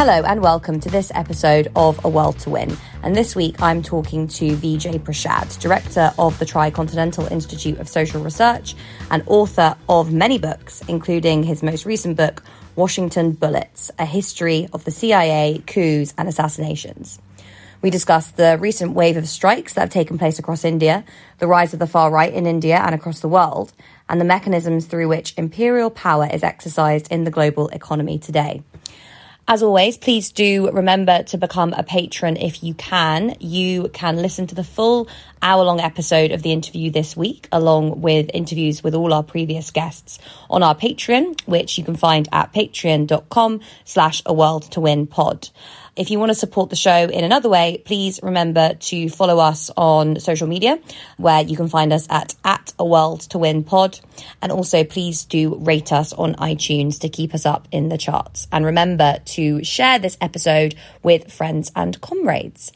Hello 0.00 0.22
and 0.22 0.40
welcome 0.40 0.80
to 0.80 0.88
this 0.88 1.12
episode 1.14 1.70
of 1.76 2.02
A 2.06 2.08
World 2.08 2.38
to 2.38 2.48
Win. 2.48 2.74
And 3.02 3.14
this 3.14 3.36
week 3.36 3.60
I'm 3.60 3.82
talking 3.82 4.28
to 4.28 4.56
Vijay 4.56 4.98
Prashad, 4.98 5.60
Director 5.60 6.14
of 6.18 6.38
the 6.38 6.46
Tricontinental 6.46 7.30
Institute 7.30 7.78
of 7.78 7.86
Social 7.86 8.22
Research 8.22 8.74
and 9.10 9.22
author 9.26 9.76
of 9.90 10.10
many 10.10 10.38
books, 10.38 10.82
including 10.88 11.42
his 11.42 11.62
most 11.62 11.84
recent 11.84 12.16
book, 12.16 12.42
Washington 12.76 13.32
Bullets 13.32 13.90
A 13.98 14.06
History 14.06 14.68
of 14.72 14.86
the 14.86 14.90
CIA, 14.90 15.62
Coups 15.66 16.14
and 16.16 16.30
Assassinations. 16.30 17.20
We 17.82 17.90
discussed 17.90 18.38
the 18.38 18.56
recent 18.58 18.94
wave 18.94 19.18
of 19.18 19.28
strikes 19.28 19.74
that 19.74 19.82
have 19.82 19.90
taken 19.90 20.16
place 20.16 20.38
across 20.38 20.64
India, 20.64 21.04
the 21.40 21.46
rise 21.46 21.74
of 21.74 21.78
the 21.78 21.86
far 21.86 22.10
right 22.10 22.32
in 22.32 22.46
India 22.46 22.78
and 22.78 22.94
across 22.94 23.20
the 23.20 23.28
world, 23.28 23.74
and 24.08 24.18
the 24.18 24.24
mechanisms 24.24 24.86
through 24.86 25.08
which 25.08 25.34
imperial 25.36 25.90
power 25.90 26.26
is 26.32 26.42
exercised 26.42 27.12
in 27.12 27.24
the 27.24 27.30
global 27.30 27.68
economy 27.68 28.18
today. 28.18 28.62
As 29.52 29.64
always, 29.64 29.98
please 29.98 30.30
do 30.30 30.70
remember 30.70 31.24
to 31.24 31.36
become 31.36 31.72
a 31.72 31.82
patron 31.82 32.36
if 32.36 32.62
you 32.62 32.72
can. 32.72 33.34
You 33.40 33.88
can 33.92 34.14
listen 34.18 34.46
to 34.46 34.54
the 34.54 34.62
full 34.62 35.08
hour 35.42 35.64
long 35.64 35.80
episode 35.80 36.30
of 36.30 36.42
the 36.42 36.52
interview 36.52 36.92
this 36.92 37.16
week, 37.16 37.48
along 37.50 38.00
with 38.00 38.30
interviews 38.32 38.84
with 38.84 38.94
all 38.94 39.12
our 39.12 39.24
previous 39.24 39.72
guests 39.72 40.20
on 40.48 40.62
our 40.62 40.76
Patreon, 40.76 41.40
which 41.48 41.78
you 41.78 41.82
can 41.82 41.96
find 41.96 42.28
at 42.30 42.52
patreon.com 42.52 43.60
slash 43.84 44.22
a 44.24 44.32
world 44.32 44.70
to 44.70 44.80
win 44.80 45.08
pod. 45.08 45.48
If 46.00 46.10
you 46.10 46.18
want 46.18 46.30
to 46.30 46.34
support 46.34 46.70
the 46.70 46.76
show 46.76 47.10
in 47.10 47.24
another 47.24 47.50
way, 47.50 47.82
please 47.84 48.20
remember 48.22 48.72
to 48.72 49.10
follow 49.10 49.38
us 49.38 49.70
on 49.76 50.18
social 50.18 50.46
media, 50.46 50.78
where 51.18 51.42
you 51.42 51.58
can 51.58 51.68
find 51.68 51.92
us 51.92 52.06
at, 52.08 52.34
at 52.42 52.72
a 52.78 52.86
world 52.86 53.20
to 53.32 53.38
win 53.38 53.64
pod. 53.64 54.00
And 54.40 54.50
also 54.50 54.82
please 54.82 55.26
do 55.26 55.56
rate 55.56 55.92
us 55.92 56.14
on 56.14 56.36
iTunes 56.36 57.00
to 57.00 57.10
keep 57.10 57.34
us 57.34 57.44
up 57.44 57.68
in 57.70 57.90
the 57.90 57.98
charts. 57.98 58.48
And 58.50 58.64
remember 58.64 59.18
to 59.26 59.62
share 59.62 59.98
this 59.98 60.16
episode 60.22 60.74
with 61.02 61.30
friends 61.30 61.70
and 61.76 62.00
comrades. 62.00 62.72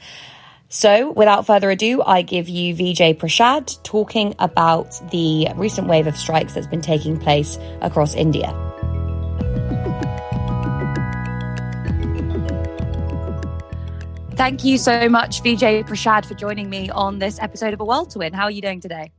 So, 0.68 1.10
without 1.10 1.46
further 1.46 1.70
ado, 1.70 2.02
I 2.02 2.20
give 2.20 2.50
you 2.50 2.74
Vijay 2.74 3.16
Prashad 3.16 3.82
talking 3.84 4.34
about 4.38 5.00
the 5.10 5.48
recent 5.56 5.88
wave 5.88 6.06
of 6.06 6.18
strikes 6.18 6.52
that's 6.52 6.66
been 6.66 6.82
taking 6.82 7.18
place 7.18 7.58
across 7.80 8.14
India. 8.14 8.73
Thank 14.36 14.64
you 14.64 14.78
so 14.78 15.08
much, 15.08 15.44
Vijay 15.44 15.86
Prashad, 15.86 16.26
for 16.26 16.34
joining 16.34 16.68
me 16.68 16.90
on 16.90 17.20
this 17.20 17.38
episode 17.38 17.72
of 17.72 17.80
A 17.80 17.84
World 17.84 18.10
to 18.10 18.18
Win. 18.18 18.32
How 18.32 18.44
are 18.44 18.50
you 18.50 18.60
doing 18.60 18.80
today? 18.80 19.12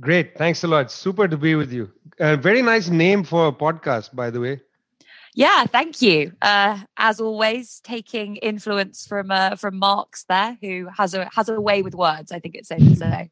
Great. 0.00 0.38
Thanks 0.38 0.64
a 0.64 0.68
lot. 0.68 0.90
Super 0.90 1.28
to 1.28 1.36
be 1.36 1.54
with 1.54 1.70
you. 1.70 1.92
A 2.18 2.34
very 2.34 2.62
nice 2.62 2.88
name 2.88 3.24
for 3.24 3.48
a 3.48 3.52
podcast, 3.52 4.14
by 4.14 4.30
the 4.30 4.40
way. 4.40 4.62
Yeah, 5.34 5.64
thank 5.64 6.00
you. 6.00 6.32
Uh, 6.40 6.78
as 6.96 7.20
always, 7.20 7.80
taking 7.80 8.36
influence 8.36 9.06
from 9.06 9.30
uh, 9.30 9.56
from 9.56 9.78
Marx 9.78 10.24
there, 10.30 10.56
who 10.62 10.88
has 10.96 11.12
a 11.12 11.28
has 11.34 11.50
a 11.50 11.60
way 11.60 11.82
with 11.82 11.94
words. 11.94 12.32
I 12.32 12.38
think 12.38 12.54
it's 12.54 12.68
safe 12.68 12.78
to 12.78 12.96
say. 12.96 13.30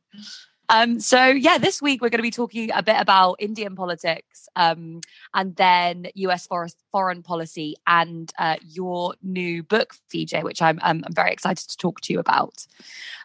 Um, 0.69 1.01
so 1.01 1.27
yeah, 1.27 1.57
this 1.59 1.81
week 1.81 2.03
we're 2.03 2.11
going 2.11 2.19
to 2.19 2.23
be 2.23 2.31
talking 2.31 2.71
a 2.75 2.83
bit 2.83 2.97
about 2.99 3.37
Indian 3.39 3.75
politics, 3.75 4.49
um, 4.55 5.01
and 5.33 5.57
then 5.57 6.09
U.S. 6.15 6.47
foreign 6.93 7.23
policy, 7.23 7.75
and 7.87 8.33
uh, 8.39 8.57
your 8.69 9.15
new 9.23 9.62
book, 9.62 9.95
Vijay, 10.12 10.45
which 10.45 10.62
I'm, 10.62 10.79
I'm, 10.83 11.03
I'm 11.05 11.15
very 11.15 11.33
excited 11.33 11.69
to 11.69 11.77
talk 11.77 12.01
to 12.03 12.12
you 12.12 12.21
about. 12.21 12.67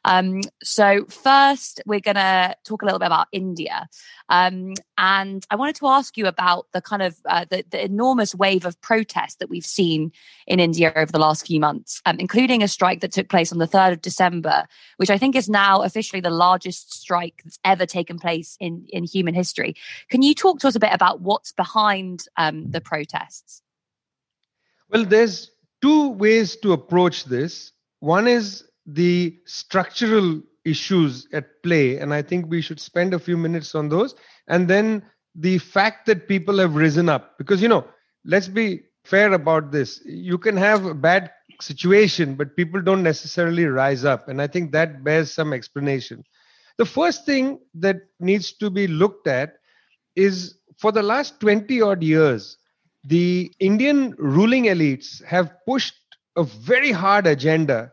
Um, 0.05 0.41
so 0.63 1.05
first, 1.05 1.81
we're 1.85 1.99
going 1.99 2.15
to 2.15 2.55
talk 2.63 2.81
a 2.81 2.85
little 2.85 2.99
bit 2.99 3.07
about 3.07 3.27
India, 3.31 3.89
um, 4.29 4.73
and 4.97 5.45
I 5.51 5.55
wanted 5.55 5.75
to 5.77 5.87
ask 5.87 6.17
you 6.17 6.25
about 6.25 6.67
the 6.71 6.81
kind 6.81 7.01
of 7.01 7.17
uh, 7.27 7.45
the, 7.49 7.63
the, 7.69 7.83
enormous 7.83 8.33
wave 8.33 8.65
of 8.65 8.79
protest 8.81 9.39
that 9.39 9.49
we've 9.49 9.65
seen 9.65 10.11
in 10.47 10.59
India 10.59 10.91
over 10.95 11.11
the 11.11 11.19
last 11.19 11.45
few 11.45 11.59
months, 11.59 12.01
um, 12.05 12.17
including 12.19 12.63
a 12.63 12.67
strike 12.67 13.01
that 13.01 13.11
took 13.11 13.29
place 13.29 13.51
on 13.51 13.57
the 13.57 13.67
third 13.67 13.93
of 13.93 14.01
December, 14.01 14.65
which 14.97 15.09
I 15.09 15.17
think 15.17 15.35
is 15.35 15.49
now 15.49 15.81
officially 15.81 16.21
the 16.21 16.29
largest 16.29 16.93
strike 16.93 17.41
that's 17.43 17.59
ever 17.63 17.85
taken 17.85 18.17
place 18.17 18.57
in, 18.59 18.85
in 18.89 19.03
human 19.03 19.33
history. 19.33 19.75
Can 20.09 20.21
you 20.21 20.33
talk 20.33 20.59
to 20.59 20.67
us 20.67 20.75
a 20.75 20.79
bit 20.79 20.93
about 20.93 21.21
what's 21.21 21.51
behind 21.51 22.25
um, 22.37 22.69
the 22.71 22.81
protests? 22.81 23.56
Well, 24.89 25.05
there's 25.05 25.51
two 25.81 26.09
ways 26.11 26.55
to 26.57 26.73
approach 26.73 27.25
this. 27.25 27.71
One 27.99 28.27
is 28.27 28.63
the 28.85 29.37
structural 29.45 30.41
issues 30.65 31.27
at 31.33 31.61
play, 31.63 31.97
and 31.97 32.13
I 32.13 32.21
think 32.21 32.47
we 32.49 32.61
should 32.61 32.79
spend 32.79 33.13
a 33.13 33.19
few 33.19 33.37
minutes 33.37 33.75
on 33.75 33.89
those. 33.89 34.15
And 34.47 34.67
then 34.67 35.03
the 35.35 35.57
fact 35.57 36.05
that 36.07 36.27
people 36.27 36.57
have 36.59 36.75
risen 36.75 37.09
up, 37.09 37.37
because, 37.37 37.61
you 37.61 37.67
know, 37.67 37.85
let's 38.25 38.47
be 38.47 38.83
fair 39.03 39.33
about 39.33 39.71
this. 39.71 40.01
You 40.05 40.37
can 40.37 40.57
have 40.57 40.85
a 40.85 40.93
bad 40.93 41.31
situation, 41.61 42.35
but 42.35 42.55
people 42.55 42.81
don't 42.81 43.03
necessarily 43.03 43.65
rise 43.65 44.05
up. 44.05 44.27
And 44.27 44.41
I 44.41 44.47
think 44.47 44.71
that 44.71 45.03
bears 45.03 45.31
some 45.31 45.53
explanation. 45.53 46.23
The 46.77 46.85
first 46.85 47.25
thing 47.25 47.59
that 47.75 47.97
needs 48.19 48.53
to 48.53 48.69
be 48.69 48.87
looked 48.87 49.27
at 49.27 49.55
is 50.15 50.59
for 50.77 50.91
the 50.91 51.01
last 51.03 51.39
20 51.39 51.81
odd 51.81 52.03
years, 52.03 52.57
the 53.07 53.51
Indian 53.59 54.13
ruling 54.17 54.65
elites 54.65 55.23
have 55.23 55.53
pushed 55.65 55.95
a 56.35 56.43
very 56.43 56.91
hard 56.91 57.25
agenda 57.25 57.91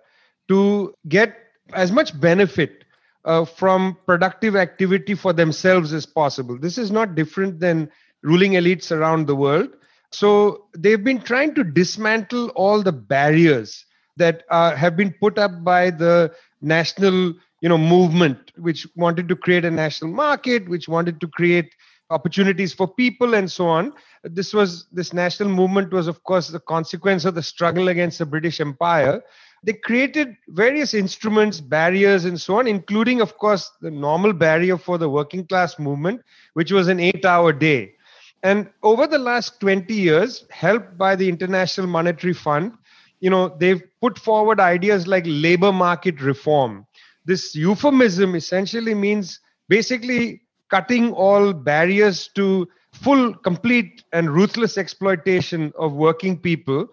to 0.49 0.95
get 1.09 1.37
as 1.73 1.93
much 1.93 2.19
benefit 2.21 2.85
uh, 3.25 3.45
from 3.45 3.97
productive 4.07 4.57
activity 4.57 5.15
for 5.15 5.33
themselves 5.33 5.93
as 5.93 6.05
possible. 6.05 6.59
This 6.59 6.79
is 6.79 6.91
not 6.91 7.15
different 7.15 7.61
than 7.61 7.91
ruling 8.23 8.53
elites 8.53 8.91
around 8.91 9.27
the 9.27 9.37
world. 9.37 9.71
So 10.13 10.67
they've 10.77 11.03
been 11.03 11.21
trying 11.21 11.55
to 11.55 11.65
dismantle 11.65 12.49
all 12.51 12.83
the 12.83 12.93
barriers 12.93 13.85
that 14.17 14.43
uh, 14.51 14.77
have 14.77 14.97
been 14.97 15.15
put 15.21 15.39
up 15.39 15.65
by 15.65 15.91
the 15.91 16.35
national 16.61 17.35
you 17.61 17.69
know 17.69 17.79
movement 17.79 18.53
which 18.57 18.87
wanted 18.95 19.29
to 19.29 19.37
create 19.37 19.65
a 19.65 19.71
national 19.71 20.11
market 20.13 20.69
which 20.69 20.89
wanted 20.89 21.21
to 21.21 21.29
create 21.29 21.75
opportunities 22.11 22.73
for 22.73 22.87
people 22.87 23.35
and 23.35 23.51
so 23.51 23.67
on. 23.67 23.93
This 24.23 24.53
was 24.53 24.87
this 24.93 25.13
national 25.13 25.49
movement 25.49 25.93
was 25.93 26.07
of 26.07 26.23
course 26.25 26.49
the 26.49 26.61
consequence 26.61 27.25
of 27.25 27.35
the 27.35 27.43
struggle 27.43 27.89
against 27.89 28.19
the 28.19 28.27
british 28.27 28.61
empire. 28.61 29.23
They 29.63 29.73
created 29.73 30.37
various 30.49 30.93
instruments 30.93 31.61
barriers 31.61 32.27
and 32.27 32.39
so 32.41 32.59
on 32.59 32.67
including 32.67 33.21
of 33.21 33.39
course 33.39 33.71
the 33.81 33.91
normal 33.91 34.33
barrier 34.33 34.77
for 34.77 34.99
the 34.99 35.09
working 35.09 35.47
class 35.47 35.79
movement 35.79 36.21
which 36.53 36.73
was 36.73 36.89
an 36.89 37.01
8 37.01 37.25
hour 37.25 37.53
day. 37.53 37.95
And 38.43 38.69
over 38.83 39.07
the 39.07 39.19
last 39.19 39.59
20 39.61 39.93
years 39.95 40.45
helped 40.51 40.99
by 40.99 41.17
the 41.17 41.29
international 41.29 41.87
monetary 41.87 42.35
fund 42.35 42.73
you 43.21 43.31
know 43.31 43.57
they've 43.59 43.83
put 44.03 44.19
forward 44.19 44.61
ideas 44.61 45.07
like 45.07 45.25
labor 45.27 45.73
market 45.73 46.21
reform. 46.21 46.87
This 47.25 47.55
euphemism 47.55 48.35
essentially 48.35 48.95
means 48.95 49.41
basically 49.69 50.43
cutting 50.71 51.13
all 51.13 51.53
barriers 51.53 52.29
to 52.35 52.69
full, 52.93 53.35
complete, 53.35 54.05
and 54.13 54.31
ruthless 54.31 54.79
exploitation 54.79 55.73
of 55.79 55.93
working 55.93 56.39
people 56.39 56.89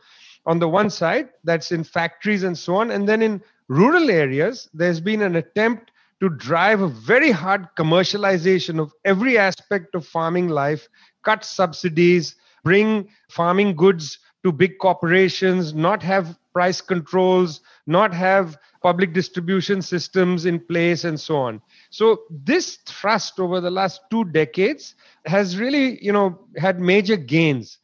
on 0.45 0.59
the 0.59 0.67
one 0.67 0.89
side, 0.89 1.29
that's 1.43 1.71
in 1.71 1.83
factories 1.83 2.43
and 2.43 2.57
so 2.57 2.75
on. 2.75 2.91
And 2.91 3.07
then 3.07 3.21
in 3.21 3.41
rural 3.67 4.09
areas, 4.09 4.69
there's 4.73 4.99
been 4.99 5.21
an 5.21 5.35
attempt 5.35 5.91
to 6.19 6.29
drive 6.29 6.81
a 6.81 6.87
very 6.87 7.31
hard 7.31 7.67
commercialization 7.77 8.79
of 8.79 8.93
every 9.05 9.37
aspect 9.37 9.95
of 9.95 10.05
farming 10.05 10.49
life, 10.49 10.87
cut 11.23 11.43
subsidies, 11.43 12.35
bring 12.63 13.09
farming 13.29 13.75
goods 13.75 14.19
to 14.43 14.51
big 14.51 14.77
corporations, 14.79 15.73
not 15.73 16.01
have 16.03 16.37
price 16.53 16.81
controls, 16.81 17.61
not 17.87 18.13
have 18.13 18.57
public 18.81 19.13
distribution 19.13 19.81
systems 19.81 20.45
in 20.45 20.59
place, 20.59 21.03
and 21.03 21.19
so 21.19 21.37
on. 21.37 21.61
So 21.89 22.21
this 22.29 22.77
thrust 22.85 23.39
over 23.39 23.61
the 23.61 23.71
last 23.71 24.01
two 24.09 24.25
decades 24.25 24.95
has 25.25 25.57
really, 25.57 26.03
you 26.03 26.11
know, 26.11 26.47
had 26.57 26.79
major 26.79 27.15
gains. 27.15 27.77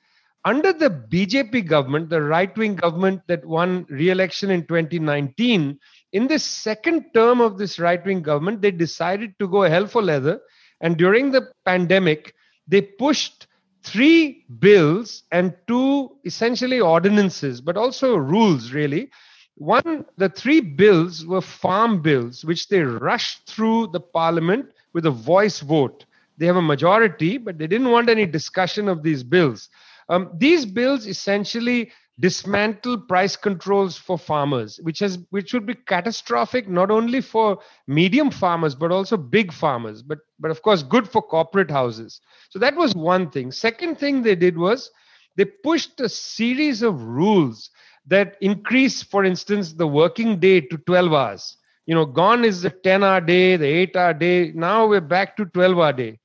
Under 0.45 0.71
the 0.71 0.89
BJP 0.89 1.67
government, 1.67 2.09
the 2.09 2.21
right-wing 2.21 2.75
government 2.75 3.21
that 3.27 3.45
won 3.45 3.85
re-election 3.89 4.49
in 4.49 4.65
2019, 4.65 5.77
in 6.13 6.27
the 6.27 6.39
second 6.39 7.05
term 7.13 7.41
of 7.41 7.57
this 7.57 7.79
right-wing 7.79 8.21
government, 8.21 8.61
they 8.61 8.71
decided 8.71 9.38
to 9.39 9.47
go 9.47 9.63
hell 9.63 9.88
for 9.88 10.01
leather. 10.01 10.39
And 10.79 10.95
during 10.95 11.31
the 11.31 11.49
pandemic, 11.65 12.33
they 12.67 12.81
pushed 12.81 13.47
three 13.83 14.45
bills 14.59 15.23
and 15.31 15.53
two 15.67 16.17
essentially 16.25 16.79
ordinances, 16.79 17.59
but 17.61 17.77
also 17.77 18.15
rules, 18.15 18.71
really. 18.71 19.09
One, 19.57 20.06
the 20.18 20.30
three 20.30 20.62
bills 20.62 21.25
were 21.25 21.42
farm 21.42 22.01
bills, 22.01 22.45
which 22.45 22.68
they 22.68 22.81
rushed 22.81 23.48
through 23.48 23.88
the 23.88 24.00
parliament 24.00 24.68
with 24.94 25.06
a 25.07 25.12
voice 25.12 25.62
vote. 25.62 26.06
They 26.38 26.45
have 26.45 26.57
a 26.57 26.62
majority, 26.62 27.38
but 27.39 27.57
they 27.57 27.65
didn't 27.65 27.89
want 27.89 28.09
any 28.09 28.27
discussion 28.27 28.88
of 28.88 29.01
these 29.01 29.24
bills. 29.24 29.69
Um, 30.09 30.30
these 30.38 30.65
bills 30.65 31.07
essentially 31.07 31.92
dismantle 32.19 33.00
price 33.01 33.36
controls 33.36 33.95
for 33.95 34.18
farmers 34.18 34.80
which 34.81 35.00
has 35.00 35.19
which 35.30 35.54
would 35.54 35.68
be 35.68 35.75
catastrophic 35.75 36.68
not 36.68 36.89
only 36.89 37.21
for 37.21 37.59
medium 37.86 38.31
farmers 38.31 38.74
but 38.74 38.92
also 38.92 39.15
big 39.15 39.54
farmers 39.54 40.01
but 40.01 40.18
but 40.39 40.50
of 40.50 40.62
course 40.63 40.81
good 40.81 41.07
for 41.07 41.21
corporate 41.21 41.69
houses 41.69 42.19
so 42.50 42.57
that 42.57 42.75
was 42.75 42.95
one 42.95 43.30
thing 43.30 43.51
second 43.51 44.00
thing 44.00 44.24
they 44.24 44.36
did 44.36 44.57
was 44.57 44.89
they 45.36 45.45
pushed 45.45 46.00
a 46.00 46.09
series 46.09 46.81
of 46.81 47.00
rules 47.04 47.69
that 48.07 48.38
increase, 48.42 49.04
for 49.04 49.25
instance, 49.25 49.74
the 49.74 49.88
working 49.88 50.39
day 50.39 50.62
to 50.62 50.77
12 50.77 51.13
hours. 51.13 51.57
You 51.86 51.95
know, 51.95 52.06
gone 52.06 52.44
is 52.44 52.62
the 52.62 52.69
10 52.69 53.04
hour 53.04 53.21
day, 53.21 53.56
the 53.56 53.65
8 53.65 53.95
hour 53.95 54.13
day. 54.13 54.51
Now 54.54 54.88
we're 54.88 55.01
back 55.01 55.38
to 55.38 55.45
12 55.45 55.77
hour 55.77 55.94
day. 55.94 56.19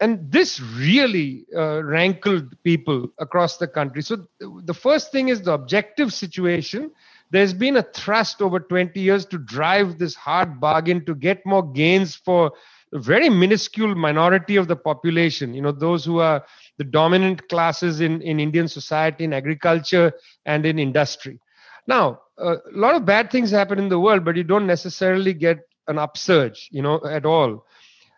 And 0.00 0.30
this 0.32 0.60
really 0.60 1.44
uh, 1.54 1.82
rankled 1.84 2.56
people 2.62 3.08
across 3.18 3.58
the 3.58 3.68
country. 3.68 4.02
So, 4.02 4.26
the 4.40 4.72
first 4.72 5.12
thing 5.12 5.28
is 5.28 5.42
the 5.42 5.52
objective 5.52 6.12
situation. 6.12 6.90
There's 7.30 7.52
been 7.52 7.76
a 7.76 7.82
thrust 7.82 8.40
over 8.40 8.60
20 8.60 8.98
years 8.98 9.26
to 9.26 9.38
drive 9.38 9.98
this 9.98 10.14
hard 10.14 10.58
bargain 10.58 11.04
to 11.04 11.14
get 11.14 11.44
more 11.44 11.62
gains 11.62 12.16
for 12.16 12.52
a 12.92 12.98
very 12.98 13.28
minuscule 13.28 13.94
minority 13.94 14.56
of 14.56 14.68
the 14.68 14.76
population, 14.76 15.54
you 15.54 15.62
know, 15.62 15.72
those 15.72 16.04
who 16.04 16.18
are 16.18 16.44
the 16.80 16.84
dominant 16.84 17.46
classes 17.50 18.00
in, 18.00 18.22
in 18.22 18.40
Indian 18.40 18.66
society, 18.66 19.24
in 19.24 19.34
agriculture, 19.34 20.14
and 20.46 20.64
in 20.64 20.78
industry. 20.78 21.38
Now, 21.86 22.22
a 22.38 22.56
lot 22.72 22.94
of 22.94 23.04
bad 23.04 23.30
things 23.30 23.50
happen 23.50 23.78
in 23.78 23.90
the 23.90 24.00
world, 24.00 24.24
but 24.24 24.34
you 24.34 24.44
don't 24.44 24.66
necessarily 24.66 25.34
get 25.34 25.58
an 25.88 25.98
upsurge, 25.98 26.68
you 26.70 26.80
know, 26.80 26.98
at 27.04 27.26
all. 27.26 27.66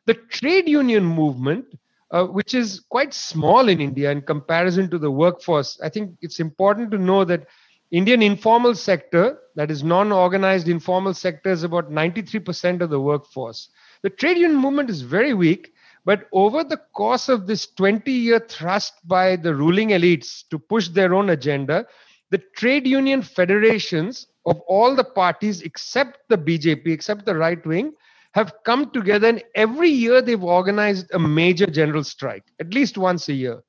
The 0.06 0.14
trade 0.14 0.68
union 0.68 1.04
movement, 1.04 1.64
uh, 2.12 2.26
which 2.26 2.54
is 2.54 2.84
quite 2.88 3.12
small 3.12 3.68
in 3.68 3.80
India 3.80 4.12
in 4.12 4.22
comparison 4.22 4.88
to 4.90 4.98
the 4.98 5.10
workforce, 5.10 5.80
I 5.82 5.88
think 5.88 6.14
it's 6.20 6.38
important 6.38 6.92
to 6.92 6.98
know 6.98 7.24
that 7.24 7.48
Indian 7.90 8.22
informal 8.22 8.76
sector, 8.76 9.38
that 9.56 9.72
is 9.72 9.82
non-organized 9.82 10.68
informal 10.68 11.14
sector, 11.14 11.50
is 11.50 11.64
about 11.64 11.90
93% 11.90 12.80
of 12.80 12.90
the 12.90 13.00
workforce. 13.00 13.70
The 14.04 14.10
trade 14.10 14.36
union 14.36 14.56
movement 14.56 14.88
is 14.88 15.02
very 15.02 15.34
weak, 15.34 15.72
but 16.04 16.28
over 16.32 16.64
the 16.64 16.80
course 16.94 17.28
of 17.28 17.46
this 17.46 17.66
20 17.74 18.10
year 18.10 18.40
thrust 18.40 18.94
by 19.06 19.36
the 19.36 19.54
ruling 19.54 19.90
elites 19.90 20.44
to 20.50 20.58
push 20.58 20.88
their 20.88 21.14
own 21.14 21.30
agenda, 21.30 21.86
the 22.30 22.42
trade 22.56 22.86
union 22.86 23.22
federations 23.22 24.26
of 24.46 24.60
all 24.66 24.96
the 24.96 25.04
parties 25.04 25.62
except 25.62 26.18
the 26.28 26.38
BJP, 26.38 26.88
except 26.88 27.24
the 27.24 27.36
right 27.36 27.64
wing, 27.64 27.92
have 28.34 28.52
come 28.64 28.90
together 28.90 29.28
and 29.28 29.44
every 29.54 29.90
year 29.90 30.22
they've 30.22 30.42
organized 30.42 31.06
a 31.12 31.18
major 31.18 31.66
general 31.66 32.02
strike, 32.02 32.44
at 32.60 32.72
least 32.72 32.98
once 32.98 33.28
a 33.28 33.34
year. 33.34 33.62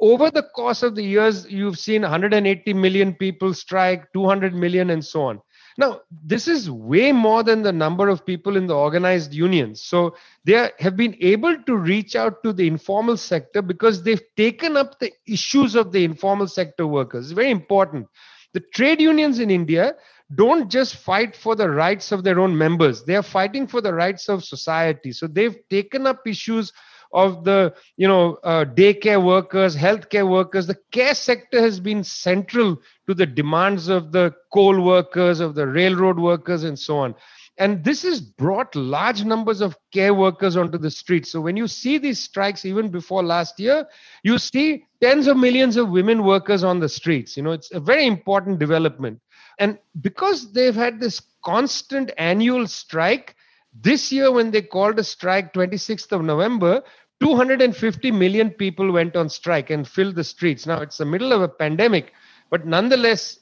Over 0.00 0.30
the 0.30 0.42
course 0.42 0.82
of 0.82 0.94
the 0.94 1.04
years, 1.04 1.46
you've 1.50 1.78
seen 1.78 2.02
180 2.02 2.72
million 2.72 3.14
people 3.14 3.52
strike, 3.52 4.10
200 4.14 4.54
million, 4.54 4.88
and 4.90 5.04
so 5.04 5.24
on. 5.24 5.42
Now, 5.80 6.02
this 6.26 6.46
is 6.46 6.70
way 6.70 7.10
more 7.10 7.42
than 7.42 7.62
the 7.62 7.72
number 7.72 8.10
of 8.10 8.26
people 8.26 8.58
in 8.58 8.66
the 8.66 8.76
organized 8.76 9.32
unions. 9.32 9.82
So 9.82 10.14
they 10.44 10.68
have 10.78 10.94
been 10.94 11.16
able 11.20 11.56
to 11.62 11.74
reach 11.74 12.14
out 12.14 12.42
to 12.42 12.52
the 12.52 12.66
informal 12.66 13.16
sector 13.16 13.62
because 13.62 14.02
they've 14.02 14.22
taken 14.36 14.76
up 14.76 14.98
the 14.98 15.10
issues 15.26 15.74
of 15.74 15.90
the 15.90 16.04
informal 16.04 16.48
sector 16.48 16.86
workers. 16.86 17.24
It's 17.24 17.32
very 17.32 17.50
important. 17.50 18.08
The 18.52 18.60
trade 18.60 19.00
unions 19.00 19.38
in 19.38 19.50
India 19.50 19.94
don't 20.34 20.70
just 20.70 20.96
fight 20.96 21.34
for 21.34 21.56
the 21.56 21.70
rights 21.70 22.12
of 22.12 22.24
their 22.24 22.40
own 22.40 22.56
members, 22.56 23.02
they 23.04 23.16
are 23.16 23.22
fighting 23.22 23.66
for 23.66 23.80
the 23.80 23.94
rights 23.94 24.28
of 24.28 24.44
society. 24.44 25.12
So 25.12 25.26
they've 25.26 25.56
taken 25.70 26.06
up 26.06 26.26
issues 26.26 26.74
of 27.12 27.44
the 27.44 27.74
you 27.96 28.06
know 28.06 28.38
uh, 28.44 28.64
daycare 28.64 29.24
workers 29.24 29.76
healthcare 29.76 30.28
workers 30.28 30.66
the 30.66 30.78
care 30.92 31.14
sector 31.14 31.60
has 31.60 31.80
been 31.80 32.04
central 32.04 32.76
to 33.06 33.14
the 33.14 33.26
demands 33.26 33.88
of 33.88 34.12
the 34.12 34.32
coal 34.52 34.80
workers 34.80 35.40
of 35.40 35.54
the 35.54 35.66
railroad 35.66 36.18
workers 36.18 36.64
and 36.64 36.78
so 36.78 36.98
on. 36.98 37.14
And 37.58 37.84
this 37.84 38.02
has 38.04 38.22
brought 38.22 38.74
large 38.74 39.24
numbers 39.24 39.60
of 39.60 39.76
care 39.92 40.14
workers 40.14 40.56
onto 40.56 40.78
the 40.78 40.90
streets 40.90 41.30
so 41.32 41.40
when 41.40 41.56
you 41.56 41.66
see 41.66 41.98
these 41.98 42.22
strikes 42.22 42.64
even 42.64 42.88
before 42.88 43.22
last 43.22 43.58
year 43.60 43.86
you 44.22 44.38
see 44.38 44.84
tens 45.02 45.26
of 45.26 45.36
millions 45.36 45.76
of 45.76 45.90
women 45.90 46.24
workers 46.24 46.64
on 46.64 46.80
the 46.80 46.88
streets. 46.88 47.36
You 47.36 47.42
know 47.42 47.52
it's 47.52 47.72
a 47.72 47.80
very 47.80 48.06
important 48.06 48.58
development. 48.58 49.20
And 49.58 49.78
because 50.00 50.52
they've 50.52 50.74
had 50.74 51.00
this 51.00 51.20
constant 51.44 52.12
annual 52.16 52.66
strike 52.66 53.36
this 53.72 54.10
year, 54.10 54.32
when 54.32 54.50
they 54.50 54.62
called 54.62 54.98
a 54.98 55.04
strike 55.04 55.52
26th 55.52 56.10
of 56.12 56.22
November, 56.22 56.82
250 57.20 58.10
million 58.10 58.50
people 58.50 58.92
went 58.92 59.14
on 59.16 59.28
strike 59.28 59.70
and 59.70 59.86
filled 59.86 60.14
the 60.14 60.24
streets. 60.24 60.66
Now, 60.66 60.80
it's 60.80 60.98
the 60.98 61.04
middle 61.04 61.32
of 61.32 61.42
a 61.42 61.48
pandemic, 61.48 62.12
but 62.50 62.66
nonetheless, 62.66 63.38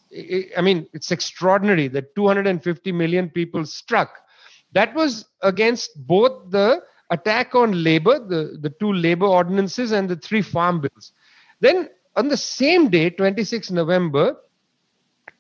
I 0.56 0.60
mean, 0.60 0.86
it's 0.92 1.10
extraordinary 1.12 1.88
that 1.88 2.14
250 2.14 2.92
million 2.92 3.30
people 3.30 3.64
struck. 3.64 4.10
That 4.72 4.94
was 4.94 5.26
against 5.42 6.06
both 6.06 6.50
the 6.50 6.82
attack 7.10 7.54
on 7.54 7.84
labor, 7.84 8.18
the, 8.18 8.58
the 8.60 8.70
two 8.80 8.92
labor 8.92 9.26
ordinances, 9.26 9.92
and 9.92 10.08
the 10.08 10.16
three 10.16 10.42
farm 10.42 10.80
bills. 10.80 11.12
Then, 11.60 11.88
on 12.16 12.28
the 12.28 12.36
same 12.36 12.90
day, 12.90 13.10
26 13.10 13.70
November, 13.70 14.36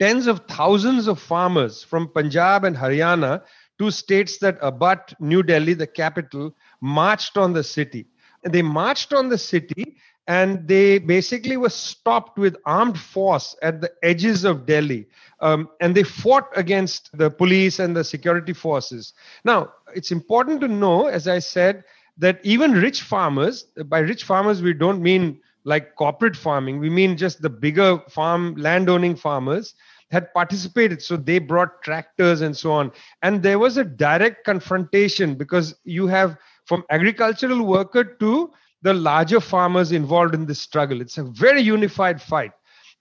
tens 0.00 0.26
of 0.26 0.46
thousands 0.48 1.08
of 1.08 1.20
farmers 1.20 1.82
from 1.82 2.08
Punjab 2.08 2.64
and 2.64 2.76
Haryana 2.76 3.42
two 3.78 3.90
states 3.90 4.38
that 4.38 4.58
abut 4.60 5.14
New 5.20 5.42
Delhi, 5.42 5.74
the 5.74 5.86
capital, 5.86 6.54
marched 6.80 7.36
on 7.36 7.52
the 7.52 7.64
city. 7.64 8.06
They 8.48 8.62
marched 8.62 9.12
on 9.12 9.28
the 9.28 9.38
city 9.38 9.96
and 10.26 10.68
they 10.68 10.98
basically 10.98 11.56
were 11.56 11.70
stopped 11.70 12.38
with 12.38 12.56
armed 12.66 12.98
force 12.98 13.56
at 13.62 13.80
the 13.80 13.90
edges 14.02 14.44
of 14.44 14.66
Delhi. 14.66 15.06
Um, 15.40 15.70
and 15.80 15.94
they 15.94 16.02
fought 16.02 16.48
against 16.54 17.16
the 17.16 17.30
police 17.30 17.78
and 17.78 17.96
the 17.96 18.04
security 18.04 18.52
forces. 18.52 19.14
Now, 19.44 19.72
it's 19.94 20.10
important 20.10 20.60
to 20.60 20.68
know, 20.68 21.06
as 21.06 21.28
I 21.28 21.38
said, 21.38 21.84
that 22.18 22.40
even 22.42 22.72
rich 22.72 23.02
farmers, 23.02 23.62
by 23.86 24.00
rich 24.00 24.24
farmers, 24.24 24.60
we 24.60 24.74
don't 24.74 25.00
mean 25.00 25.40
like 25.64 25.94
corporate 25.96 26.36
farming, 26.36 26.78
we 26.78 26.90
mean 26.90 27.16
just 27.16 27.40
the 27.40 27.50
bigger 27.50 27.98
farm, 28.08 28.54
landowning 28.56 29.16
farmers 29.16 29.74
had 30.10 30.32
participated. 30.32 31.02
So 31.02 31.16
they 31.16 31.38
brought 31.38 31.82
tractors 31.82 32.40
and 32.40 32.56
so 32.56 32.72
on. 32.72 32.92
And 33.22 33.42
there 33.42 33.58
was 33.58 33.76
a 33.76 33.84
direct 33.84 34.44
confrontation 34.44 35.34
because 35.34 35.74
you 35.84 36.06
have 36.06 36.36
from 36.68 36.84
agricultural 36.90 37.64
worker 37.64 38.04
to 38.04 38.50
the 38.82 38.94
larger 38.94 39.40
farmers 39.40 39.90
involved 39.90 40.34
in 40.34 40.46
this 40.46 40.60
struggle. 40.60 41.00
It's 41.00 41.18
a 41.18 41.24
very 41.24 41.62
unified 41.62 42.20
fight. 42.20 42.52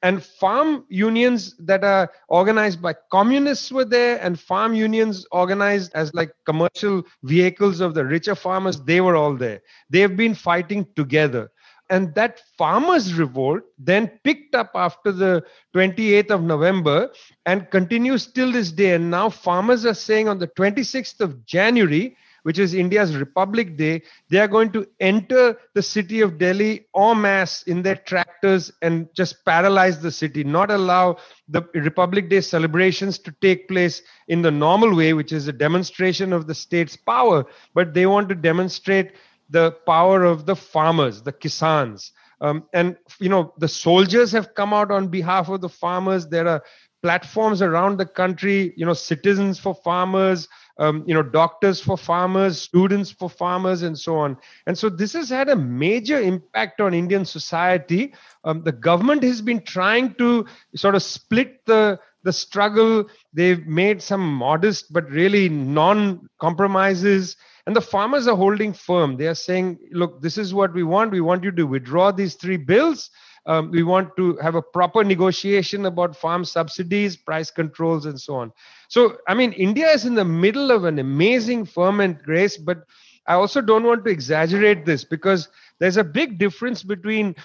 And 0.04 0.24
farm 0.24 0.86
unions 0.90 1.56
that 1.60 1.84
are 1.84 2.12
organized 2.30 2.81
by 2.81 2.96
communists 3.12 3.72
were 3.72 3.86
there, 3.86 4.19
and 4.22 4.40
farm 4.40 4.74
unions 4.74 5.25
organized 5.31 5.91
as 5.96 6.13
like 6.13 6.32
commercial 6.46 7.03
vehicles 7.24 7.80
of 7.82 7.94
the 7.94 8.06
richer 8.06 8.36
farmers, 8.36 8.80
they 8.82 9.01
were 9.01 9.15
all 9.15 9.36
there. 9.36 9.62
They've 9.89 10.15
been 10.15 10.36
fighting 10.36 10.88
together 10.96 11.51
and 11.89 12.13
that 12.15 12.41
farmers 12.58 13.13
revolt 13.13 13.62
then 13.77 14.08
picked 14.24 14.56
up 14.56 14.72
after 14.75 15.12
the 15.12 15.44
28th 15.75 16.32
of 16.32 16.44
november 16.44 17.10
and 17.46 17.70
continues 17.72 18.27
till 18.27 18.51
this 18.51 18.72
day 18.72 18.94
and 18.96 19.10
now 19.10 19.30
farmers 19.30 19.86
are 19.86 19.94
saying 19.94 20.27
on 20.27 20.38
the 20.38 20.48
26th 20.48 21.22
of 21.22 21.46
january 21.46 22.15
which 22.44 22.60
is 22.60 22.74
india's 22.74 23.15
republic 23.15 23.77
day 23.77 24.01
they 24.29 24.39
are 24.39 24.48
going 24.48 24.72
to 24.72 24.86
enter 25.00 25.58
the 25.74 25.82
city 25.82 26.22
of 26.22 26.38
delhi 26.38 26.88
en 26.96 27.22
masse 27.22 27.63
in 27.63 27.82
their 27.82 27.96
tractors 27.96 28.72
and 28.82 29.08
just 29.13 29.44
paralyze 29.46 30.00
the 30.00 30.12
city 30.12 30.44
not 30.44 30.72
allow 30.72 31.15
the 31.50 31.62
republic 31.74 32.29
day 32.29 32.41
celebrations 32.41 33.20
to 33.20 33.34
take 33.41 33.67
place 33.67 34.01
in 34.27 34.41
the 34.41 34.51
normal 34.51 34.96
way 34.96 35.13
which 35.13 35.32
is 35.32 35.48
a 35.48 35.53
demonstration 35.53 36.34
of 36.34 36.48
the 36.48 36.56
state's 36.56 36.96
power 36.96 37.46
but 37.74 37.94
they 37.94 38.06
want 38.06 38.29
to 38.29 38.36
demonstrate 38.36 39.12
the 39.50 39.72
power 39.86 40.24
of 40.24 40.46
the 40.46 40.56
farmers, 40.56 41.22
the 41.22 41.34
kisans. 41.34 42.12
Um, 42.39 42.65
and 42.74 42.98
you 43.20 43.29
know 43.29 43.53
the 43.58 43.67
soldiers 43.67 44.32
have 44.32 44.53
come 44.53 44.74
out 44.74 44.91
on 44.91 45.08
behalf 45.08 45.50
of 45.50 45.62
the 45.62 45.70
farmers. 45.70 46.27
There 46.27 46.48
are 46.48 46.63
platforms 47.01 47.62
around 47.62 47.98
the 47.98 48.06
country. 48.06 48.74
You 48.77 48.86
know, 48.86 48.94
citizens 48.94 49.60
for 49.60 49.74
farmers. 49.74 50.48
Um, 50.79 51.03
you 51.07 51.13
know, 51.13 51.24
doctors 51.24 51.81
for 51.81 51.98
farmers, 51.98 52.62
students 52.62 53.10
for 53.12 53.29
farmers, 53.29 53.81
and 53.81 53.98
so 53.98 54.17
on. 54.17 54.38
And 54.67 54.77
so 54.77 54.89
this 54.89 55.13
has 55.13 55.29
had 55.29 55.50
a 55.50 55.55
major 55.55 56.19
impact 56.19 56.81
on 56.81 56.93
Indian 56.93 57.25
society. 57.25 58.13
Um, 58.43 58.63
the 58.63 58.72
government 58.72 59.24
has 59.24 59.41
been 59.41 59.62
trying 59.63 60.13
to 60.15 60.46
sort 60.75 60.96
of 60.96 61.03
split 61.03 61.65
the 61.65 62.00
the 62.24 62.34
struggle. 62.34 63.10
They've 63.34 63.65
made 63.65 64.01
some 64.01 64.22
modest 64.22 64.91
but 64.91 65.10
really 65.10 65.50
non 65.50 66.29
compromises 66.39 67.38
and 67.67 67.75
the 67.75 67.81
farmers 67.81 68.27
are 68.27 68.36
holding 68.36 68.72
firm. 68.72 69.17
They 69.17 69.27
are 69.27 69.36
saying, 69.36 69.79
look, 69.91 70.22
this 70.22 70.38
is 70.38 70.53
what 70.53 70.74
we 70.74 70.84
want. 70.84 71.12
We 71.12 71.19
want 71.19 71.43
you 71.43 71.51
to 71.51 71.67
withdraw 71.67 72.13
these 72.13 72.36
three 72.36 72.55
bills. 72.55 73.10
Um, 73.48 73.72
we 73.72 73.82
want 73.84 74.16
to 74.18 74.36
have 74.38 74.56
a 74.56 74.62
proper 74.62 75.04
negotiation 75.04 75.86
about 75.86 76.16
farm 76.16 76.46
subsidies, 76.46 77.18
price 77.18 77.50
controls, 77.50 78.06
and 78.06 78.20
so 78.20 78.36
on. 78.36 78.51
So, 78.89 79.18
I 79.27 79.34
mean, 79.34 79.54
India 79.54 79.89
is 79.89 80.06
in 80.06 80.16
the 80.16 80.25
middle 80.25 80.70
of 80.72 80.84
an 80.84 81.00
amazing 81.00 81.66
ferment, 81.66 82.22
Grace, 82.24 82.58
but 82.58 82.84
I 83.25 83.34
also 83.34 83.62
don't 83.62 83.84
want 83.84 84.06
to 84.06 84.12
exaggerate 84.12 84.86
this 84.86 85.04
because 85.04 85.50
there's 85.80 85.98
a 85.98 86.04
big 86.04 86.38
difference 86.38 86.84
between 86.84 87.36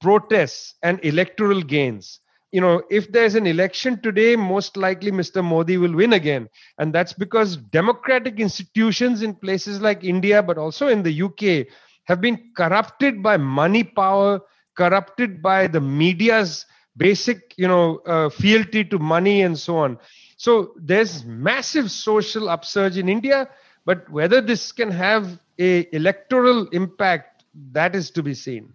protests 0.00 0.74
and 0.82 0.98
electoral 1.04 1.62
gains 1.62 2.20
you 2.52 2.60
know, 2.60 2.82
if 2.90 3.10
there's 3.10 3.34
an 3.34 3.46
election 3.46 4.00
today, 4.02 4.36
most 4.36 4.76
likely 4.76 5.10
Mr. 5.10 5.42
Modi 5.42 5.78
will 5.78 5.94
win 5.94 6.12
again. 6.12 6.48
And 6.78 6.94
that's 6.94 7.14
because 7.14 7.56
democratic 7.56 8.38
institutions 8.38 9.22
in 9.22 9.34
places 9.34 9.80
like 9.80 10.04
India, 10.04 10.42
but 10.42 10.58
also 10.58 10.88
in 10.88 11.02
the 11.02 11.22
UK, 11.22 11.66
have 12.04 12.20
been 12.20 12.52
corrupted 12.54 13.22
by 13.22 13.38
money 13.38 13.82
power, 13.82 14.40
corrupted 14.74 15.42
by 15.42 15.66
the 15.66 15.80
media's 15.80 16.66
basic 16.96 17.54
you 17.56 17.68
know 17.68 17.98
uh, 18.06 18.28
fealty 18.28 18.84
to 18.84 18.98
money 18.98 19.42
and 19.42 19.58
so 19.58 19.78
on. 19.78 19.98
So 20.36 20.74
there's 20.76 21.24
massive 21.24 21.90
social 21.90 22.48
upsurge 22.48 22.96
in 22.96 23.08
india 23.08 23.48
but 23.84 24.08
whether 24.10 24.40
this 24.40 24.72
can 24.72 24.90
have 24.90 25.40
a 25.58 25.94
electoral 25.94 26.68
impact 26.68 27.44
that 27.72 27.94
is 27.94 28.10
to 28.10 28.22
be 28.22 28.34
seen. 28.34 28.72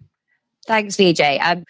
Thanks 0.66 0.96
vijay. 0.96 1.40
Um, 1.42 1.64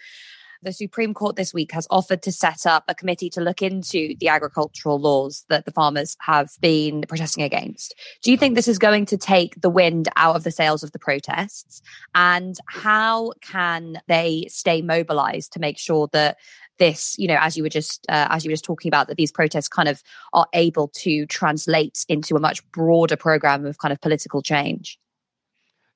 the 0.61 0.73
Supreme 0.73 1.13
Court 1.13 1.35
this 1.35 1.53
week 1.53 1.71
has 1.71 1.87
offered 1.89 2.21
to 2.23 2.31
set 2.31 2.65
up 2.65 2.83
a 2.87 2.95
committee 2.95 3.29
to 3.31 3.41
look 3.41 3.61
into 3.61 4.15
the 4.19 4.27
agricultural 4.27 4.99
laws 4.99 5.45
that 5.49 5.65
the 5.65 5.71
farmers 5.71 6.17
have 6.21 6.49
been 6.59 7.03
protesting 7.07 7.43
against. 7.43 7.95
Do 8.21 8.31
you 8.31 8.37
think 8.37 8.55
this 8.55 8.67
is 8.67 8.77
going 8.77 9.05
to 9.07 9.17
take 9.17 9.61
the 9.61 9.69
wind 9.69 10.09
out 10.15 10.35
of 10.35 10.43
the 10.43 10.51
sails 10.51 10.83
of 10.83 10.91
the 10.91 10.99
protests? 10.99 11.81
And 12.13 12.55
how 12.67 13.33
can 13.41 14.01
they 14.07 14.45
stay 14.49 14.81
mobilized 14.81 15.53
to 15.53 15.59
make 15.59 15.77
sure 15.77 16.09
that 16.11 16.37
this 16.77 17.17
you 17.19 17.27
know 17.27 17.37
as 17.39 17.57
you 17.57 17.63
were 17.63 17.69
just 17.69 18.05
uh, 18.07 18.27
as 18.29 18.45
you 18.45 18.49
were 18.49 18.53
just 18.53 18.63
talking 18.63 18.89
about 18.89 19.09
that 19.09 19.17
these 19.17 19.33
protests 19.33 19.67
kind 19.67 19.89
of 19.89 20.01
are 20.31 20.47
able 20.53 20.87
to 20.87 21.25
translate 21.25 22.05
into 22.07 22.37
a 22.37 22.39
much 22.39 22.65
broader 22.71 23.17
program 23.17 23.65
of 23.65 23.77
kind 23.79 23.91
of 23.91 23.99
political 23.99 24.41
change 24.41 24.97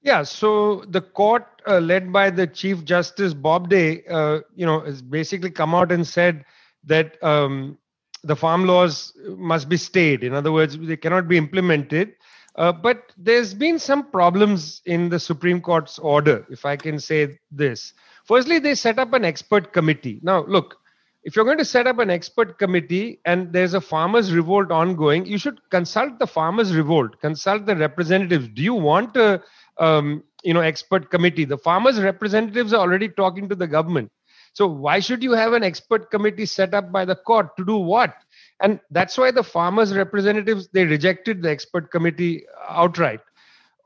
yeah, 0.04 0.24
so 0.24 0.84
the 0.90 1.02
court 1.02 1.48
uh, 1.66 1.80
led 1.80 2.12
by 2.12 2.30
the 2.30 2.46
Chief 2.46 2.84
Justice 2.84 3.34
Bobde, 3.34 4.04
uh, 4.10 4.42
you 4.54 4.66
know, 4.66 4.82
has 4.82 5.02
basically 5.02 5.50
come 5.50 5.74
out 5.74 5.92
and 5.92 6.06
said 6.06 6.44
that 6.84 7.22
um, 7.24 7.78
the 8.24 8.36
farm 8.36 8.66
laws 8.66 9.14
must 9.38 9.70
be 9.70 9.78
stayed. 9.78 10.24
In 10.24 10.34
other 10.34 10.52
words, 10.52 10.78
they 10.78 10.98
cannot 10.98 11.30
be 11.30 11.38
implemented. 11.38 12.14
Uh, 12.56 12.72
but 12.72 13.14
there's 13.18 13.54
been 13.54 13.80
some 13.80 14.12
problems 14.12 14.82
in 14.86 15.10
the 15.10 15.20
Supreme 15.20 15.62
Court's 15.62 15.98
order, 15.98 16.46
if 16.50 16.66
I 16.66 16.76
can 16.76 17.00
say 17.00 17.40
this. 17.50 17.94
Firstly, 18.26 18.60
they 18.60 18.76
set 18.76 19.00
up 19.00 19.14
an 19.14 19.26
expert 19.26 19.74
committee. 19.74 20.20
Now, 20.22 20.46
look, 20.46 20.78
if 21.24 21.36
you're 21.36 21.46
going 21.46 21.58
to 21.58 21.66
set 21.66 21.88
up 21.88 22.00
an 22.00 22.10
expert 22.10 22.60
committee 22.60 23.20
and 23.26 23.52
there's 23.54 23.74
a 23.74 23.82
farmers' 23.82 24.34
revolt 24.34 24.72
ongoing, 24.72 25.26
you 25.26 25.38
should 25.38 25.60
consult 25.70 26.20
the 26.20 26.28
farmers' 26.28 26.76
revolt, 26.76 27.20
consult 27.22 27.66
the 27.66 27.76
representatives. 27.76 28.50
Do 28.50 28.62
you 28.62 28.74
want 28.74 29.16
a 29.16 29.42
um, 29.78 30.24
you 30.44 30.54
know 30.54 30.62
expert 30.62 31.10
committee. 31.10 31.46
The 31.46 31.58
farmers 31.58 32.00
representatives 32.00 32.74
are 32.74 32.82
already 32.82 33.10
talking 33.10 33.50
to 33.50 33.56
the 33.56 33.68
government. 33.68 34.12
So 34.54 34.68
why 34.68 35.00
should 35.00 35.24
you 35.24 35.32
have 35.32 35.54
an 35.54 35.64
expert 35.64 36.12
committee 36.12 36.46
set 36.46 36.74
up 36.76 36.92
by 36.92 37.06
the 37.06 37.16
court 37.16 37.58
to 37.58 37.66
do 37.66 37.78
what? 37.78 38.14
And 38.62 38.80
that's 38.92 39.18
why 39.18 39.32
the 39.32 39.44
farmers 39.44 39.96
representatives 39.96 40.70
they 40.74 40.86
rejected 40.86 41.42
the 41.42 41.50
expert 41.50 41.92
committee 41.92 42.46
outright 42.70 43.20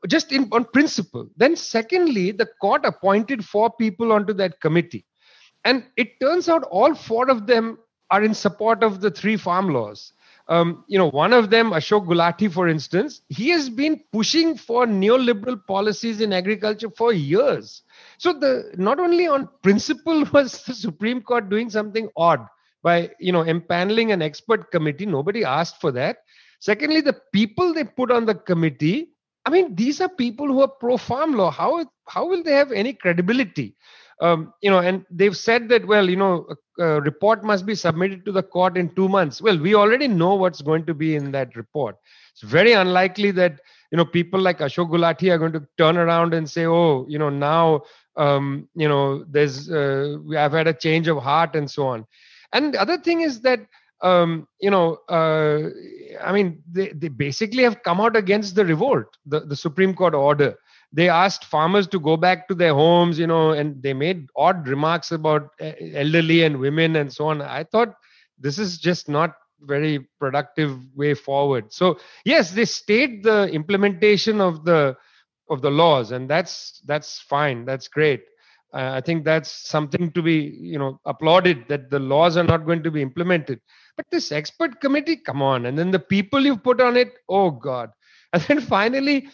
just 0.08 0.32
in, 0.32 0.48
on 0.52 0.66
principle. 0.66 1.30
Then 1.38 1.56
secondly 1.56 2.32
the 2.32 2.48
court 2.62 2.86
appointed 2.86 3.46
four 3.46 3.72
people 3.72 4.12
onto 4.12 4.34
that 4.34 4.60
committee. 4.62 5.06
And 5.64 5.86
it 5.96 6.20
turns 6.22 6.50
out 6.50 6.64
all 6.64 6.94
four 6.94 7.30
of 7.30 7.48
them 7.48 7.80
are 8.12 8.24
in 8.24 8.34
support 8.34 8.84
of 8.84 9.02
the 9.02 9.12
three 9.12 9.38
farm 9.38 9.70
laws 9.70 10.14
um, 10.50 10.86
you 10.88 10.98
know, 10.98 11.10
one 11.10 11.34
of 11.34 11.50
them, 11.50 11.72
Ashok 11.72 12.08
Gulati, 12.08 12.52
for 12.52 12.68
instance, 12.68 13.22
he 13.28 13.50
has 13.50 13.70
been 13.70 14.02
pushing 14.14 14.56
for 14.56 14.86
neoliberal 14.86 15.60
policies 15.68 16.22
in 16.22 16.32
agriculture 16.32 16.90
for 16.90 17.12
years. 17.12 17.84
So 18.18 18.32
the 18.34 18.72
not 18.78 19.00
only 19.00 19.28
on 19.28 19.50
principle 19.62 20.24
was 20.34 20.64
the 20.64 20.74
Supreme 20.74 21.22
Court 21.22 21.50
doing 21.50 21.70
something 21.70 22.10
odd 22.16 22.46
by 22.82 23.12
you 23.20 23.32
know 23.34 23.44
empaneling 23.44 24.14
an 24.14 24.22
expert 24.22 24.72
committee. 24.72 25.06
Nobody 25.06 25.44
asked 25.44 25.82
for 25.82 25.92
that. 25.94 26.18
Secondly, 26.60 27.02
the 27.02 27.20
people 27.34 27.74
they 27.74 27.84
put 27.84 28.12
on 28.12 28.26
the 28.26 28.36
committee. 28.36 29.10
I 29.46 29.50
mean, 29.50 29.76
these 29.76 30.02
are 30.02 30.10
people 30.10 30.48
who 30.48 30.62
are 30.62 30.68
pro 30.68 30.98
farm 30.98 31.34
law. 31.36 31.52
How 31.52 31.86
how 32.08 32.28
will 32.28 32.44
they 32.44 32.54
have 32.54 32.72
any 32.72 32.94
credibility? 32.94 33.76
Um, 34.20 34.54
you 34.62 34.70
know, 34.70 34.80
and 34.80 35.06
they've 35.12 35.38
said 35.38 35.70
that, 35.70 35.86
well, 35.86 36.10
you 36.10 36.16
know, 36.16 36.48
a, 36.80 37.02
report 37.02 37.44
must 37.44 37.66
be 37.66 37.76
submitted 37.76 38.26
to 38.26 38.32
the 38.32 38.44
court 38.44 38.78
in 38.78 38.94
two 38.96 39.08
months. 39.08 39.42
Well, 39.42 39.60
we 39.60 39.76
already 39.76 40.08
know 40.08 40.36
what's 40.36 40.62
going 40.62 40.86
to 40.86 40.94
be 40.94 41.16
in 41.16 41.32
that 41.32 41.56
report. 41.56 41.96
It's 42.34 42.42
very 42.42 42.74
unlikely 42.74 43.32
that, 43.32 43.60
you 43.92 43.98
know, 43.98 44.06
people 44.06 44.40
like 44.40 44.60
Ashok 44.60 44.90
Gulati 44.90 45.32
are 45.32 45.38
going 45.38 45.54
to 45.54 45.68
turn 45.78 45.98
around 45.98 46.34
and 46.34 46.50
say, 46.50 46.66
oh, 46.66 47.06
you 47.08 47.20
know, 47.20 47.30
now, 47.30 47.84
um, 48.16 48.68
you 48.76 48.88
know, 48.88 49.24
there's, 49.30 49.70
uh, 49.70 50.18
I've 50.36 50.52
had 50.52 50.68
a 50.68 50.74
change 50.74 51.08
of 51.08 51.18
heart 51.18 51.56
and 51.56 51.70
so 51.70 51.88
on. 51.88 52.06
And 52.54 52.74
the 52.74 52.82
other 52.82 52.98
thing 52.98 53.22
is 53.22 53.42
that, 53.42 53.60
um, 54.02 54.48
you 54.60 54.72
know, 54.72 54.98
uh, 55.10 55.70
I 56.24 56.32
mean, 56.32 56.64
they, 56.72 56.90
they 56.90 57.08
basically 57.08 57.64
have 57.64 57.84
come 57.84 58.02
out 58.02 58.16
against 58.16 58.56
the 58.56 58.66
revolt, 58.66 59.06
the, 59.26 59.42
the 59.42 59.56
Supreme 59.56 59.94
Court 59.94 60.16
order 60.16 60.56
they 60.92 61.10
asked 61.10 61.46
farmers 61.46 61.88
to 61.88 62.00
go 62.00 62.16
back 62.18 62.48
to 62.48 62.56
their 62.56 62.74
homes 62.74 63.20
you 63.20 63.28
know 63.28 63.52
and 63.52 63.82
they 63.84 63.94
made 63.94 64.28
odd 64.36 64.68
remarks 64.68 65.12
about 65.12 65.50
eh, 65.60 65.74
elderly 65.94 66.44
and 66.44 66.58
women 66.58 66.96
and 66.96 67.12
so 67.12 67.28
on. 67.28 67.42
I 67.42 67.64
thought 67.64 67.96
this 68.40 68.58
is 68.60 68.78
just 68.78 69.10
not 69.10 69.36
very 69.62 70.08
productive 70.20 70.78
way 70.96 71.14
forward. 71.14 71.74
So 71.74 72.00
yes 72.26 72.52
they 72.52 72.66
state 72.66 73.24
the 73.24 73.50
implementation 73.52 74.40
of 74.40 74.66
the 74.66 74.96
of 75.50 75.62
the 75.62 75.72
laws 75.72 76.12
and 76.12 76.30
that's 76.30 76.82
that's 76.86 77.20
fine. 77.20 77.66
That's 77.66 77.88
great. 77.88 78.24
Uh, 78.74 78.92
i 78.96 79.02
think 79.02 79.24
that's 79.24 79.50
something 79.50 80.12
to 80.12 80.22
be 80.22 80.58
you 80.60 80.78
know 80.78 81.00
applauded 81.06 81.64
that 81.70 81.90
the 81.90 82.00
laws 82.00 82.36
are 82.36 82.44
not 82.44 82.66
going 82.66 82.84
to 82.84 82.92
be 82.92 83.02
implemented. 83.02 83.60
But 83.96 84.06
this 84.12 84.32
expert 84.32 84.80
committee 84.82 85.16
come 85.18 85.42
on. 85.42 85.66
And 85.66 85.78
then 85.78 85.92
the 85.92 86.00
people 86.00 86.46
you've 86.46 86.64
put 86.64 86.80
on 86.82 86.98
it 86.98 87.14
oh 87.30 87.52
god. 87.52 87.92
And 88.34 88.42
then 88.44 88.60
finally 88.62 89.30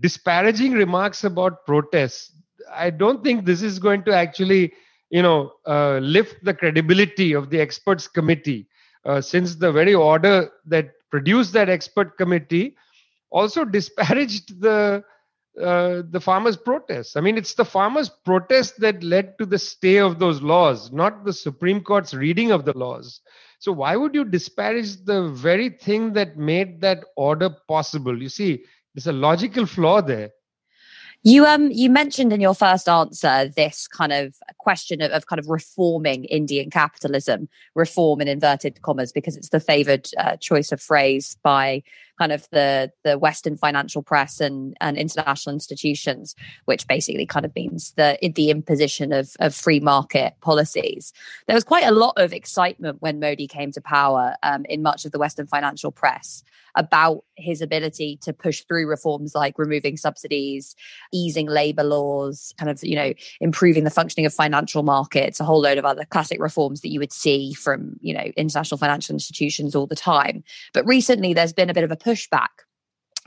disparaging 0.00 0.72
remarks 0.72 1.24
about 1.24 1.64
protests 1.66 2.32
i 2.72 2.90
don't 2.90 3.22
think 3.22 3.44
this 3.44 3.62
is 3.62 3.78
going 3.78 4.02
to 4.02 4.14
actually 4.14 4.72
you 5.10 5.22
know 5.22 5.52
uh, 5.66 5.98
lift 5.98 6.36
the 6.44 6.54
credibility 6.54 7.32
of 7.32 7.50
the 7.50 7.60
experts 7.60 8.08
committee. 8.08 8.66
Uh, 9.04 9.20
since 9.20 9.54
the 9.56 9.70
very 9.70 9.94
order 9.94 10.48
that 10.64 10.88
produced 11.10 11.52
that 11.52 11.68
expert 11.68 12.16
committee 12.16 12.74
also 13.30 13.64
disparaged 13.78 14.60
the 14.60 15.02
uh, 15.62 16.02
the 16.10 16.20
farmers 16.20 16.56
protests. 16.56 17.16
I 17.16 17.20
mean 17.20 17.36
it's 17.38 17.54
the 17.54 17.64
farmers 17.64 18.08
protest 18.08 18.80
that 18.80 19.02
led 19.04 19.38
to 19.38 19.46
the 19.46 19.58
stay 19.58 19.98
of 19.98 20.18
those 20.18 20.42
laws 20.42 20.90
not 20.92 21.24
the 21.24 21.32
supreme 21.32 21.80
court's 21.80 22.14
reading 22.14 22.50
of 22.50 22.64
the 22.64 22.76
laws. 22.76 23.20
So 23.60 23.72
why 23.72 23.96
would 23.96 24.14
you 24.14 24.24
disparage 24.24 25.04
the 25.04 25.28
very 25.28 25.68
thing 25.70 26.12
that 26.14 26.36
made 26.36 26.80
that 26.80 27.04
order 27.16 27.50
possible? 27.68 28.20
You 28.20 28.28
see 28.28 28.64
there's 28.94 29.06
a 29.06 29.12
logical 29.12 29.66
flaw 29.66 30.00
there. 30.00 30.30
You 31.26 31.46
um 31.46 31.70
you 31.70 31.88
mentioned 31.88 32.34
in 32.34 32.40
your 32.42 32.54
first 32.54 32.86
answer 32.86 33.50
this 33.56 33.88
kind 33.88 34.12
of 34.12 34.36
question 34.58 35.00
of, 35.00 35.10
of 35.10 35.26
kind 35.26 35.40
of 35.40 35.48
reforming 35.48 36.24
Indian 36.26 36.68
capitalism, 36.70 37.48
reform 37.74 38.20
in 38.20 38.28
inverted 38.28 38.82
commas, 38.82 39.10
because 39.10 39.34
it's 39.36 39.48
the 39.48 39.58
favoured 39.58 40.08
uh, 40.18 40.36
choice 40.36 40.70
of 40.70 40.82
phrase 40.82 41.36
by 41.42 41.82
kind 42.18 42.32
of 42.32 42.48
the 42.50 42.90
the 43.02 43.18
Western 43.18 43.56
financial 43.56 44.02
press 44.02 44.40
and 44.40 44.76
and 44.80 44.96
international 44.96 45.54
institutions, 45.54 46.34
which 46.64 46.86
basically 46.86 47.26
kind 47.26 47.44
of 47.44 47.54
means 47.54 47.92
the 47.96 48.18
the 48.34 48.50
imposition 48.50 49.12
of 49.12 49.30
of 49.40 49.54
free 49.54 49.80
market 49.80 50.34
policies. 50.40 51.12
There 51.46 51.54
was 51.54 51.64
quite 51.64 51.84
a 51.84 51.92
lot 51.92 52.14
of 52.16 52.32
excitement 52.32 53.00
when 53.00 53.20
Modi 53.20 53.46
came 53.46 53.72
to 53.72 53.80
power 53.80 54.36
um, 54.42 54.64
in 54.66 54.82
much 54.82 55.04
of 55.04 55.12
the 55.12 55.18
Western 55.18 55.46
financial 55.46 55.90
press 55.90 56.42
about 56.76 57.24
his 57.36 57.60
ability 57.60 58.18
to 58.22 58.32
push 58.32 58.62
through 58.62 58.88
reforms 58.88 59.34
like 59.34 59.58
removing 59.58 59.96
subsidies, 59.96 60.74
easing 61.12 61.46
labor 61.46 61.84
laws, 61.84 62.52
kind 62.58 62.70
of 62.70 62.82
you 62.82 62.96
know 62.96 63.12
improving 63.40 63.84
the 63.84 63.90
functioning 63.90 64.26
of 64.26 64.34
financial 64.34 64.82
markets, 64.82 65.40
a 65.40 65.44
whole 65.44 65.60
load 65.60 65.78
of 65.78 65.84
other 65.84 66.04
classic 66.04 66.40
reforms 66.40 66.80
that 66.80 66.90
you 66.90 67.00
would 67.00 67.12
see 67.12 67.52
from 67.54 67.96
you 68.00 68.14
know 68.14 68.24
international 68.36 68.78
financial 68.78 69.14
institutions 69.14 69.74
all 69.74 69.86
the 69.86 69.96
time. 69.96 70.42
But 70.72 70.86
recently, 70.86 71.32
there's 71.32 71.52
been 71.52 71.70
a 71.70 71.74
bit 71.74 71.84
of 71.84 71.90
a 71.90 71.96
pushback 72.04 72.48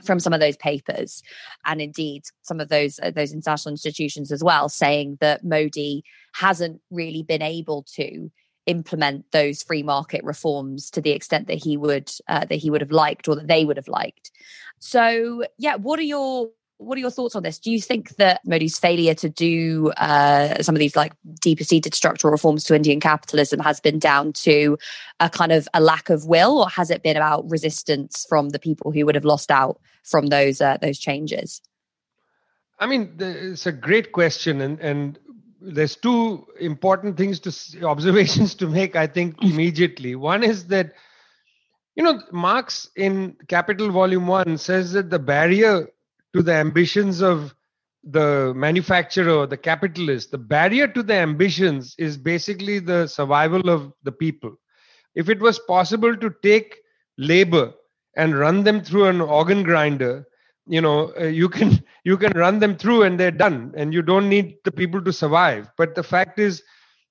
from 0.04 0.20
some 0.20 0.32
of 0.32 0.40
those 0.40 0.56
papers 0.56 1.22
and 1.64 1.80
indeed 1.80 2.22
some 2.42 2.60
of 2.60 2.68
those 2.68 3.00
uh, 3.02 3.10
those 3.10 3.32
international 3.32 3.72
institutions 3.72 4.30
as 4.30 4.44
well 4.44 4.68
saying 4.68 5.18
that 5.20 5.44
Modi 5.44 6.04
hasn't 6.34 6.80
really 6.90 7.22
been 7.22 7.42
able 7.42 7.84
to 7.94 8.30
implement 8.66 9.24
those 9.32 9.62
free 9.62 9.82
market 9.82 10.22
reforms 10.22 10.90
to 10.90 11.00
the 11.00 11.10
extent 11.10 11.48
that 11.48 11.62
he 11.62 11.76
would 11.76 12.10
uh, 12.28 12.44
that 12.44 12.56
he 12.56 12.70
would 12.70 12.80
have 12.80 12.92
liked 12.92 13.28
or 13.28 13.34
that 13.34 13.48
they 13.48 13.64
would 13.64 13.76
have 13.76 13.88
liked. 13.88 14.30
So 14.78 15.44
yeah 15.58 15.76
what 15.76 15.98
are 15.98 16.02
your 16.02 16.50
what 16.78 16.96
are 16.96 17.00
your 17.00 17.10
thoughts 17.10 17.34
on 17.34 17.42
this? 17.42 17.58
Do 17.58 17.72
you 17.72 17.80
think 17.80 18.16
that 18.16 18.40
Modi's 18.46 18.78
failure 18.78 19.14
to 19.14 19.28
do 19.28 19.90
uh, 19.96 20.62
some 20.62 20.74
of 20.74 20.78
these 20.78 20.94
like 20.94 21.12
deeper 21.40 21.64
seated 21.64 21.92
structural 21.92 22.30
reforms 22.30 22.64
to 22.64 22.74
Indian 22.74 23.00
capitalism 23.00 23.58
has 23.60 23.80
been 23.80 23.98
down 23.98 24.32
to 24.34 24.78
a 25.18 25.28
kind 25.28 25.50
of 25.50 25.68
a 25.74 25.80
lack 25.80 26.08
of 26.08 26.26
will, 26.26 26.58
or 26.58 26.68
has 26.68 26.90
it 26.90 27.02
been 27.02 27.16
about 27.16 27.50
resistance 27.50 28.24
from 28.28 28.50
the 28.50 28.60
people 28.60 28.92
who 28.92 29.04
would 29.04 29.16
have 29.16 29.24
lost 29.24 29.50
out 29.50 29.80
from 30.04 30.28
those 30.28 30.60
uh, 30.60 30.78
those 30.80 30.98
changes? 30.98 31.60
I 32.78 32.86
mean, 32.86 33.12
it's 33.18 33.66
a 33.66 33.72
great 33.72 34.12
question, 34.12 34.60
and 34.60 34.78
and 34.78 35.18
there's 35.60 35.96
two 35.96 36.46
important 36.60 37.16
things 37.16 37.40
to 37.40 37.84
observations 37.84 38.54
to 38.54 38.68
make. 38.68 38.94
I 38.94 39.08
think 39.08 39.42
immediately. 39.42 40.14
One 40.14 40.44
is 40.44 40.68
that 40.68 40.92
you 41.96 42.04
know 42.04 42.22
Marx 42.30 42.88
in 42.94 43.36
Capital 43.48 43.90
Volume 43.90 44.28
One 44.28 44.58
says 44.58 44.92
that 44.92 45.10
the 45.10 45.18
barrier 45.18 45.88
to 46.34 46.42
the 46.42 46.52
ambitions 46.52 47.22
of 47.22 47.54
the 48.04 48.52
manufacturer, 48.54 49.46
the 49.46 49.56
capitalist, 49.56 50.30
the 50.30 50.38
barrier 50.38 50.86
to 50.88 51.02
the 51.02 51.14
ambitions 51.14 51.94
is 51.98 52.16
basically 52.16 52.78
the 52.78 53.06
survival 53.06 53.68
of 53.68 53.92
the 54.04 54.12
people. 54.12 54.56
If 55.14 55.28
it 55.28 55.40
was 55.40 55.58
possible 55.58 56.16
to 56.16 56.32
take 56.42 56.76
labor 57.18 57.72
and 58.16 58.38
run 58.38 58.64
them 58.64 58.82
through 58.82 59.06
an 59.06 59.20
organ 59.20 59.62
grinder, 59.62 60.26
you 60.66 60.80
know, 60.80 61.12
uh, 61.20 61.24
you 61.24 61.48
can 61.48 61.82
you 62.04 62.16
can 62.16 62.32
run 62.32 62.58
them 62.60 62.76
through 62.76 63.02
and 63.02 63.18
they're 63.18 63.30
done, 63.30 63.72
and 63.76 63.92
you 63.92 64.02
don't 64.02 64.28
need 64.28 64.56
the 64.64 64.72
people 64.72 65.02
to 65.02 65.12
survive. 65.12 65.70
But 65.76 65.94
the 65.94 66.02
fact 66.02 66.38
is, 66.38 66.62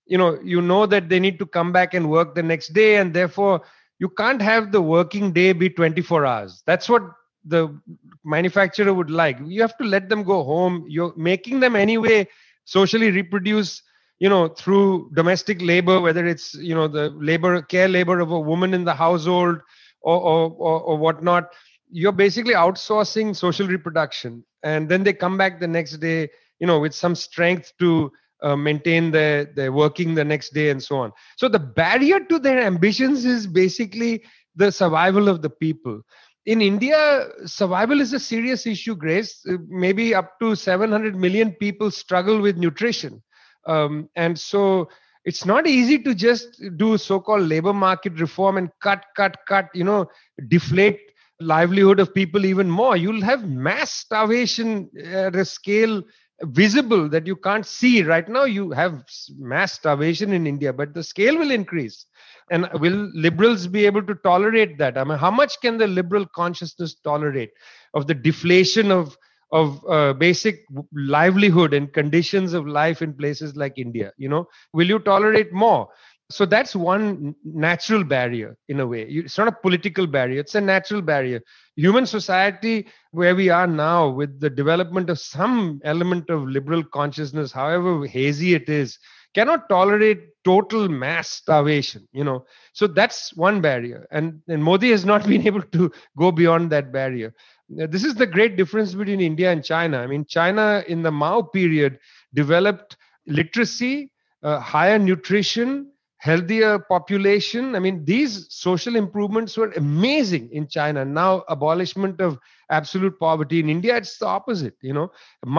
you 0.06 0.18
know, 0.18 0.40
you 0.44 0.62
know 0.62 0.86
that 0.86 1.10
they 1.10 1.20
need 1.20 1.40
to 1.40 1.46
come 1.46 1.72
back 1.72 1.94
and 1.94 2.10
work 2.10 2.36
the 2.36 2.44
next 2.44 2.74
day, 2.74 2.98
and 2.98 3.14
therefore 3.14 3.62
you 4.00 4.10
can't 4.10 4.42
have 4.42 4.72
the 4.72 4.82
working 4.82 5.32
day 5.34 5.54
be 5.54 5.70
24 5.70 6.26
hours. 6.26 6.64
That's 6.66 6.88
what 6.90 7.04
the 7.48 7.80
manufacturer 8.24 8.94
would 8.94 9.10
like 9.10 9.38
you 9.46 9.62
have 9.62 9.77
to 9.77 9.84
let 9.84 10.10
them 10.10 10.24
go 10.24 10.44
home. 10.44 10.86
You're 10.88 11.13
making 11.16 11.60
them 11.60 11.75
anyway 11.75 12.27
socially 12.66 13.12
reproduce 13.12 13.82
you 14.20 14.30
know 14.30 14.48
through 14.50 15.10
domestic 15.13 15.62
labor 15.62 16.01
whether 16.01 16.25
it's 16.25 16.54
you 16.56 16.75
know 16.75 16.88
the 16.88 17.10
labor 17.12 17.62
care 17.62 17.88
labor 17.88 18.20
of 18.20 18.32
a 18.32 18.39
woman 18.39 18.74
in 18.74 18.84
the 18.84 18.94
household 18.94 19.60
or 20.01 20.22
or, 20.22 20.51
or, 20.58 20.82
or 20.82 20.98
whatnot. 20.98 21.54
You're 21.89 22.12
basically 22.12 22.54
outsourcing 22.54 23.36
social 23.36 23.68
reproduction. 23.68 24.44
And 24.63 24.89
then 24.89 25.04
they 25.04 25.13
come 25.13 25.38
back 25.38 25.60
the 25.60 25.68
next 25.68 25.98
day 25.98 26.30
you 26.60 26.68
know 26.68 26.80
with 26.80 26.94
some 26.94 27.16
strength 27.16 27.74
to 27.80 28.12
uh, 28.44 28.56
maintain 28.56 29.12
their 29.12 29.46
their 29.46 29.72
working 29.72 30.16
the 30.16 30.25
next 30.25 30.54
day 30.54 30.70
and 30.70 30.82
so 30.84 30.98
on. 30.98 31.12
So 31.38 31.48
the 31.48 31.60
barrier 31.60 32.20
to 32.20 32.39
their 32.39 32.60
ambitions 32.60 33.25
is 33.25 33.48
basically 33.48 34.24
the 34.56 34.72
survival 34.72 35.30
of 35.30 35.42
the 35.42 35.50
people 35.50 36.01
in 36.48 36.62
India, 36.62 37.27
survival 37.46 38.00
is 38.00 38.13
a 38.13 38.20
serious 38.20 38.66
issue, 38.66 38.96
Grace. 38.96 39.46
Uh, 39.48 39.58
maybe 39.68 40.16
up 40.16 40.39
to 40.39 40.56
700 40.56 41.13
million 41.13 41.51
people 41.51 41.92
struggle 41.92 42.39
with 42.39 42.56
nutrition. 42.56 43.22
Um, 43.68 44.10
and 44.16 44.39
so 44.39 44.88
it's 45.25 45.46
not 45.46 45.68
easy 45.68 46.00
to 46.00 46.16
just 46.16 46.63
do 46.77 46.98
so-called 46.98 47.42
labor 47.42 47.74
market 47.74 48.18
reform 48.18 48.58
and 48.58 48.70
cut, 48.82 49.04
cut, 49.18 49.36
cut, 49.46 49.68
you 49.74 49.84
know, 49.84 50.08
deflate 50.48 51.01
livelihood 51.42 52.00
of 52.00 52.16
people 52.16 52.46
even 52.46 52.70
more. 52.70 52.96
You'll 52.96 53.22
have 53.24 53.48
mass 53.48 53.92
starvation 53.92 54.89
at 55.04 55.36
a 55.36 55.44
scale 55.44 56.01
visible 56.44 57.10
that 57.10 57.25
you 57.27 57.36
can't 57.36 57.65
see. 57.65 58.03
Right 58.03 58.27
now, 58.27 58.44
you 58.44 58.72
have 58.72 59.03
mass 59.38 59.74
starvation 59.74 60.34
in 60.34 60.46
India, 60.48 60.72
but 60.74 60.94
the 60.94 61.03
scale 61.03 61.38
will 61.38 61.51
increase. 61.51 62.06
And 62.50 62.70
will 62.75 63.10
liberals 63.13 63.67
be 63.67 63.86
able 63.86 64.03
to 64.03 64.15
tolerate 64.15 64.77
that? 64.77 64.98
I 64.98 65.03
mean 65.03 65.17
how 65.17 65.32
much 65.32 65.60
can 65.62 65.77
the 65.77 65.88
liberal 65.88 66.25
consciousness 66.27 66.96
tolerate 67.03 67.51
of 67.94 68.08
the 68.08 68.13
deflation 68.13 68.91
of 68.91 69.17
of 69.51 69.82
uh, 69.89 70.13
basic 70.13 70.65
livelihood 70.94 71.74
and 71.74 71.91
conditions 71.94 72.53
of 72.53 72.67
life 72.67 73.01
in 73.01 73.13
places 73.13 73.56
like 73.58 73.77
india? 73.77 74.13
You 74.17 74.29
know 74.29 74.48
will 74.74 74.88
you 74.88 75.00
tolerate 75.00 75.51
more 75.51 75.89
so 76.30 76.46
that's 76.46 76.76
one 76.76 77.36
natural 77.44 78.04
barrier 78.04 78.58
in 78.68 78.82
a 78.82 78.88
way. 78.88 79.04
It's 79.04 79.38
not 79.38 79.48
a 79.48 79.52
political 79.52 80.08
barrier 80.08 80.40
it's 80.40 80.56
a 80.56 80.62
natural 80.62 81.02
barrier. 81.02 81.42
Human 81.76 82.06
society 82.06 82.88
where 83.12 83.36
we 83.36 83.50
are 83.50 83.68
now 83.68 84.10
with 84.10 84.40
the 84.40 84.50
development 84.50 85.10
of 85.10 85.20
some 85.20 85.80
element 85.84 86.30
of 86.30 86.44
liberal 86.44 86.84
consciousness 86.84 87.52
however 87.52 88.06
hazy 88.06 88.54
it 88.56 88.68
is 88.68 89.00
cannot 89.36 89.70
tolerate 89.70 90.20
total 90.44 90.90
mass 90.90 91.30
starvation 91.30 92.06
you 92.12 92.26
know. 92.26 92.46
So 92.74 92.88
that's 92.88 93.34
one 93.36 93.62
barrier 93.62 94.06
and, 94.12 94.42
and 94.50 94.62
modi 94.64 94.92
has 94.92 95.06
not 95.06 95.26
been 95.28 95.48
able 95.48 95.62
to 95.62 95.92
go 96.18 96.32
beyond 96.32 96.72
that 96.72 96.92
barrier. 96.92 97.34
This 97.70 98.04
is 98.04 98.16
the 98.16 98.28
great 98.28 98.58
difference 98.58 98.94
between 98.94 99.22
india 99.22 99.50
and 99.52 99.63
china. 99.63 100.00
I 100.00 100.08
mean 100.08 100.26
china 100.26 100.84
in 100.90 101.04
the 101.04 101.12
mao 101.12 101.42
period 101.42 102.00
developed 102.34 102.98
literacy 103.28 104.12
uh, 104.44 104.60
higher 104.60 105.00
nutrition 105.00 105.92
healthier 106.30 106.80
population 106.80 107.76
i 107.76 107.80
mean 107.80 108.04
these 108.06 108.48
social 108.50 108.96
improvements 109.02 109.58
were 109.58 109.72
amazing 109.84 110.50
in 110.52 110.68
china 110.68 111.06
now 111.06 111.44
abolishment 111.58 112.22
of 112.22 112.38
absolute 112.80 113.18
poverty 113.20 113.60
in 113.60 113.70
india 113.78 113.96
it's 113.98 114.18
the 114.20 114.26
opposite 114.38 114.76
you 114.82 114.94
know 115.00 115.10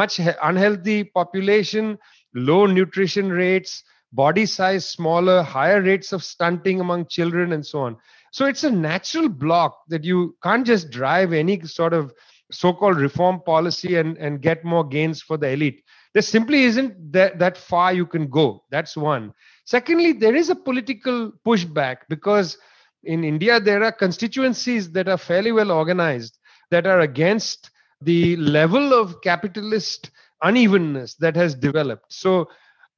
much 0.00 0.20
unhealthy 0.50 0.98
population 1.20 1.98
low 2.34 2.66
nutrition 2.66 3.30
rates, 3.30 3.84
body 4.12 4.46
size 4.46 4.88
smaller, 4.88 5.42
higher 5.42 5.82
rates 5.82 6.12
of 6.12 6.24
stunting 6.24 6.80
among 6.80 7.06
children, 7.06 7.52
and 7.52 7.64
so 7.66 7.80
on. 7.80 7.96
So 8.32 8.46
it's 8.46 8.64
a 8.64 8.70
natural 8.70 9.28
block 9.28 9.80
that 9.88 10.04
you 10.04 10.36
can't 10.42 10.66
just 10.66 10.90
drive 10.90 11.32
any 11.32 11.60
sort 11.62 11.92
of 11.94 12.12
so-called 12.52 12.98
reform 12.98 13.40
policy 13.44 13.96
and, 13.96 14.16
and 14.18 14.40
get 14.42 14.64
more 14.64 14.84
gains 14.86 15.22
for 15.22 15.36
the 15.36 15.50
elite. 15.50 15.82
There 16.14 16.22
simply 16.22 16.62
isn't 16.64 17.12
that, 17.12 17.38
that 17.38 17.58
far 17.58 17.92
you 17.92 18.06
can 18.06 18.28
go. 18.28 18.64
That's 18.70 18.96
one. 18.96 19.34
Secondly, 19.68 20.12
there 20.12 20.34
is 20.34 20.48
a 20.48 20.54
political 20.54 21.30
pushback 21.46 21.98
because 22.08 22.56
in 23.04 23.22
India 23.22 23.60
there 23.60 23.84
are 23.84 23.92
constituencies 23.92 24.90
that 24.92 25.08
are 25.08 25.18
fairly 25.18 25.52
well 25.52 25.70
organized 25.70 26.38
that 26.70 26.86
are 26.86 27.00
against 27.00 27.68
the 28.00 28.34
level 28.36 28.94
of 28.94 29.20
capitalist 29.20 30.10
unevenness 30.42 31.16
that 31.16 31.36
has 31.36 31.54
developed. 31.54 32.10
So, 32.10 32.48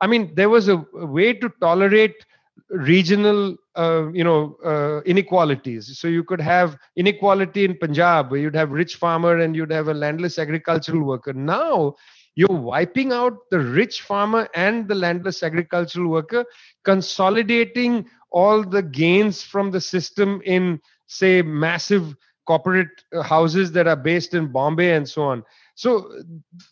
I 0.01 0.07
mean, 0.07 0.33
there 0.37 0.49
was 0.49 0.69
a, 0.69 0.77
way 0.93 1.33
to 1.33 1.51
tolerate 1.61 2.25
regional 2.69 3.57
uh, 3.75 4.13
you 4.13 4.23
know 4.23 4.57
uh, 4.65 5.01
inequalities 5.01 5.99
so 5.99 6.07
you 6.07 6.23
could 6.23 6.41
have 6.41 6.77
inequality 6.95 7.65
in 7.65 7.77
punjab 7.77 8.31
where 8.31 8.39
you'd 8.39 8.55
have 8.55 8.71
rich 8.71 8.95
farmer 8.95 9.39
and 9.39 9.57
you'd 9.57 9.73
have 9.73 9.89
a 9.89 9.95
landless 9.95 10.39
agricultural 10.39 11.03
worker 11.03 11.33
now 11.33 11.97
you're 12.35 12.49
wiping 12.49 13.13
out 13.13 13.35
the 13.51 13.59
rich 13.59 14.03
farmer 14.03 14.49
and 14.55 14.89
the 14.89 14.95
landless 14.95 15.43
agricultural 15.43 16.09
worker 16.09 16.45
consolidating 16.85 18.07
all 18.31 18.63
the 18.63 18.83
gains 18.83 19.43
from 19.43 19.71
the 19.71 19.81
system 19.81 20.41
in 20.45 20.81
say 21.07 21.43
massive 21.43 22.15
corporate 22.47 23.05
uh, 23.15 23.23
houses 23.23 23.73
that 23.73 23.87
are 23.87 23.97
based 23.97 24.35
in 24.35 24.51
bombay 24.51 24.95
and 24.95 25.09
so 25.09 25.23
on. 25.23 25.45
So 25.75 26.11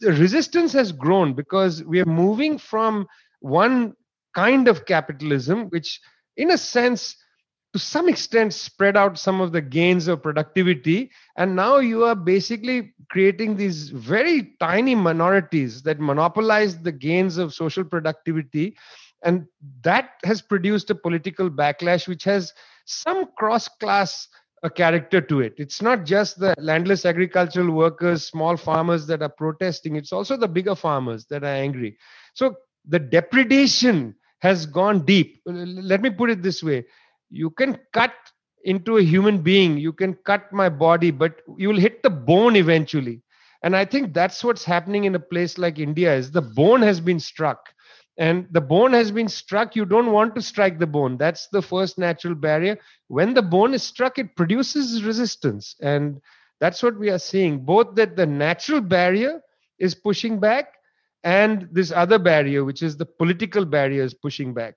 the 0.00 0.12
resistance 0.12 0.72
has 0.72 0.92
grown 0.92 1.34
because 1.34 1.84
we 1.84 2.00
are 2.00 2.06
moving 2.06 2.58
from 2.58 3.06
one 3.40 3.94
kind 4.34 4.68
of 4.68 4.86
capitalism, 4.86 5.68
which, 5.70 6.00
in 6.36 6.50
a 6.50 6.58
sense, 6.58 7.16
to 7.72 7.78
some 7.78 8.08
extent 8.08 8.54
spread 8.54 8.96
out 8.96 9.18
some 9.18 9.40
of 9.40 9.52
the 9.52 9.60
gains 9.60 10.08
of 10.08 10.22
productivity 10.22 11.10
and 11.36 11.54
now 11.54 11.78
you 11.78 12.04
are 12.04 12.14
basically 12.14 12.94
creating 13.10 13.56
these 13.56 13.90
very 13.90 14.54
tiny 14.58 14.94
minorities 14.94 15.82
that 15.82 16.00
monopolize 16.00 16.78
the 16.78 16.92
gains 16.92 17.36
of 17.36 17.52
social 17.52 17.84
productivity 17.84 18.76
and 19.22 19.46
that 19.82 20.10
has 20.24 20.40
produced 20.40 20.90
a 20.90 20.94
political 20.94 21.50
backlash 21.50 22.08
which 22.08 22.24
has 22.24 22.52
some 22.86 23.26
cross 23.36 23.68
class 23.68 24.28
a 24.64 24.66
uh, 24.66 24.68
character 24.70 25.20
to 25.20 25.40
it. 25.40 25.54
It's 25.56 25.80
not 25.80 26.04
just 26.04 26.40
the 26.40 26.52
landless 26.58 27.04
agricultural 27.04 27.70
workers, 27.70 28.26
small 28.26 28.56
farmers 28.56 29.06
that 29.06 29.22
are 29.22 29.28
protesting, 29.28 29.94
it's 29.94 30.12
also 30.12 30.36
the 30.36 30.48
bigger 30.48 30.74
farmers 30.74 31.26
that 31.26 31.44
are 31.44 31.46
angry. 31.46 31.96
So 32.34 32.56
the 32.84 32.98
depredation 32.98 34.16
has 34.40 34.66
gone 34.66 35.04
deep. 35.04 35.40
Let 35.46 36.02
me 36.02 36.10
put 36.10 36.30
it 36.30 36.42
this 36.42 36.60
way 36.60 36.86
you 37.30 37.50
can 37.50 37.78
cut 37.92 38.12
into 38.64 38.98
a 38.98 39.02
human 39.02 39.38
being, 39.38 39.78
you 39.78 39.92
can 39.92 40.14
cut 40.14 40.52
my 40.52 40.68
body, 40.68 41.10
but 41.10 41.40
you 41.56 41.68
will 41.68 41.78
hit 41.78 42.02
the 42.02 42.10
bone 42.10 42.56
eventually. 42.56 43.22
And 43.62 43.74
I 43.76 43.84
think 43.84 44.14
that's 44.14 44.44
what's 44.44 44.64
happening 44.64 45.04
in 45.04 45.14
a 45.14 45.20
place 45.20 45.58
like 45.58 45.78
India 45.78 46.14
is 46.14 46.30
the 46.30 46.42
bone 46.42 46.82
has 46.82 47.00
been 47.00 47.20
struck. 47.20 47.68
And 48.18 48.46
the 48.50 48.60
bone 48.60 48.92
has 48.92 49.10
been 49.12 49.28
struck 49.28 49.76
you 49.76 49.84
don't 49.84 50.12
want 50.12 50.34
to 50.34 50.42
strike 50.42 50.78
the 50.78 50.86
bone. 50.86 51.16
That's 51.16 51.48
the 51.48 51.62
first 51.62 51.98
natural 51.98 52.34
barrier. 52.34 52.78
When 53.08 53.34
the 53.34 53.42
bone 53.42 53.74
is 53.74 53.82
struck 53.82 54.18
it 54.18 54.34
produces 54.36 55.04
resistance. 55.04 55.76
And 55.80 56.20
that's 56.60 56.82
what 56.82 56.98
we 56.98 57.10
are 57.10 57.18
seeing 57.18 57.64
both 57.64 57.94
that 57.94 58.16
the 58.16 58.26
natural 58.26 58.80
barrier 58.80 59.40
is 59.78 59.94
pushing 59.94 60.40
back 60.40 60.74
and 61.24 61.68
this 61.72 61.92
other 61.92 62.18
barrier 62.18 62.64
which 62.64 62.82
is 62.82 62.96
the 62.96 63.06
political 63.06 63.64
barrier 63.64 64.02
is 64.02 64.14
pushing 64.14 64.54
back 64.54 64.74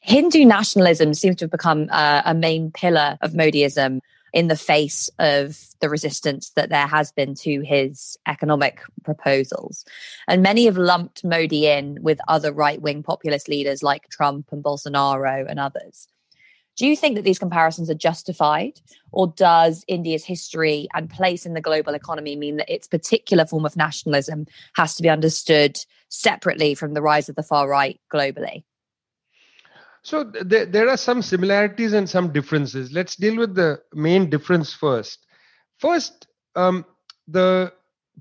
hindu 0.00 0.44
nationalism 0.44 1.14
seems 1.14 1.36
to 1.36 1.44
have 1.44 1.50
become 1.50 1.88
uh, 1.90 2.22
a 2.24 2.34
main 2.34 2.70
pillar 2.72 3.18
of 3.20 3.32
modiism 3.32 4.00
in 4.32 4.48
the 4.48 4.56
face 4.56 5.10
of 5.18 5.58
the 5.80 5.88
resistance 5.88 6.50
that 6.50 6.68
there 6.68 6.86
has 6.86 7.10
been 7.12 7.34
to 7.34 7.62
his 7.62 8.16
economic 8.26 8.80
proposals. 9.02 9.84
And 10.28 10.42
many 10.42 10.66
have 10.66 10.76
lumped 10.76 11.24
Modi 11.24 11.66
in 11.66 11.98
with 12.00 12.20
other 12.28 12.52
right 12.52 12.80
wing 12.80 13.02
populist 13.02 13.48
leaders 13.48 13.82
like 13.82 14.08
Trump 14.08 14.46
and 14.52 14.62
Bolsonaro 14.62 15.46
and 15.48 15.58
others. 15.58 16.06
Do 16.76 16.86
you 16.86 16.96
think 16.96 17.16
that 17.16 17.22
these 17.22 17.38
comparisons 17.38 17.90
are 17.90 17.94
justified, 17.94 18.80
or 19.12 19.26
does 19.36 19.84
India's 19.88 20.24
history 20.24 20.88
and 20.94 21.10
place 21.10 21.44
in 21.44 21.52
the 21.52 21.60
global 21.60 21.94
economy 21.94 22.36
mean 22.36 22.56
that 22.56 22.72
its 22.72 22.86
particular 22.86 23.44
form 23.44 23.66
of 23.66 23.76
nationalism 23.76 24.46
has 24.76 24.94
to 24.94 25.02
be 25.02 25.10
understood 25.10 25.78
separately 26.08 26.74
from 26.74 26.94
the 26.94 27.02
rise 27.02 27.28
of 27.28 27.34
the 27.34 27.42
far 27.42 27.68
right 27.68 28.00
globally? 28.10 28.62
So 30.02 30.24
there, 30.24 30.66
there 30.66 30.88
are 30.88 30.96
some 30.96 31.22
similarities 31.22 31.92
and 31.92 32.08
some 32.08 32.32
differences. 32.32 32.92
Let's 32.92 33.16
deal 33.16 33.36
with 33.36 33.54
the 33.54 33.80
main 33.92 34.30
difference 34.30 34.72
first. 34.72 35.26
First, 35.78 36.26
um, 36.56 36.84
the 37.28 37.72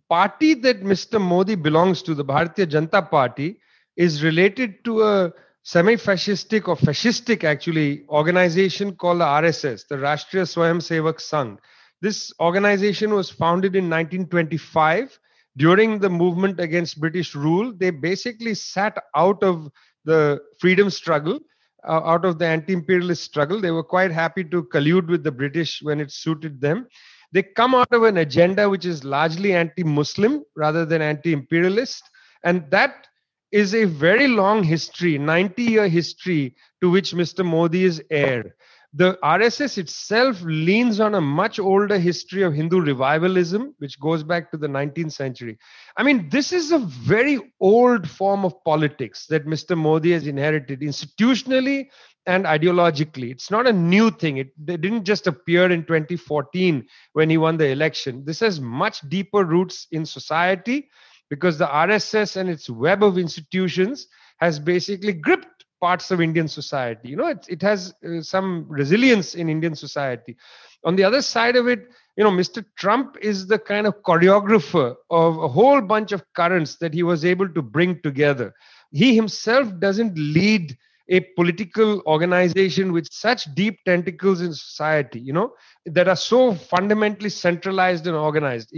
party 0.09 0.53
that 0.55 0.83
Mr. 0.83 1.21
Modi 1.21 1.55
belongs 1.55 2.01
to, 2.03 2.13
the 2.13 2.25
Bharatiya 2.25 2.67
Janata 2.67 3.09
Party, 3.09 3.59
is 3.95 4.23
related 4.23 4.83
to 4.85 5.03
a 5.03 5.33
semi-fascistic 5.63 6.67
or 6.67 6.75
fascistic 6.75 7.43
actually 7.43 8.05
organization 8.09 8.95
called 8.95 9.19
the 9.21 9.25
RSS, 9.25 9.87
the 9.87 9.95
Rashtriya 9.95 10.43
Swayam 10.43 10.79
Sevak 10.79 11.17
Sangh. 11.17 11.57
This 12.01 12.31
organization 12.39 13.13
was 13.13 13.29
founded 13.29 13.75
in 13.75 13.89
1925 13.89 15.19
during 15.57 15.99
the 15.99 16.09
movement 16.09 16.59
against 16.59 16.99
British 16.99 17.35
rule. 17.35 17.73
They 17.75 17.89
basically 17.89 18.53
sat 18.53 18.97
out 19.15 19.43
of 19.43 19.69
the 20.05 20.39
freedom 20.59 20.89
struggle, 20.89 21.39
uh, 21.87 22.01
out 22.03 22.25
of 22.25 22.39
the 22.39 22.45
anti-imperialist 22.45 23.23
struggle. 23.23 23.61
They 23.61 23.71
were 23.71 23.83
quite 23.83 24.11
happy 24.11 24.43
to 24.45 24.63
collude 24.63 25.07
with 25.07 25.23
the 25.23 25.31
British 25.31 25.81
when 25.81 25.99
it 25.99 26.11
suited 26.11 26.61
them. 26.61 26.87
They 27.31 27.43
come 27.43 27.75
out 27.75 27.91
of 27.91 28.03
an 28.03 28.17
agenda 28.17 28.69
which 28.69 28.85
is 28.85 29.03
largely 29.03 29.53
anti-Muslim 29.53 30.43
rather 30.55 30.85
than 30.85 31.01
anti-imperialist, 31.01 32.03
and 32.43 32.69
that 32.71 33.07
is 33.51 33.73
a 33.73 33.85
very 33.85 34.27
long 34.27 34.63
history, 34.63 35.17
90 35.17 35.63
year 35.63 35.87
history 35.87 36.55
to 36.81 36.89
which 36.89 37.13
Mr. 37.13 37.45
Modi 37.45 37.83
is 37.83 38.01
heir. 38.09 38.55
The 38.93 39.19
RSS 39.23 39.77
itself 39.77 40.41
leans 40.41 40.99
on 40.99 41.13
a 41.13 41.21
much 41.21 41.59
older 41.59 41.99
history 41.99 42.41
of 42.41 42.55
Hindu 42.55 42.81
revivalism, 42.81 43.75
which 43.77 43.99
goes 43.99 44.23
back 44.23 44.49
to 44.49 44.57
the 44.57 44.67
19th 44.67 45.11
century. 45.11 45.59
I 45.95 46.01
mean, 46.01 46.27
this 46.29 46.51
is 46.51 46.71
a 46.71 46.79
very 46.79 47.39
old 47.59 48.09
form 48.09 48.45
of 48.45 48.63
politics 48.63 49.27
that 49.27 49.45
Mr. 49.45 49.77
Modi 49.77 50.11
has 50.13 50.25
inherited 50.25 50.79
institutionally 50.79 51.89
and 52.25 52.45
ideologically. 52.45 53.29
It's 53.29 53.51
not 53.51 53.67
a 53.67 53.73
new 53.73 54.09
thing. 54.09 54.37
It, 54.37 54.53
it 54.67 54.81
didn't 54.81 55.03
just 55.03 55.27
appear 55.27 55.71
in 55.71 55.83
2014 55.83 56.87
when 57.13 57.29
he 57.29 57.37
won 57.37 57.57
the 57.57 57.67
election. 57.67 58.25
This 58.25 58.39
has 58.39 58.59
much 58.59 59.01
deeper 59.07 59.45
roots 59.45 59.85
in 59.91 60.03
society 60.03 60.89
because 61.29 61.59
the 61.59 61.67
RSS 61.67 62.37
and 62.37 62.49
its 62.49 62.71
web 62.71 63.03
of 63.03 63.19
institutions 63.19 64.07
has 64.39 64.57
basically 64.57 65.13
gripped 65.13 65.58
parts 65.81 66.11
of 66.11 66.21
Indian 66.21 66.47
society. 66.47 67.09
You 67.09 67.15
know, 67.15 67.27
it, 67.27 67.45
it 67.49 67.61
has 67.61 67.93
uh, 68.05 68.21
some 68.21 68.65
resilience 68.67 69.35
in 69.35 69.49
Indian 69.49 69.75
society. 69.75 70.37
On 70.83 70.95
the 70.95 71.03
other 71.03 71.21
side 71.21 71.55
of 71.55 71.67
it, 71.67 71.87
you 72.15 72.23
know, 72.23 72.31
Mr. 72.31 72.63
Trump 72.77 73.17
is 73.21 73.47
the 73.47 73.59
kind 73.59 73.87
of 73.87 74.01
choreographer 74.03 74.95
of 75.09 75.37
a 75.37 75.47
whole 75.47 75.81
bunch 75.81 76.11
of 76.11 76.23
currents 76.33 76.77
that 76.77 76.93
he 76.93 77.03
was 77.03 77.23
able 77.25 77.49
to 77.49 77.61
bring 77.61 78.01
together. 78.01 78.53
He 78.91 79.15
himself 79.15 79.67
doesn't 79.79 80.17
lead 80.17 80.77
a 81.11 81.21
political 81.35 82.01
organization 82.05 82.91
with 82.91 83.07
such 83.11 83.53
deep 83.55 83.79
tentacles 83.83 84.41
in 84.41 84.53
society, 84.53 85.19
you 85.19 85.33
know, 85.33 85.53
that 85.85 86.07
are 86.07 86.15
so 86.15 86.53
fundamentally 86.53 87.29
centralized 87.29 88.05
and 88.05 88.15
organized 88.15 88.71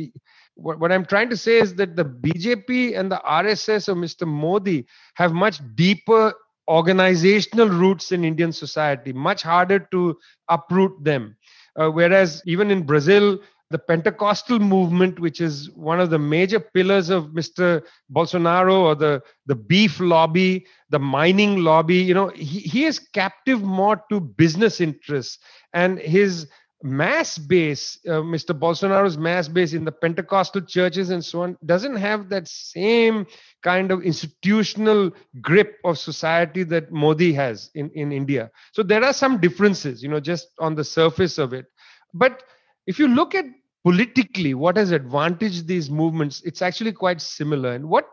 what, 0.55 0.79
what 0.79 0.91
I'm 0.91 1.05
trying 1.05 1.29
to 1.29 1.37
say 1.37 1.59
is 1.59 1.75
that 1.75 1.95
the 1.95 2.05
BJP 2.05 2.97
and 2.97 3.11
the 3.11 3.21
RSS 3.25 3.87
of 3.87 3.97
Mr. 3.97 4.27
Modi 4.27 4.85
have 5.15 5.33
much 5.33 5.59
deeper 5.75 6.33
organizational 6.69 7.69
roots 7.69 8.11
in 8.11 8.23
Indian 8.23 8.51
society, 8.51 9.13
much 9.13 9.41
harder 9.41 9.79
to 9.91 10.17
uproot 10.49 11.03
them. 11.03 11.35
Uh, 11.75 11.89
whereas 11.89 12.41
even 12.45 12.69
in 12.69 12.83
Brazil, 12.83 13.39
the 13.71 13.79
Pentecostal 13.79 14.59
movement, 14.59 15.19
which 15.19 15.39
is 15.39 15.71
one 15.71 15.99
of 15.99 16.09
the 16.09 16.19
major 16.19 16.59
pillars 16.59 17.09
of 17.09 17.27
Mr. 17.27 17.81
Bolsonaro, 18.13 18.81
or 18.81 18.95
the, 18.95 19.21
the 19.45 19.55
beef 19.55 19.99
lobby, 19.99 20.65
the 20.89 20.99
mining 20.99 21.63
lobby, 21.63 21.95
you 21.95 22.13
know, 22.13 22.27
he, 22.29 22.59
he 22.59 22.83
is 22.83 22.99
captive 22.99 23.63
more 23.63 24.03
to 24.09 24.19
business 24.19 24.81
interests. 24.81 25.39
And 25.73 25.99
his 25.99 26.47
mass 26.83 27.37
base, 27.37 27.99
uh, 28.07 28.21
Mr. 28.21 28.57
Bolsonaro's 28.57 29.17
mass 29.17 29.47
base 29.47 29.73
in 29.73 29.85
the 29.85 29.91
Pentecostal 29.91 30.61
churches 30.61 31.09
and 31.09 31.23
so 31.23 31.43
on, 31.43 31.57
doesn't 31.65 31.95
have 31.95 32.29
that 32.29 32.47
same 32.47 33.25
kind 33.63 33.91
of 33.91 34.01
institutional 34.01 35.11
grip 35.41 35.77
of 35.83 35.97
society 35.97 36.63
that 36.63 36.91
Modi 36.91 37.33
has 37.33 37.69
in, 37.75 37.89
in 37.91 38.11
India. 38.11 38.49
So 38.71 38.83
there 38.83 39.03
are 39.03 39.13
some 39.13 39.39
differences, 39.39 40.01
you 40.01 40.09
know, 40.09 40.19
just 40.19 40.49
on 40.59 40.75
the 40.75 40.83
surface 40.83 41.37
of 41.37 41.53
it. 41.53 41.67
But 42.13 42.43
if 42.87 42.99
you 42.99 43.07
look 43.07 43.35
at 43.35 43.45
politically 43.83 44.53
what 44.53 44.77
has 44.77 44.91
advantaged 44.91 45.67
these 45.67 45.89
movements, 45.89 46.41
it's 46.43 46.61
actually 46.61 46.93
quite 46.93 47.21
similar. 47.21 47.73
And 47.73 47.89
what 47.89 48.07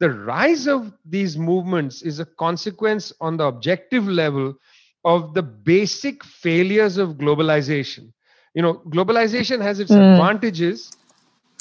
the 0.00 0.10
rise 0.10 0.66
of 0.66 0.92
these 1.04 1.38
movements 1.38 2.02
is 2.02 2.18
a 2.18 2.26
consequence 2.26 3.12
on 3.20 3.36
the 3.36 3.44
objective 3.44 4.06
level 4.06 4.54
of 5.04 5.34
the 5.34 5.42
basic 5.42 6.24
failures 6.24 6.96
of 6.96 7.16
globalization. 7.16 8.12
You 8.54 8.62
know, 8.62 8.74
globalization 8.88 9.60
has 9.60 9.80
its 9.80 9.90
mm. 9.90 10.12
advantages, 10.12 10.92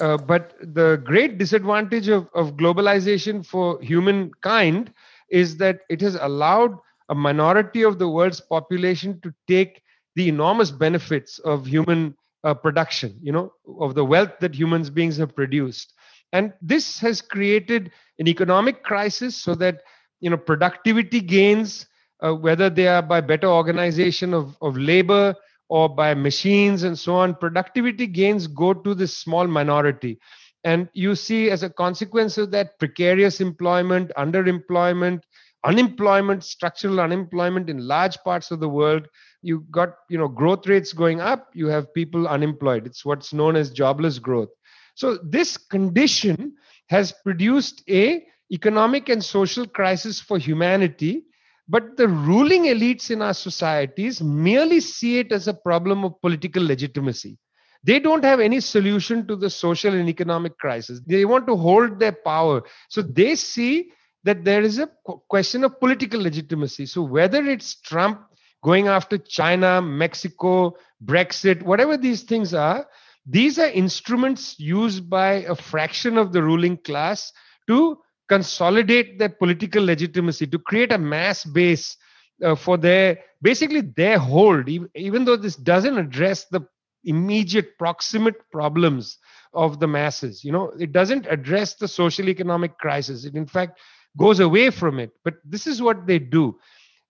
uh, 0.01 0.17
but 0.17 0.54
the 0.62 1.01
great 1.04 1.38
disadvantage 1.38 2.08
of, 2.08 2.27
of 2.34 2.58
globalization 2.58 3.45
for 3.45 3.82
humankind 3.82 4.93
is 5.30 5.58
that 5.58 5.82
it 5.89 6.01
has 6.01 6.15
allowed 6.15 6.77
a 7.10 7.15
minority 7.15 7.84
of 7.84 7.99
the 7.99 8.08
world's 8.08 8.41
population 8.41 9.19
to 9.21 9.34
take 9.47 9.82
the 10.15 10.27
enormous 10.27 10.71
benefits 10.71 11.39
of 11.39 11.65
human 11.65 12.15
uh, 12.43 12.54
production, 12.54 13.17
you 13.21 13.32
know, 13.32 13.54
of 13.80 13.95
the 13.95 14.04
wealth 14.04 14.32
that 14.39 14.56
humans 14.56 14.89
beings 14.89 15.17
have 15.17 15.36
produced. 15.36 15.93
And 16.34 16.54
this 16.62 16.99
has 16.99 17.21
created 17.21 17.91
an 18.19 18.27
economic 18.27 18.84
crisis 18.84 19.36
so 19.36 19.56
that, 19.56 19.82
you 20.19 20.30
know, 20.30 20.38
productivity 20.38 21.19
gains 21.21 21.86
uh, 22.21 22.34
whether 22.34 22.69
they 22.69 22.88
are 22.88 23.01
by 23.01 23.21
better 23.21 23.47
organization 23.47 24.34
of, 24.34 24.55
of 24.62 24.77
labor 24.77 25.36
or 25.69 25.89
by 25.89 26.13
machines 26.13 26.84
and 26.84 26.97
so 26.97 27.15
on, 27.15 27.36
productivity 27.36 28.07
gains 28.07 28.47
go 28.47 28.73
to 28.73 28.93
this 28.93 29.17
small 29.17 29.47
minority. 29.47 30.19
And 30.63 30.89
you 30.93 31.15
see, 31.15 31.49
as 31.49 31.63
a 31.63 31.69
consequence 31.69 32.38
of 32.38 32.51
that, 32.51 32.77
precarious 32.77 33.41
employment, 33.41 34.12
underemployment, 34.17 35.21
unemployment, 35.63 36.43
structural 36.43 36.99
unemployment 36.99 37.69
in 37.69 37.88
large 37.88 38.17
parts 38.23 38.51
of 38.51 38.60
the 38.60 38.69
world. 38.69 39.07
You 39.41 39.65
got, 39.71 39.95
you 40.10 40.17
know, 40.17 40.27
growth 40.27 40.67
rates 40.67 40.93
going 40.93 41.19
up. 41.19 41.49
You 41.53 41.67
have 41.67 41.93
people 41.93 42.27
unemployed. 42.27 42.86
It's 42.86 43.03
what's 43.05 43.34
known 43.34 43.55
as 43.55 43.71
jobless 43.71 44.19
growth. 44.19 44.49
So 44.95 45.17
this 45.23 45.57
condition 45.57 46.53
has 46.89 47.12
produced 47.23 47.84
a 47.89 48.23
economic 48.51 49.10
and 49.10 49.23
social 49.23 49.65
crisis 49.65 50.19
for 50.19 50.38
humanity 50.38 51.23
but 51.71 51.95
the 51.95 52.07
ruling 52.07 52.63
elites 52.63 53.10
in 53.12 53.21
our 53.21 53.34
societies 53.34 54.21
merely 54.21 54.81
see 54.81 55.19
it 55.19 55.31
as 55.31 55.47
a 55.47 55.53
problem 55.53 56.03
of 56.03 56.19
political 56.19 56.62
legitimacy. 56.62 57.38
They 57.81 57.97
don't 57.97 58.25
have 58.25 58.41
any 58.41 58.60
solution 58.60 59.25
to 59.27 59.38
the 59.38 59.49
social 59.49 59.93
and 59.93 60.10
economic 60.10 60.57
crisis. 60.57 60.99
They 61.07 61.23
want 61.23 61.47
to 61.47 61.55
hold 61.55 61.97
their 61.97 62.12
power. 62.12 62.63
So 62.89 63.01
they 63.01 63.36
see 63.36 63.91
that 64.25 64.43
there 64.43 64.62
is 64.62 64.79
a 64.79 64.89
question 65.29 65.63
of 65.63 65.79
political 65.79 66.21
legitimacy. 66.21 66.88
So 66.88 67.03
whether 67.03 67.41
it's 67.45 67.79
Trump 67.79 68.19
going 68.65 68.89
after 68.89 69.17
China, 69.17 69.81
Mexico, 69.81 70.75
Brexit, 71.03 71.63
whatever 71.63 71.95
these 71.95 72.23
things 72.23 72.53
are, 72.53 72.86
these 73.25 73.57
are 73.57 73.69
instruments 73.69 74.60
used 74.60 75.10
by 75.10 75.45
a 75.47 75.55
fraction 75.55 76.17
of 76.17 76.34
the 76.34 76.43
ruling 76.43 76.75
class 76.75 77.31
to 77.67 77.97
consolidate 78.32 79.20
their 79.20 79.34
political 79.44 79.84
legitimacy, 79.84 80.48
to 80.48 80.58
create 80.58 80.94
a 80.94 80.98
mass 80.98 81.44
base 81.44 81.98
uh, 82.41 82.56
for 82.56 82.78
their 82.78 83.20
basically 83.41 83.82
their 83.82 84.17
hold, 84.17 84.70
even, 84.70 84.89
even 84.96 85.26
though 85.26 85.36
this 85.36 85.58
doesn't 85.58 85.98
address 85.98 86.46
the 86.46 86.62
immediate 87.04 87.78
proximate 87.78 88.39
problems 88.52 89.17
of 89.54 89.80
the 89.82 89.88
masses. 89.88 90.46
You 90.46 90.54
know, 90.54 90.72
it 90.80 90.94
doesn't 90.94 91.28
address 91.30 91.76
the 91.76 91.89
social 91.89 92.30
economic 92.30 92.78
crisis. 92.78 93.26
It 93.26 93.36
in 93.36 93.48
fact 93.48 93.80
goes 94.17 94.39
away 94.39 94.70
from 94.70 95.00
it. 95.00 95.12
But 95.26 95.36
this 95.44 95.67
is 95.67 95.82
what 95.82 96.08
they 96.08 96.20
do. 96.20 96.58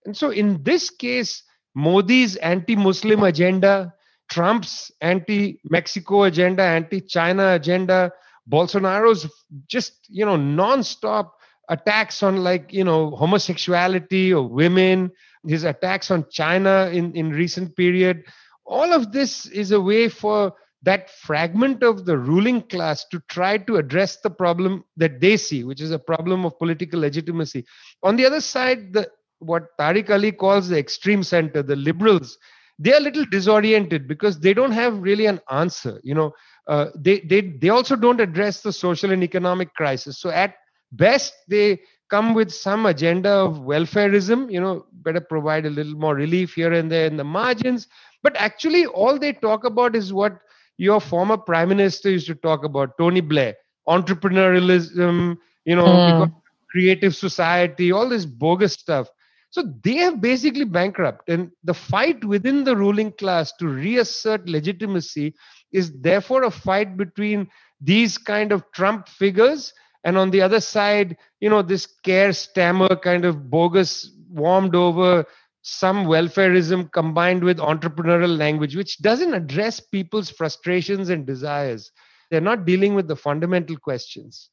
And 0.04 0.16
so 0.16 0.30
in 0.30 0.62
this 0.64 0.90
case, 0.90 1.44
Modi's 1.76 2.34
anti-Muslim 2.36 3.22
agenda, 3.22 3.94
Trump's 4.28 4.90
anti-Mexico 5.00 6.24
agenda, 6.24 6.62
anti-China 6.62 7.54
agenda, 7.54 8.10
Bolsonaro's 8.48 9.28
just, 9.66 10.06
you 10.08 10.24
know, 10.24 10.36
nonstop 10.36 11.30
attacks 11.68 12.22
on 12.22 12.38
like, 12.38 12.72
you 12.72 12.84
know, 12.84 13.10
homosexuality 13.10 14.32
or 14.32 14.48
women, 14.48 15.10
his 15.46 15.64
attacks 15.64 16.10
on 16.10 16.26
China 16.30 16.90
in, 16.92 17.14
in 17.14 17.30
recent 17.30 17.76
period. 17.76 18.24
All 18.64 18.92
of 18.92 19.12
this 19.12 19.46
is 19.46 19.72
a 19.72 19.80
way 19.80 20.08
for 20.08 20.52
that 20.82 21.10
fragment 21.10 21.82
of 21.82 22.04
the 22.04 22.18
ruling 22.18 22.62
class 22.62 23.04
to 23.08 23.22
try 23.28 23.56
to 23.56 23.76
address 23.76 24.18
the 24.20 24.30
problem 24.30 24.84
that 24.96 25.20
they 25.20 25.36
see, 25.36 25.62
which 25.62 25.80
is 25.80 25.92
a 25.92 25.98
problem 25.98 26.44
of 26.44 26.58
political 26.58 27.00
legitimacy. 27.00 27.64
On 28.02 28.16
the 28.16 28.26
other 28.26 28.40
side, 28.40 28.92
the 28.92 29.08
what 29.38 29.76
Tariq 29.78 30.08
Ali 30.10 30.32
calls 30.32 30.68
the 30.68 30.78
extreme 30.78 31.22
center, 31.22 31.62
the 31.62 31.76
liberals, 31.76 32.38
they 32.78 32.92
are 32.92 32.98
a 32.98 33.00
little 33.00 33.24
disoriented 33.24 34.08
because 34.08 34.38
they 34.38 34.54
don't 34.54 34.72
have 34.72 35.02
really 35.02 35.26
an 35.26 35.40
answer. 35.50 36.00
You 36.02 36.14
know, 36.14 36.32
uh, 36.68 36.86
they, 36.94 37.20
they, 37.20 37.40
they 37.40 37.68
also 37.68 37.96
don't 37.96 38.20
address 38.20 38.60
the 38.60 38.72
social 38.72 39.12
and 39.12 39.22
economic 39.22 39.74
crisis. 39.74 40.18
So 40.18 40.30
at 40.30 40.54
best, 40.92 41.34
they 41.48 41.80
come 42.10 42.34
with 42.34 42.52
some 42.52 42.86
agenda 42.86 43.30
of 43.30 43.58
welfareism, 43.58 44.52
you 44.52 44.60
know, 44.60 44.86
better 44.92 45.20
provide 45.20 45.66
a 45.66 45.70
little 45.70 45.94
more 45.94 46.14
relief 46.14 46.54
here 46.54 46.72
and 46.72 46.90
there 46.90 47.06
in 47.06 47.16
the 47.16 47.24
margins. 47.24 47.88
But 48.22 48.36
actually, 48.36 48.86
all 48.86 49.18
they 49.18 49.32
talk 49.32 49.64
about 49.64 49.96
is 49.96 50.12
what 50.12 50.38
your 50.76 51.00
former 51.00 51.36
prime 51.36 51.70
minister 51.70 52.10
used 52.10 52.26
to 52.26 52.34
talk 52.34 52.64
about, 52.64 52.96
Tony 52.98 53.20
Blair. 53.20 53.56
entrepreneurialism, 53.88 55.36
you 55.64 55.76
know, 55.76 55.84
mm. 55.84 56.34
creative 56.70 57.14
society, 57.14 57.92
all 57.92 58.08
this 58.08 58.26
bogus 58.26 58.72
stuff. 58.72 59.08
So 59.50 59.64
they 59.84 59.96
have 59.96 60.20
basically 60.20 60.64
bankrupt. 60.64 61.28
And 61.28 61.50
the 61.64 61.74
fight 61.74 62.24
within 62.24 62.64
the 62.64 62.76
ruling 62.76 63.12
class 63.12 63.52
to 63.58 63.68
reassert 63.68 64.48
legitimacy 64.48 65.34
is 65.72 65.92
therefore 66.00 66.44
a 66.44 66.50
fight 66.50 66.96
between 66.96 67.48
these 67.80 68.18
kind 68.18 68.52
of 68.52 68.70
Trump 68.72 69.08
figures 69.08 69.72
and 70.04 70.18
on 70.18 70.30
the 70.30 70.42
other 70.42 70.60
side, 70.60 71.16
you 71.40 71.48
know, 71.48 71.62
this 71.62 71.86
Keir 71.86 72.30
Starmer 72.30 73.00
kind 73.00 73.24
of 73.24 73.50
bogus, 73.50 74.10
warmed 74.28 74.74
over 74.74 75.24
some 75.62 76.06
welfareism 76.06 76.90
combined 76.90 77.44
with 77.44 77.58
entrepreneurial 77.58 78.36
language, 78.36 78.74
which 78.74 78.98
doesn't 78.98 79.34
address 79.34 79.78
people's 79.78 80.28
frustrations 80.28 81.08
and 81.08 81.24
desires. 81.24 81.92
They're 82.30 82.40
not 82.40 82.64
dealing 82.64 82.94
with 82.94 83.06
the 83.06 83.16
fundamental 83.16 83.76
questions. 83.76 84.50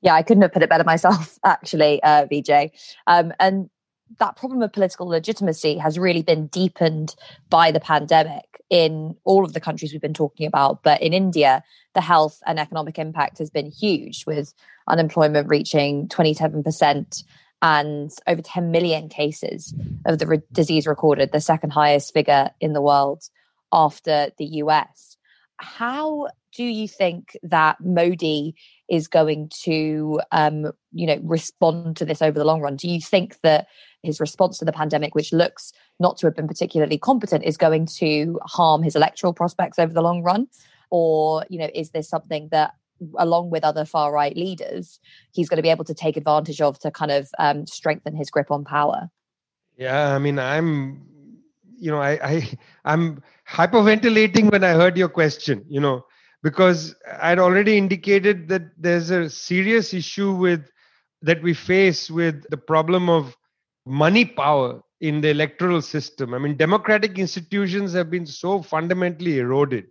Yeah, 0.00 0.14
I 0.14 0.22
couldn't 0.22 0.42
have 0.42 0.52
put 0.52 0.62
it 0.62 0.70
better 0.70 0.84
myself, 0.84 1.38
actually, 1.44 2.02
uh, 2.02 2.26
Vijay. 2.26 2.70
Um, 3.06 3.32
and 3.40 3.68
that 4.18 4.36
problem 4.36 4.62
of 4.62 4.72
political 4.72 5.06
legitimacy 5.06 5.78
has 5.78 5.98
really 5.98 6.22
been 6.22 6.46
deepened 6.48 7.14
by 7.50 7.70
the 7.70 7.80
pandemic 7.80 8.60
in 8.70 9.16
all 9.24 9.44
of 9.44 9.52
the 9.52 9.60
countries 9.60 9.92
we've 9.92 10.00
been 10.00 10.14
talking 10.14 10.46
about. 10.46 10.82
But 10.82 11.02
in 11.02 11.12
India, 11.12 11.62
the 11.94 12.00
health 12.00 12.40
and 12.46 12.58
economic 12.58 12.98
impact 12.98 13.38
has 13.38 13.50
been 13.50 13.70
huge, 13.70 14.24
with 14.26 14.54
unemployment 14.88 15.48
reaching 15.48 16.08
27% 16.08 17.24
and 17.62 18.10
over 18.26 18.42
10 18.42 18.70
million 18.70 19.08
cases 19.08 19.74
of 20.04 20.18
the 20.18 20.26
re- 20.26 20.42
disease 20.52 20.86
recorded, 20.86 21.32
the 21.32 21.40
second 21.40 21.70
highest 21.70 22.12
figure 22.12 22.50
in 22.60 22.72
the 22.72 22.82
world 22.82 23.22
after 23.72 24.30
the 24.38 24.44
US. 24.44 25.16
How 25.56 26.28
do 26.54 26.64
you 26.64 26.88
think 26.88 27.36
that 27.42 27.80
Modi 27.80 28.54
is 28.88 29.08
going 29.08 29.50
to, 29.62 30.20
um, 30.30 30.72
you 30.92 31.06
know, 31.06 31.18
respond 31.22 31.96
to 31.96 32.04
this 32.04 32.22
over 32.22 32.38
the 32.38 32.44
long 32.44 32.60
run? 32.60 32.76
Do 32.76 32.88
you 32.88 33.00
think 33.00 33.40
that 33.42 33.66
his 34.04 34.20
response 34.20 34.58
to 34.58 34.64
the 34.64 34.72
pandemic, 34.72 35.14
which 35.14 35.32
looks 35.32 35.72
not 35.98 36.16
to 36.18 36.26
have 36.26 36.36
been 36.36 36.48
particularly 36.48 36.98
competent, 36.98 37.44
is 37.44 37.56
going 37.56 37.86
to 37.86 38.38
harm 38.44 38.82
his 38.82 38.96
electoral 38.96 39.32
prospects 39.32 39.78
over 39.78 39.92
the 39.92 40.02
long 40.02 40.22
run? 40.22 40.46
Or, 40.90 41.44
you 41.48 41.58
know, 41.58 41.70
is 41.74 41.90
this 41.90 42.08
something 42.08 42.48
that 42.50 42.74
along 43.18 43.50
with 43.50 43.64
other 43.64 43.84
far 43.84 44.12
right 44.12 44.36
leaders, 44.36 45.00
he's 45.32 45.48
going 45.48 45.56
to 45.56 45.62
be 45.62 45.70
able 45.70 45.84
to 45.84 45.94
take 45.94 46.16
advantage 46.16 46.60
of 46.60 46.78
to 46.80 46.90
kind 46.90 47.10
of 47.10 47.28
um, 47.38 47.66
strengthen 47.66 48.14
his 48.14 48.30
grip 48.30 48.50
on 48.50 48.64
power. 48.64 49.10
Yeah, 49.76 50.14
I 50.14 50.18
mean, 50.18 50.38
I'm, 50.38 51.04
you 51.76 51.90
know, 51.90 52.00
I, 52.00 52.12
I, 52.22 52.58
I'm 52.84 53.22
hyperventilating 53.48 54.50
when 54.50 54.64
I 54.64 54.72
heard 54.72 54.96
your 54.96 55.08
question, 55.08 55.64
you 55.68 55.80
know, 55.80 56.04
because 56.42 56.94
I'd 57.20 57.38
already 57.38 57.76
indicated 57.76 58.48
that 58.48 58.62
there's 58.78 59.10
a 59.10 59.28
serious 59.28 59.92
issue 59.92 60.32
with 60.32 60.68
that 61.22 61.42
we 61.42 61.54
face 61.54 62.10
with 62.10 62.44
the 62.50 62.56
problem 62.56 63.08
of 63.08 63.36
money 63.86 64.24
power 64.24 64.80
in 65.00 65.20
the 65.20 65.28
electoral 65.30 65.82
system. 65.82 66.34
I 66.34 66.38
mean, 66.38 66.56
democratic 66.56 67.18
institutions 67.18 67.92
have 67.94 68.10
been 68.10 68.26
so 68.26 68.62
fundamentally 68.62 69.38
eroded. 69.38 69.84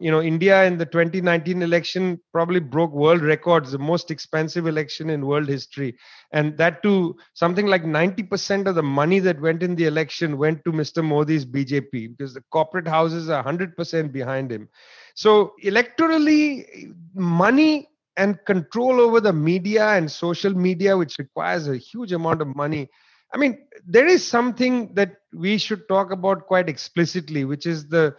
You 0.00 0.12
know 0.12 0.22
india 0.22 0.64
in 0.64 0.78
the 0.78 0.86
2019 0.86 1.60
election 1.62 2.20
probably 2.32 2.60
broke 2.60 2.92
world 2.92 3.20
records 3.20 3.72
the 3.72 3.78
most 3.78 4.10
expensive 4.10 4.66
election 4.66 5.10
in 5.10 5.26
world 5.26 5.48
history. 5.48 5.96
And 6.32 6.56
that 6.58 6.82
too 6.82 7.16
something 7.34 7.66
like 7.66 7.84
90% 7.84 8.68
of 8.68 8.76
the 8.76 8.82
money 8.82 9.18
that 9.20 9.40
went 9.40 9.62
in 9.62 9.74
the 9.74 9.86
election 9.86 10.38
went 10.38 10.64
to 10.64 10.72
mr 10.72 11.02
modi's 11.04 11.44
bjp 11.44 12.16
because 12.16 12.32
the 12.34 12.42
corporate 12.52 12.86
houses 12.86 13.28
are 13.28 13.42
100% 13.42 14.12
behind 14.12 14.52
him. 14.52 14.68
So 15.14 15.54
electorally 15.64 16.92
money 17.14 17.88
and 18.16 18.38
control 18.46 19.00
over 19.00 19.20
the 19.20 19.32
media 19.32 19.88
and 19.88 20.10
social 20.10 20.54
media 20.54 20.96
which 20.96 21.18
requires 21.18 21.66
a 21.68 21.76
huge 21.76 22.12
amount 22.12 22.40
of 22.40 22.54
money 22.54 22.88
i 23.32 23.36
mean 23.36 23.58
there 23.86 24.06
is 24.06 24.26
something 24.26 24.92
that 24.94 25.16
we 25.32 25.58
should 25.58 25.86
talk 25.88 26.10
about 26.10 26.46
quite 26.46 26.68
explicitly 26.68 27.44
which 27.44 27.66
is 27.66 27.88
the 27.88 28.14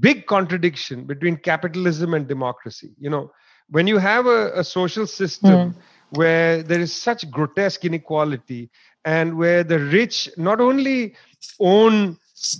big 0.00 0.26
contradiction 0.26 1.04
between 1.04 1.36
capitalism 1.36 2.14
and 2.14 2.28
democracy 2.28 2.90
you 2.98 3.10
know 3.10 3.30
when 3.70 3.86
you 3.86 3.98
have 3.98 4.26
a, 4.26 4.52
a 4.54 4.64
social 4.64 5.06
system 5.06 5.72
mm. 5.72 5.74
where 6.10 6.62
there 6.62 6.80
is 6.80 6.92
such 6.92 7.30
grotesque 7.30 7.84
inequality 7.84 8.70
and 9.04 9.36
where 9.36 9.62
the 9.62 9.78
rich 9.78 10.28
not 10.36 10.60
only 10.60 11.14
own 11.60 12.16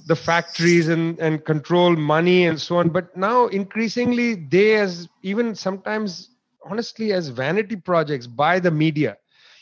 the 0.07 0.17
factories 0.17 0.89
and, 0.89 1.19
and 1.19 1.45
control 1.45 1.95
money 1.95 2.47
and 2.47 2.61
so 2.61 2.79
on 2.79 2.89
but 2.89 3.17
now 3.17 3.47
increasingly 3.47 4.35
they 4.35 4.75
as 4.77 5.09
even 5.23 5.55
sometimes 5.55 6.31
honestly 6.69 7.13
as 7.13 7.29
vanity 7.29 7.77
projects 7.77 8.27
by 8.27 8.59
the 8.59 8.71
media 8.71 9.17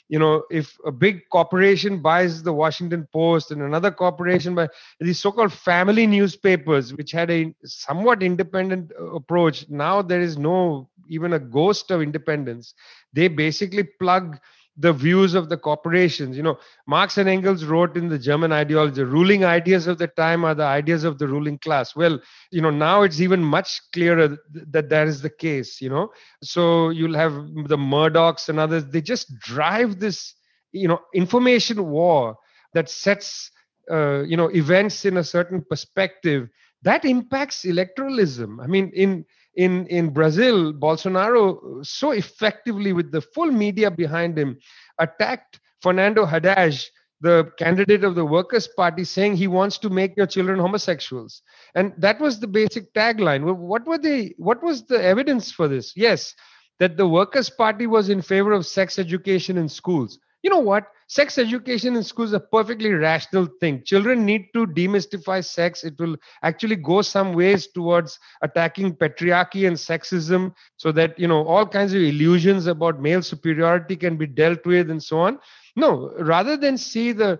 you 0.09 0.19
know 0.19 0.45
if 0.51 0.77
a 0.85 0.93
big 0.93 1.23
corporation 1.31 2.01
buys 2.01 2.43
the 2.43 2.53
washington 2.53 3.07
post 3.13 3.51
and 3.51 3.63
another 3.63 3.91
corporation 3.91 4.55
by 4.55 4.69
these 5.01 5.19
so-called 5.19 5.53
family 5.53 6.07
newspapers 6.07 6.95
which 6.95 7.11
had 7.13 7.31
a 7.31 7.55
somewhat 7.65 8.23
independent 8.23 8.93
uh, 9.01 9.05
approach 9.15 9.69
now 9.69 10.03
there 10.03 10.21
is 10.21 10.39
no 10.39 10.89
even 11.09 11.33
a 11.33 11.39
ghost 11.39 11.91
of 11.91 12.03
independence. 12.03 12.75
They 13.13 13.29
basically 13.29 13.85
plug 13.85 14.39
the 14.77 14.93
views 14.93 15.35
of 15.35 15.49
the 15.49 15.57
corporations. 15.57 16.37
You 16.37 16.43
know, 16.43 16.59
Marx 16.87 17.17
and 17.17 17.29
Engels 17.29 17.65
wrote 17.65 17.97
in 17.97 18.09
the 18.09 18.19
German 18.19 18.53
ideology, 18.53 19.03
ruling 19.03 19.45
ideas 19.45 19.87
of 19.87 19.99
the 19.99 20.07
time 20.07 20.45
are 20.45 20.55
the 20.55 20.65
ideas 20.65 21.05
of 21.05 21.19
the 21.19 21.27
ruling 21.27 21.59
class. 21.59 21.97
Well, 21.97 22.21
you 22.51 22.61
know, 22.61 22.71
now 22.71 23.03
it's 23.03 23.21
even 23.21 23.43
much 23.43 23.81
clearer 23.93 24.37
that 24.53 24.89
that 24.91 25.09
is 25.09 25.23
the 25.23 25.31
case, 25.31 25.81
you 25.81 25.89
know. 25.89 26.11
So 26.43 26.91
you'll 26.91 27.17
have 27.17 27.33
the 27.33 27.79
Murdochs 27.79 28.49
and 28.49 28.61
others, 28.61 28.87
they 28.87 29.01
just 29.01 29.39
drive 29.39 29.99
this, 29.99 30.35
you 30.73 30.89
know, 30.89 31.01
information 31.15 31.87
war 31.87 32.37
that 32.75 32.91
sets, 32.91 33.51
uh, 33.91 34.23
you 34.25 34.37
know, 34.37 34.49
events 34.49 35.05
in 35.05 35.17
a 35.17 35.25
certain 35.25 35.65
perspective. 35.69 36.49
That 36.83 37.05
impacts 37.05 37.65
electoralism. 37.65 38.63
I 38.63 38.67
mean, 38.67 38.93
in 38.95 39.25
in 39.57 39.87
in 39.87 40.11
Brazil, 40.11 40.73
Bolsonaro 40.73 41.85
so 41.85 42.11
effectively 42.13 42.93
with 42.93 43.11
the 43.11 43.21
full 43.21 43.51
media 43.51 43.91
behind 43.91 44.39
him 44.39 44.59
attacked 44.99 45.61
Fernando 45.81 46.25
Haddad, 46.25 46.79
the 47.21 47.51
candidate 47.59 48.05
of 48.05 48.15
the 48.15 48.25
Workers' 48.25 48.69
Party, 48.77 49.05
saying 49.05 49.37
he 49.37 49.47
wants 49.47 49.79
to 49.79 49.91
make 49.91 50.17
your 50.17 50.27
children 50.27 50.59
homosexuals, 50.59 51.43
and 51.75 51.93
that 51.99 52.21
was 52.21 52.39
the 52.39 52.47
basic 52.47 52.93
tagline. 52.95 53.43
What 53.45 53.87
were 53.87 53.99
they? 53.99 54.35
What 54.39 54.63
was 54.63 54.85
the 54.87 55.03
evidence 55.03 55.51
for 55.51 55.69
this? 55.69 55.95
Yes, 55.97 56.35
that 56.79 56.97
the 56.97 57.09
Workers' 57.09 57.51
Party 57.51 57.87
was 57.87 58.09
in 58.11 58.21
favor 58.23 58.53
of 58.53 58.67
sex 58.67 58.99
education 58.99 59.57
in 59.57 59.69
schools. 59.69 60.19
You 60.43 60.51
know 60.51 60.61
what? 60.61 60.87
Sex 61.09 61.39
education 61.39 61.97
in 61.97 62.03
schools 62.03 62.31
is 62.31 62.35
a 62.35 62.41
perfectly 62.41 62.93
rational 62.93 63.47
thing. 63.61 63.83
Children 63.85 64.25
need 64.25 64.49
to 64.55 64.67
demystify 64.67 65.45
sex. 65.45 65.85
It 65.85 65.99
will 65.99 66.17
actually 66.43 66.77
go 66.77 67.03
some 67.03 67.33
ways 67.33 67.69
towards 67.69 68.19
attacking 68.43 68.97
patriarchy 68.97 69.67
and 69.67 69.77
sexism 69.77 70.55
so 70.77 70.93
that 70.93 71.19
you 71.19 71.29
know 71.29 71.45
all 71.47 71.67
kinds 71.67 71.93
of 71.95 72.03
illusions 72.03 72.67
about 72.67 73.01
male 73.01 73.23
superiority 73.23 73.97
can 73.97 74.17
be 74.17 74.27
dealt 74.27 74.65
with 74.67 74.91
and 74.91 75.03
so 75.03 75.19
on. 75.19 75.39
No 75.77 76.13
rather 76.19 76.57
than 76.57 76.77
see 76.79 77.13
the 77.13 77.39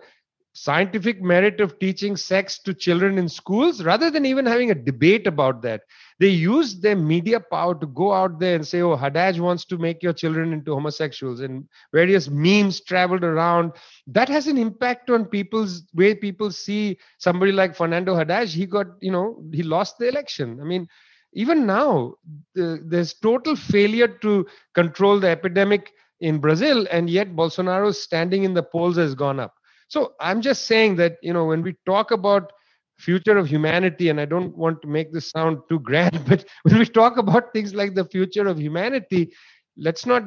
scientific 0.57 1.21
merit 1.21 1.61
of 1.61 1.79
teaching 1.79 2.17
sex 2.17 2.59
to 2.59 2.73
children 2.73 3.19
in 3.19 3.29
schools 3.29 3.85
rather 3.85 4.11
than 4.11 4.25
even 4.25 4.47
having 4.47 4.71
a 4.71 4.75
debate 4.75 5.27
about 5.27 5.61
that. 5.61 5.83
They 6.19 6.29
use 6.29 6.81
their 6.81 6.97
media 6.97 7.41
power 7.41 7.75
to 7.75 7.87
go 7.87 8.15
out 8.15 8.41
there 8.41 8.55
and 8.55 8.67
say 8.67 8.81
oh 8.81 8.97
haddad 8.97 9.39
wants 9.39 9.67
to 9.67 9.77
make 9.77 10.03
your 10.03 10.15
children 10.15 10.55
into 10.55 10.73
homosexuals 10.73 11.41
and 11.41 11.69
various 11.93 12.31
memes 12.31 12.81
traveled 12.81 13.23
around. 13.23 13.73
That 14.07 14.31
has 14.31 14.47
an 14.47 14.57
impact 14.57 15.11
on 15.11 15.27
people's 15.27 15.83
way 15.95 16.15
people 16.15 16.51
see 16.51 16.99
somebody 17.19 17.53
like 17.53 17.77
fernando 17.77 18.15
haddad 18.15 18.49
he 18.49 18.65
got 18.65 18.87
you 19.01 19.13
know 19.13 19.43
he 19.53 19.63
lost 19.63 19.99
the 19.99 20.09
election. 20.09 20.59
I 20.61 20.65
mean 20.65 20.89
even 21.35 21.67
now 21.67 22.15
the, 22.55 22.81
there's 22.83 23.13
total 23.13 23.57
failure 23.57 24.09
to 24.09 24.47
control 24.75 25.21
the 25.21 25.29
epidemic 25.29 25.93
in 26.21 26.39
brazil 26.39 26.87
and 26.91 27.11
yet 27.11 27.37
bolsonaro's 27.37 28.01
standing 28.01 28.45
in 28.45 28.55
the 28.55 28.63
polls 28.63 28.97
has 28.97 29.15
gone 29.15 29.39
up 29.39 29.56
so 29.89 30.15
i'm 30.21 30.41
just 30.41 30.65
saying 30.65 30.97
that 30.97 31.17
you 31.23 31.33
know 31.33 31.45
when 31.45 31.63
we 31.63 31.75
talk 31.87 32.11
about 32.11 32.53
future 32.99 33.37
of 33.37 33.47
humanity 33.47 34.09
and 34.09 34.21
i 34.21 34.25
don't 34.25 34.57
want 34.57 34.81
to 34.83 34.89
make 34.89 35.13
this 35.13 35.31
sound 35.31 35.59
too 35.69 35.81
grand 35.81 36.21
but 36.29 36.45
when 36.63 36.79
we 36.79 36.85
talk 36.85 37.17
about 37.17 37.53
things 37.53 37.75
like 37.75 37.95
the 37.95 38.05
future 38.05 38.47
of 38.47 38.59
humanity 38.59 39.33
let's 39.77 40.07
not 40.07 40.23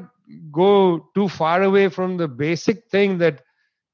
go 0.52 1.10
too 1.16 1.28
far 1.28 1.64
away 1.64 1.90
from 1.90 2.18
the 2.18 2.28
basic 2.28 2.88
thing 2.90 3.18
that 3.18 3.42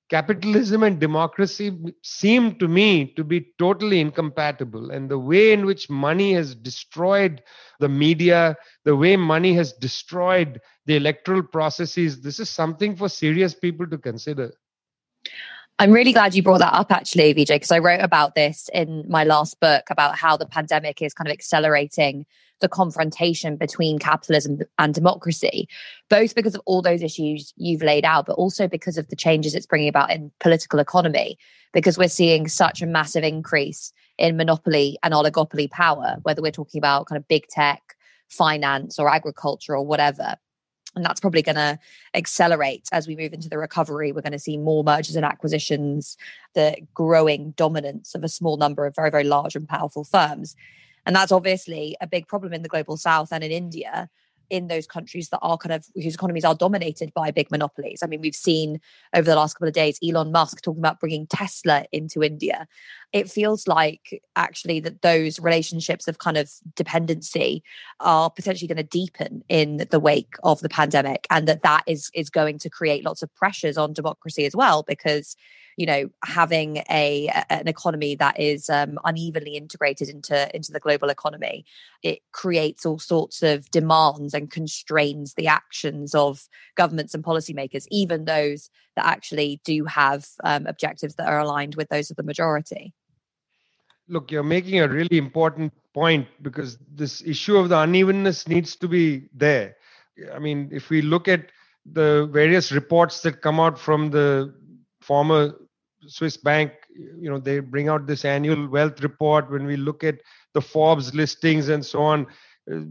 capitalism 0.10 0.84
and 0.84 1.00
democracy 1.00 1.72
seem 2.04 2.58
to 2.60 2.68
me 2.68 3.14
to 3.16 3.24
be 3.24 3.54
totally 3.58 4.00
incompatible. 4.00 4.92
And 4.92 5.10
the 5.10 5.18
way 5.18 5.52
in 5.52 5.66
which 5.66 5.90
money 5.90 6.34
has 6.34 6.54
destroyed 6.56 7.42
the 7.80 7.90
media 7.90 8.56
the 8.84 8.96
way 8.96 9.16
money 9.16 9.54
has 9.54 9.74
destroyed 9.74 10.62
the 10.86 10.96
electoral 10.96 11.44
processes 11.44 12.22
this 12.22 12.40
is 12.40 12.50
something 12.50 12.96
for 12.96 13.10
serious 13.10 13.54
people 13.54 13.88
to 13.88 13.98
consider 13.98 14.52
I'm 15.78 15.92
really 15.92 16.14
glad 16.14 16.34
you 16.34 16.42
brought 16.42 16.60
that 16.60 16.74
up, 16.74 16.90
actually, 16.90 17.34
Vijay, 17.34 17.56
because 17.56 17.72
I 17.72 17.80
wrote 17.80 18.00
about 18.00 18.34
this 18.34 18.70
in 18.74 19.04
my 19.10 19.26
last 19.26 19.60
book 19.60 19.84
about 19.90 20.16
how 20.16 20.38
the 20.38 20.46
pandemic 20.46 21.02
is 21.02 21.14
kind 21.14 21.28
of 21.28 21.34
accelerating 21.34 22.26
the 22.62 22.70
confrontation 22.70 23.58
between 23.58 24.00
capitalism 24.00 24.60
and 24.80 24.94
democracy, 24.94 25.68
both 26.10 26.34
because 26.34 26.56
of 26.56 26.62
all 26.66 26.82
those 26.82 27.02
issues 27.02 27.54
you've 27.58 27.84
laid 27.84 28.06
out, 28.06 28.26
but 28.26 28.38
also 28.38 28.70
because 28.70 28.98
of 28.98 29.10
the 29.10 29.18
changes 29.18 29.54
it's 29.54 29.66
bringing 29.66 29.90
about 29.90 30.12
in 30.12 30.32
political 30.40 30.80
economy, 30.80 31.38
because 31.74 31.98
we're 31.98 32.08
seeing 32.08 32.48
such 32.48 32.82
a 32.82 32.86
massive 32.88 33.26
increase 33.26 33.92
in 34.18 34.38
monopoly 34.38 34.98
and 35.04 35.14
oligopoly 35.14 35.70
power, 35.70 36.16
whether 36.24 36.42
we're 36.42 36.52
talking 36.52 36.80
about 36.80 37.08
kind 37.08 37.18
of 37.18 37.28
big 37.28 37.46
tech, 37.48 37.98
finance, 38.30 38.98
or 38.98 39.10
agriculture, 39.10 39.76
or 39.76 39.86
whatever. 39.86 40.38
And 40.96 41.04
that's 41.04 41.20
probably 41.20 41.42
going 41.42 41.56
to 41.56 41.78
accelerate 42.14 42.88
as 42.92 43.08
we 43.08 43.16
move 43.16 43.34
into 43.34 43.50
the 43.50 43.58
recovery. 43.58 44.12
We're 44.12 44.22
going 44.22 44.32
to 44.32 44.40
see 44.40 44.58
more 44.58 44.84
mergers 44.84 45.16
and 45.16 45.26
acquisitions, 45.26 46.18
the 46.54 46.78
growing 46.94 47.52
dominance 47.52 48.16
of 48.16 48.24
a 48.24 48.30
small 48.30 48.58
number 48.58 48.86
of 48.86 48.96
very, 48.96 49.12
very 49.12 49.26
large 49.26 49.56
and 49.56 49.68
powerful 49.68 50.04
firms. 50.04 50.56
And 51.06 51.16
that's 51.16 51.32
obviously 51.32 51.98
a 52.02 52.08
big 52.08 52.28
problem 52.28 52.54
in 52.54 52.62
the 52.62 52.70
global 52.70 52.98
south 52.98 53.32
and 53.32 53.44
in 53.44 53.52
India 53.52 54.10
in 54.50 54.68
those 54.68 54.88
countries 54.88 55.30
that 55.30 55.40
are 55.42 55.58
kind 55.58 55.74
of 55.74 55.86
whose 55.96 56.16
economies 56.16 56.46
are 56.46 56.56
dominated 56.56 57.14
by 57.14 57.32
big 57.32 57.52
monopolies. 57.52 58.00
I 58.04 58.08
mean, 58.08 58.22
we've 58.22 58.36
seen 58.36 58.80
over 59.14 59.30
the 59.30 59.36
last 59.36 59.54
couple 59.54 59.68
of 59.68 59.74
days 59.74 60.00
Elon 60.04 60.32
Musk 60.32 60.62
talking 60.62 60.82
about 60.82 61.00
bringing 61.00 61.28
Tesla 61.28 61.86
into 61.92 62.24
India. 62.24 62.68
It 63.14 63.30
feels 63.30 63.68
like 63.68 64.22
actually 64.36 64.80
that 64.82 65.02
those 65.02 65.40
relationships 65.40 66.08
of 66.08 66.20
kind 66.20 66.38
of 66.38 66.52
dependency 66.76 67.64
are 68.00 68.30
potentially 68.30 68.68
going 68.68 68.78
to 68.78 68.84
deepen 68.84 69.44
in 69.48 69.86
the 69.90 70.00
wake 70.00 70.36
of 70.44 70.60
the 70.62 70.70
pandemic 70.70 71.28
and 71.30 71.48
that 71.48 71.64
that 71.64 71.84
is 71.88 72.10
is 72.14 72.30
going 72.30 72.60
to 72.60 72.70
create 72.70 73.06
lots 73.06 73.22
of 73.22 73.34
pressures 73.36 73.78
on 73.78 73.94
democracy 73.94 74.46
as 74.46 74.56
well 74.56 74.84
because 74.84 75.36
you 75.78 75.86
know 75.86 76.10
having 76.24 76.78
a 76.90 77.28
an 77.50 77.68
economy 77.68 78.16
that 78.16 78.40
is 78.40 78.70
um, 78.70 78.98
unevenly 79.04 79.56
integrated 79.56 80.10
into 80.10 80.56
into 80.56 80.72
the 80.72 80.80
global 80.80 81.10
economy 81.10 81.66
it 82.04 82.20
creates 82.32 82.86
all 82.86 83.00
sorts 83.00 83.44
of 83.44 83.70
demands 83.72 84.34
and 84.34 84.52
constrains 84.52 85.34
the 85.34 85.48
actions 85.48 86.16
of 86.16 86.48
governments 86.76 87.14
and 87.14 87.24
policymakers 87.24 87.86
even 87.92 88.26
those 88.26 88.70
that 88.96 89.06
actually 89.06 89.60
do 89.66 89.86
have 89.86 90.26
um, 90.44 90.66
objectives 90.68 91.16
that 91.16 91.28
are 91.28 91.40
aligned 91.40 91.76
with 91.76 91.90
those 91.90 92.10
of 92.10 92.16
the 92.16 92.24
majority. 92.24 92.94
Look 94.08 94.32
you're 94.32 94.44
making 94.44 94.80
a 94.80 94.88
really 94.88 95.18
important 95.18 95.74
point 95.94 96.28
because 96.42 96.78
this 96.94 97.22
issue 97.26 97.58
of 97.58 97.70
the 97.70 97.80
unevenness 97.80 98.48
needs 98.48 98.76
to 98.78 98.88
be 98.88 99.28
there. 99.34 99.76
I 100.34 100.40
mean 100.40 100.70
if 100.72 100.90
we 100.90 101.02
look 101.02 101.28
at 101.28 101.52
the 101.86 102.28
various 102.32 102.72
reports 102.72 103.22
that 103.22 103.42
come 103.42 103.60
out 103.60 103.78
from 103.78 104.10
the 104.10 104.54
former 105.02 105.54
Swiss 106.08 106.38
bank, 106.38 106.72
you 106.96 107.30
know, 107.30 107.40
they 107.40 107.60
bring 107.60 107.90
out 107.90 108.08
this 108.08 108.26
annual 108.26 108.68
wealth 108.68 109.02
report. 109.02 109.50
When 109.50 109.66
we 109.66 109.78
look 109.78 110.04
at 110.04 110.20
the 110.54 110.62
Forbes 110.62 111.14
listings 111.14 111.70
and 111.70 111.86
so 111.86 112.02
on, 112.02 112.28
uh, 112.72 112.82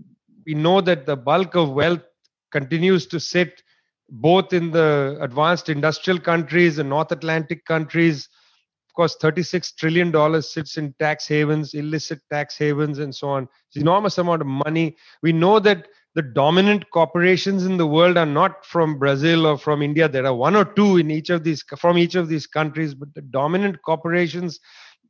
we 0.46 0.54
know 0.54 0.80
that 0.80 1.06
the 1.06 1.16
bulk 1.16 1.54
of 1.54 1.70
wealth 1.70 2.02
continues 2.52 3.06
to 3.06 3.18
sit 3.18 3.62
both 4.08 4.52
in 4.52 4.70
the 4.70 5.16
advanced 5.20 5.68
industrial 5.68 6.20
countries 6.20 6.78
and 6.78 6.88
North 6.88 7.10
Atlantic 7.10 7.64
countries. 7.64 8.28
Of 8.88 8.94
course, 8.94 9.16
$36 9.20 9.74
trillion 9.76 10.42
sits 10.42 10.76
in 10.76 10.94
tax 10.98 11.26
havens, 11.26 11.74
illicit 11.74 12.20
tax 12.30 12.56
havens, 12.56 12.98
and 12.98 13.14
so 13.14 13.28
on. 13.28 13.48
It's 13.68 13.76
enormous 13.76 14.18
amount 14.18 14.42
of 14.42 14.46
money. 14.46 14.96
We 15.22 15.32
know 15.32 15.58
that 15.60 15.88
the 16.14 16.22
dominant 16.22 16.88
corporations 16.90 17.66
in 17.66 17.76
the 17.76 17.86
world 17.86 18.16
are 18.16 18.26
not 18.26 18.64
from 18.64 18.98
Brazil 18.98 19.46
or 19.46 19.58
from 19.58 19.82
India. 19.82 20.08
There 20.08 20.26
are 20.26 20.34
one 20.34 20.54
or 20.54 20.64
two 20.64 20.96
in 20.96 21.10
each 21.10 21.30
of 21.30 21.42
these 21.42 21.62
from 21.76 21.98
each 21.98 22.14
of 22.14 22.28
these 22.28 22.46
countries, 22.46 22.94
but 22.94 23.12
the 23.14 23.22
dominant 23.22 23.82
corporations 23.82 24.60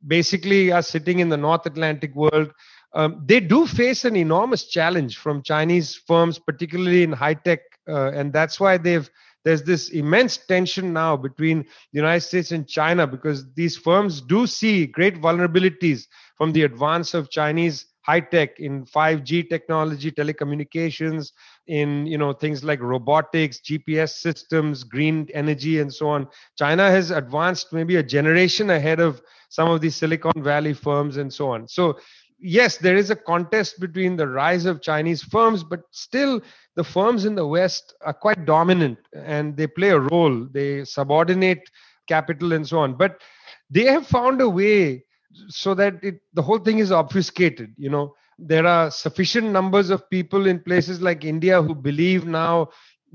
basically 0.07 0.71
are 0.71 0.81
sitting 0.81 1.19
in 1.19 1.29
the 1.29 1.37
North 1.37 1.65
Atlantic 1.65 2.15
world. 2.15 2.51
Um, 2.93 3.23
they 3.25 3.39
do 3.39 3.67
face 3.67 4.05
an 4.05 4.15
enormous 4.15 4.65
challenge 4.67 5.17
from 5.17 5.43
Chinese 5.43 5.95
firms, 6.07 6.39
particularly 6.39 7.03
in 7.03 7.11
high 7.11 7.33
tech, 7.33 7.59
uh, 7.87 8.11
and 8.11 8.33
that's 8.33 8.59
why 8.59 8.77
they've 8.77 9.09
there's 9.43 9.61
this 9.61 9.89
immense 9.89 10.37
tension 10.37 10.91
now 10.91 11.15
between 11.15 11.59
the 11.59 11.99
United 11.99 12.21
States 12.21 12.51
and 12.51 12.67
China 12.67 13.05
because 13.05 13.53
these 13.53 13.77
firms 13.77 14.19
do 14.21 14.47
see 14.47 14.87
great 14.87 15.21
vulnerabilities 15.21 16.07
from 16.35 16.51
the 16.51 16.63
advance 16.63 17.13
of 17.13 17.29
Chinese 17.29 17.85
high 18.05 18.19
tech 18.19 18.59
in 18.59 18.85
5G 18.85 19.49
technology, 19.49 20.11
telecommunications, 20.11 21.31
in 21.67 22.05
you 22.05 22.17
know 22.17 22.33
things 22.33 22.63
like 22.63 22.79
robotics, 22.81 23.59
GPS 23.59 24.11
systems, 24.21 24.83
green 24.83 25.27
energy, 25.33 25.79
and 25.79 25.91
so 25.93 26.09
on. 26.09 26.27
China 26.57 26.89
has 26.89 27.11
advanced 27.11 27.73
maybe 27.73 27.95
a 27.95 28.03
generation 28.03 28.69
ahead 28.69 28.99
of 28.99 29.21
some 29.49 29.69
of 29.69 29.81
these 29.81 29.95
Silicon 29.95 30.43
Valley 30.43 30.73
firms 30.73 31.17
and 31.17 31.33
so 31.33 31.49
on. 31.49 31.67
So 31.67 31.97
yes, 32.39 32.77
there 32.77 32.95
is 32.95 33.09
a 33.09 33.15
contest 33.15 33.79
between 33.79 34.15
the 34.15 34.27
rise 34.27 34.65
of 34.65 34.81
Chinese 34.81 35.23
firms, 35.23 35.63
but 35.63 35.81
still 35.91 36.41
the 36.75 36.83
firms 36.83 37.25
in 37.25 37.35
the 37.35 37.47
West 37.47 37.95
are 38.01 38.13
quite 38.13 38.45
dominant 38.45 38.99
and 39.15 39.57
they 39.57 39.67
play 39.67 39.89
a 39.89 39.99
role. 39.99 40.45
They 40.51 40.83
subordinate 40.85 41.69
capital 42.07 42.53
and 42.53 42.67
so 42.67 42.79
on. 42.79 42.95
But 42.95 43.21
they 43.69 43.85
have 43.85 44.05
found 44.05 44.41
a 44.41 44.49
way 44.49 45.04
so 45.47 45.73
that 45.73 45.95
it, 46.03 46.15
the 46.33 46.41
whole 46.41 46.59
thing 46.59 46.79
is 46.79 46.91
obfuscated 46.91 47.73
you 47.77 47.89
know. 47.89 48.15
There 48.37 48.67
are 48.67 48.91
sufficient 48.91 49.47
numbers 49.51 49.89
of 49.89 50.09
people 50.09 50.45
in 50.45 50.59
places 50.59 51.01
like 51.01 51.23
india 51.23 51.61
who 51.61 51.73
believe 51.73 52.25
now 52.25 52.69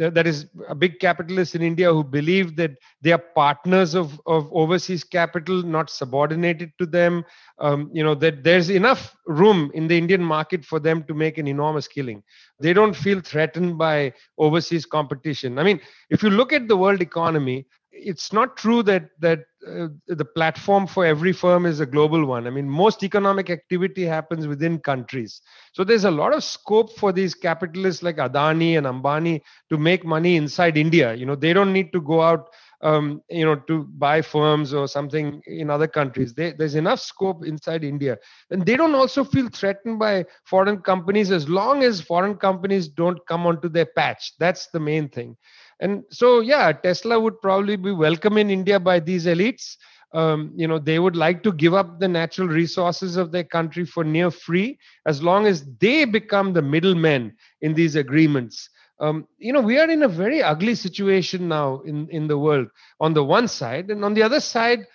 that, 0.09 0.27
is 0.27 0.47
a 0.69 0.75
big 0.75 0.99
capitalist 0.99 1.55
in 1.55 1.63
india 1.63 1.93
who 1.93 2.03
believe 2.03 2.57
that 2.57 2.73
they 3.03 3.13
are 3.13 3.23
partners 3.35 3.95
of, 3.95 4.21
of 4.27 4.49
overseas 4.53 5.05
capital 5.05 5.63
not 5.63 5.91
subordinated 5.91 6.73
to 6.79 6.87
them 6.87 7.25
um, 7.59 7.91
you 7.93 8.03
know 8.03 8.15
that 8.15 8.43
there's 8.43 8.71
enough 8.71 9.15
room 9.27 9.71
in 9.75 9.89
the 9.89 9.99
indian 9.99 10.23
market 10.23 10.65
for 10.65 10.81
them 10.81 11.05
to 11.05 11.15
make 11.15 11.39
an 11.39 11.47
enormous 11.47 11.87
killing. 11.87 12.23
They 12.61 12.73
don't 12.73 12.95
feel 12.95 13.21
threatened 13.21 13.79
by 13.79 14.13
overseas 14.39 14.87
competition. 14.87 15.59
I 15.59 15.65
mean 15.65 15.81
if 16.09 16.23
you 16.23 16.31
look 16.31 16.53
at 16.53 16.69
the 16.69 16.77
world 16.77 17.03
economy 17.03 17.67
it's 17.93 18.33
not 18.33 18.57
true 18.57 18.83
that 18.85 19.11
that 19.21 19.41
uh, 19.67 19.89
the 20.09 20.25
platform 20.25 20.87
for 20.87 21.05
every 21.05 21.33
firm 21.33 21.67
is 21.67 21.81
a 21.81 21.87
global 21.87 22.25
one. 22.25 22.47
I 22.47 22.51
mean 22.51 22.69
most 22.69 23.03
economic 23.03 23.51
activity 23.51 24.05
happens 24.05 24.47
within 24.47 24.79
countries. 24.79 25.41
So 25.73 25.85
there's 25.85 26.05
a 26.05 26.11
lot 26.11 26.35
of 26.35 26.43
scope 26.45 26.93
for 26.97 27.13
these 27.13 27.35
capitalists 27.35 28.03
like 28.03 28.17
adani 28.17 28.77
and 28.79 28.87
ambani 28.87 29.41
to 29.71 29.77
make 29.79 30.05
money 30.05 30.37
inside 30.37 30.77
india. 30.77 31.15
You 31.15 31.27
know 31.27 31.35
they 31.37 31.53
don't 31.53 31.73
need 31.73 31.93
to 31.93 32.01
go 32.01 32.21
out 32.23 32.49
um, 32.83 33.23
you 33.29 33.45
know 33.45 33.57
to 33.69 33.85
buy 33.99 34.23
firms 34.23 34.73
or 34.73 34.89
something 34.89 35.43
in 35.47 35.71
other 35.71 35.87
countries. 35.89 36.35
They, 36.35 36.53
there's 36.53 36.75
enough 36.75 37.01
scope 37.01 37.45
inside 37.45 37.85
india. 37.85 38.19
And 38.51 38.65
they 38.65 38.77
don't 38.77 38.95
also 38.95 39.25
feel 39.25 39.49
threatened 39.49 39.99
by 39.99 40.25
foreign 40.45 40.79
companies 40.81 41.31
as 41.31 41.49
long 41.49 41.83
as 41.83 42.01
foreign 42.01 42.37
companies 42.37 42.89
don't 42.89 43.19
come 43.27 43.47
onto 43.47 43.69
their 43.69 43.87
patch. 43.87 44.33
That's 44.39 44.69
the 44.69 44.81
main 44.81 45.09
thing 45.09 45.37
and 45.81 46.05
so 46.11 46.41
yeah 46.41 46.73
tesla 46.73 47.19
would 47.19 47.41
probably 47.41 47.77
be 47.77 47.93
welcome 47.93 48.39
in 48.39 48.51
india 48.51 48.79
by 48.81 49.01
these 49.01 49.27
elites. 49.27 49.77
Um, 50.13 50.53
you 50.57 50.67
know 50.67 50.81
they 50.81 50.99
would 50.99 51.15
like 51.15 51.43
to 51.45 51.53
give 51.53 51.73
up 51.73 52.01
the 52.01 52.09
natural 52.09 52.49
resources 52.49 53.17
of 53.17 53.31
their 53.31 53.45
country 53.45 53.85
for 53.85 54.03
near 54.03 54.31
free 54.31 54.77
as 55.07 55.23
long 55.23 55.47
as 55.47 55.65
they 55.79 56.05
become 56.05 56.53
the 56.53 56.63
middlemen 56.63 57.37
in 57.61 57.75
these 57.75 57.95
agreements. 57.95 58.69
Um, 58.99 59.29
you 59.39 59.53
know 59.53 59.61
we 59.61 59.79
are 59.79 59.89
in 59.89 60.03
a 60.03 60.09
very 60.09 60.43
ugly 60.43 60.75
situation 60.75 61.49
now 61.49 61.81
in 61.87 62.09
in 62.11 62.27
the 62.27 62.37
world 62.39 62.69
on 62.99 63.15
the 63.15 63.23
one 63.23 63.47
side. 63.47 63.91
And 63.91 64.05
on 64.05 64.15
the 64.15 64.23
other 64.25 64.41
side 64.41 64.87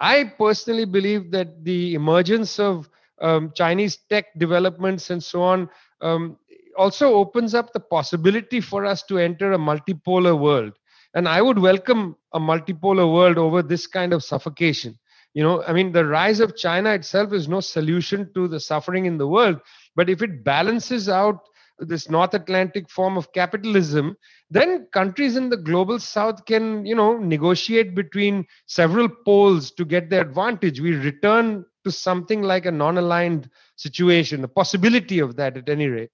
i 0.00 0.24
personally 0.38 0.84
believe 0.84 1.30
that 1.30 1.62
the 1.64 1.94
emergence 1.94 2.58
of 2.58 2.88
um, 3.20 3.52
chinese 3.54 3.98
tech 4.08 4.26
developments 4.38 5.10
and 5.10 5.22
so 5.22 5.42
on 5.42 5.68
um, 6.00 6.36
also 6.76 7.14
opens 7.14 7.54
up 7.54 7.72
the 7.72 7.80
possibility 7.80 8.60
for 8.60 8.84
us 8.84 9.02
to 9.04 9.18
enter 9.18 9.52
a 9.52 9.58
multipolar 9.58 10.38
world. 10.38 10.72
And 11.14 11.28
I 11.28 11.42
would 11.42 11.58
welcome 11.58 12.16
a 12.32 12.40
multipolar 12.40 13.12
world 13.12 13.38
over 13.38 13.62
this 13.62 13.86
kind 13.86 14.12
of 14.12 14.22
suffocation. 14.22 14.98
You 15.34 15.42
know, 15.42 15.62
I 15.64 15.72
mean, 15.72 15.92
the 15.92 16.04
rise 16.04 16.40
of 16.40 16.56
China 16.56 16.90
itself 16.92 17.32
is 17.32 17.48
no 17.48 17.60
solution 17.60 18.32
to 18.34 18.48
the 18.48 18.60
suffering 18.60 19.06
in 19.06 19.18
the 19.18 19.28
world. 19.28 19.60
But 19.94 20.10
if 20.10 20.22
it 20.22 20.44
balances 20.44 21.08
out 21.08 21.40
this 21.78 22.10
North 22.10 22.34
Atlantic 22.34 22.90
form 22.90 23.16
of 23.16 23.32
capitalism, 23.32 24.16
then 24.50 24.86
countries 24.92 25.36
in 25.36 25.48
the 25.48 25.56
global 25.56 25.98
south 25.98 26.44
can, 26.44 26.84
you 26.84 26.94
know, 26.94 27.16
negotiate 27.18 27.94
between 27.94 28.46
several 28.66 29.08
poles 29.08 29.70
to 29.72 29.84
get 29.84 30.10
their 30.10 30.22
advantage. 30.22 30.80
We 30.80 30.94
return 30.94 31.64
to 31.84 31.90
something 31.90 32.42
like 32.42 32.66
a 32.66 32.70
non 32.70 32.98
aligned 32.98 33.48
situation, 33.76 34.42
the 34.42 34.48
possibility 34.48 35.20
of 35.20 35.36
that 35.36 35.56
at 35.56 35.68
any 35.68 35.86
rate. 35.86 36.10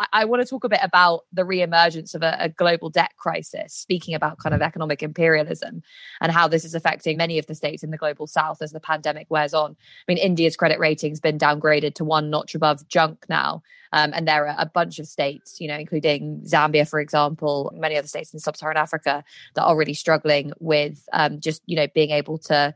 I, 0.00 0.06
I 0.12 0.24
want 0.24 0.42
to 0.42 0.48
talk 0.48 0.64
a 0.64 0.68
bit 0.68 0.80
about 0.82 1.24
the 1.32 1.44
re-emergence 1.44 2.14
of 2.14 2.22
a, 2.22 2.36
a, 2.40 2.48
global 2.48 2.88
debt 2.90 3.12
crisis, 3.16 3.74
speaking 3.74 4.14
about 4.14 4.38
kind 4.38 4.54
of 4.54 4.62
economic 4.62 5.02
imperialism 5.02 5.82
and 6.20 6.32
how 6.32 6.48
this 6.48 6.64
is 6.64 6.74
affecting 6.74 7.16
many 7.16 7.38
of 7.38 7.46
the 7.46 7.54
states 7.54 7.82
in 7.82 7.90
the 7.90 7.96
global 7.96 8.26
south 8.26 8.62
as 8.62 8.72
the 8.72 8.80
pandemic 8.80 9.26
wears 9.30 9.54
on. 9.54 9.72
I 9.72 10.12
mean, 10.12 10.18
India's 10.18 10.56
credit 10.56 10.78
rating's 10.78 11.20
been 11.20 11.38
downgraded 11.38 11.94
to 11.94 12.04
one 12.04 12.30
notch 12.30 12.54
above 12.54 12.88
junk 12.88 13.26
now. 13.28 13.62
Um, 13.92 14.12
and 14.14 14.26
there 14.26 14.46
are 14.46 14.54
a 14.56 14.66
bunch 14.66 14.98
of 14.98 15.06
states, 15.06 15.60
you 15.60 15.68
know, 15.68 15.76
including 15.76 16.42
Zambia, 16.42 16.88
for 16.88 17.00
example, 17.00 17.72
many 17.76 17.96
other 17.96 18.06
states 18.06 18.32
in 18.32 18.38
sub-Saharan 18.38 18.76
Africa 18.76 19.24
that 19.54 19.64
are 19.64 19.76
really 19.76 19.94
struggling 19.94 20.52
with 20.60 21.08
um, 21.12 21.40
just, 21.40 21.62
you 21.66 21.76
know, 21.76 21.88
being 21.92 22.10
able 22.10 22.38
to 22.38 22.74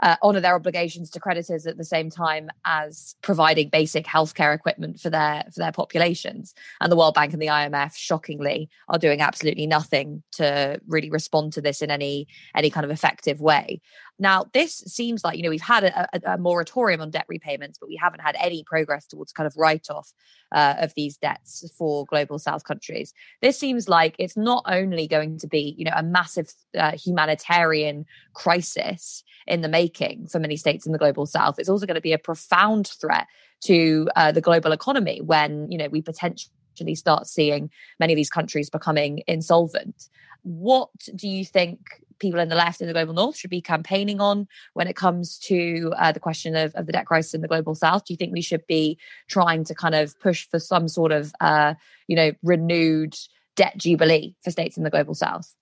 uh, 0.00 0.16
honor 0.22 0.40
their 0.40 0.54
obligations 0.54 1.10
to 1.10 1.20
creditors 1.20 1.66
at 1.66 1.76
the 1.76 1.84
same 1.84 2.10
time 2.10 2.50
as 2.64 3.16
providing 3.22 3.68
basic 3.68 4.06
healthcare 4.06 4.54
equipment 4.54 5.00
for 5.00 5.10
their 5.10 5.44
for 5.52 5.60
their 5.60 5.72
populations. 5.72 6.54
And 6.80 6.90
the 6.90 6.96
World 6.96 7.14
Bank 7.14 7.32
and 7.32 7.42
the 7.42 7.46
IMF, 7.46 7.96
shockingly, 7.96 8.68
are 8.88 8.98
doing 8.98 9.20
absolutely 9.20 9.66
nothing 9.66 10.22
to 10.32 10.80
really 10.86 11.10
respond 11.10 11.52
to 11.54 11.60
this 11.60 11.82
in 11.82 11.90
any 11.90 12.28
any 12.54 12.70
kind 12.70 12.84
of 12.84 12.90
effective 12.90 13.40
way. 13.40 13.80
Now, 14.18 14.46
this 14.52 14.78
seems 14.78 15.22
like, 15.22 15.36
you 15.36 15.44
know, 15.44 15.50
we've 15.50 15.60
had 15.60 15.84
a, 15.84 16.08
a, 16.12 16.34
a, 16.34 16.38
moratorium 16.38 17.00
on 17.00 17.10
debt 17.10 17.26
repayments, 17.28 17.78
but 17.78 17.88
we 17.88 17.96
haven't 17.96 18.20
had 18.20 18.36
any 18.40 18.64
progress 18.64 19.06
towards 19.06 19.32
kind 19.32 19.46
of 19.46 19.56
write 19.56 19.86
off 19.90 20.12
uh, 20.52 20.74
of 20.78 20.92
these 20.94 21.16
debts 21.16 21.70
for 21.78 22.04
global 22.06 22.38
South 22.38 22.64
countries. 22.64 23.12
This 23.42 23.58
seems 23.58 23.88
like 23.88 24.16
it's 24.18 24.36
not 24.36 24.64
only 24.66 25.06
going 25.06 25.38
to 25.38 25.46
be, 25.46 25.74
you 25.78 25.84
know, 25.84 25.92
a 25.94 26.02
massive 26.02 26.52
uh, 26.76 26.92
humanitarian 26.92 28.06
crisis 28.34 29.22
in 29.46 29.60
the 29.60 29.68
making 29.68 30.26
for 30.26 30.40
many 30.40 30.56
states 30.56 30.84
in 30.84 30.92
the 30.92 30.98
global 30.98 31.26
South, 31.26 31.58
it's 31.58 31.68
also 31.68 31.86
going 31.86 31.94
to 31.94 32.00
be 32.00 32.12
a 32.12 32.18
profound 32.18 32.88
threat 32.88 33.26
to 33.60 34.08
uh, 34.16 34.32
the 34.32 34.40
global 34.40 34.72
economy 34.72 35.20
when, 35.20 35.70
you 35.70 35.78
know, 35.78 35.88
we 35.88 36.02
potentially 36.02 36.94
start 36.94 37.26
seeing 37.26 37.70
many 37.98 38.12
of 38.12 38.16
these 38.16 38.30
countries 38.30 38.70
becoming 38.70 39.22
insolvent. 39.26 40.08
What 40.48 40.88
do 41.14 41.28
you 41.28 41.44
think 41.44 42.02
people 42.18 42.40
in 42.40 42.48
the 42.48 42.54
left 42.54 42.80
in 42.80 42.86
the 42.86 42.92
global 42.94 43.12
north 43.12 43.36
should 43.36 43.50
be 43.50 43.60
campaigning 43.60 44.18
on 44.18 44.48
when 44.72 44.88
it 44.88 44.96
comes 44.96 45.38
to 45.38 45.92
uh, 45.98 46.10
the 46.10 46.20
question 46.20 46.56
of, 46.56 46.74
of 46.74 46.86
the 46.86 46.92
debt 46.92 47.04
crisis 47.04 47.34
in 47.34 47.42
the 47.42 47.48
global 47.48 47.74
south? 47.74 48.06
Do 48.06 48.14
you 48.14 48.16
think 48.16 48.32
we 48.32 48.40
should 48.40 48.66
be 48.66 48.98
trying 49.28 49.64
to 49.64 49.74
kind 49.74 49.94
of 49.94 50.18
push 50.20 50.48
for 50.48 50.58
some 50.58 50.88
sort 50.88 51.12
of, 51.12 51.34
uh, 51.40 51.74
you 52.06 52.16
know, 52.16 52.32
renewed 52.42 53.14
debt 53.56 53.76
jubilee 53.76 54.34
for 54.42 54.50
states 54.50 54.78
in 54.78 54.84
the 54.84 54.90
global 54.90 55.14
south? 55.14 55.54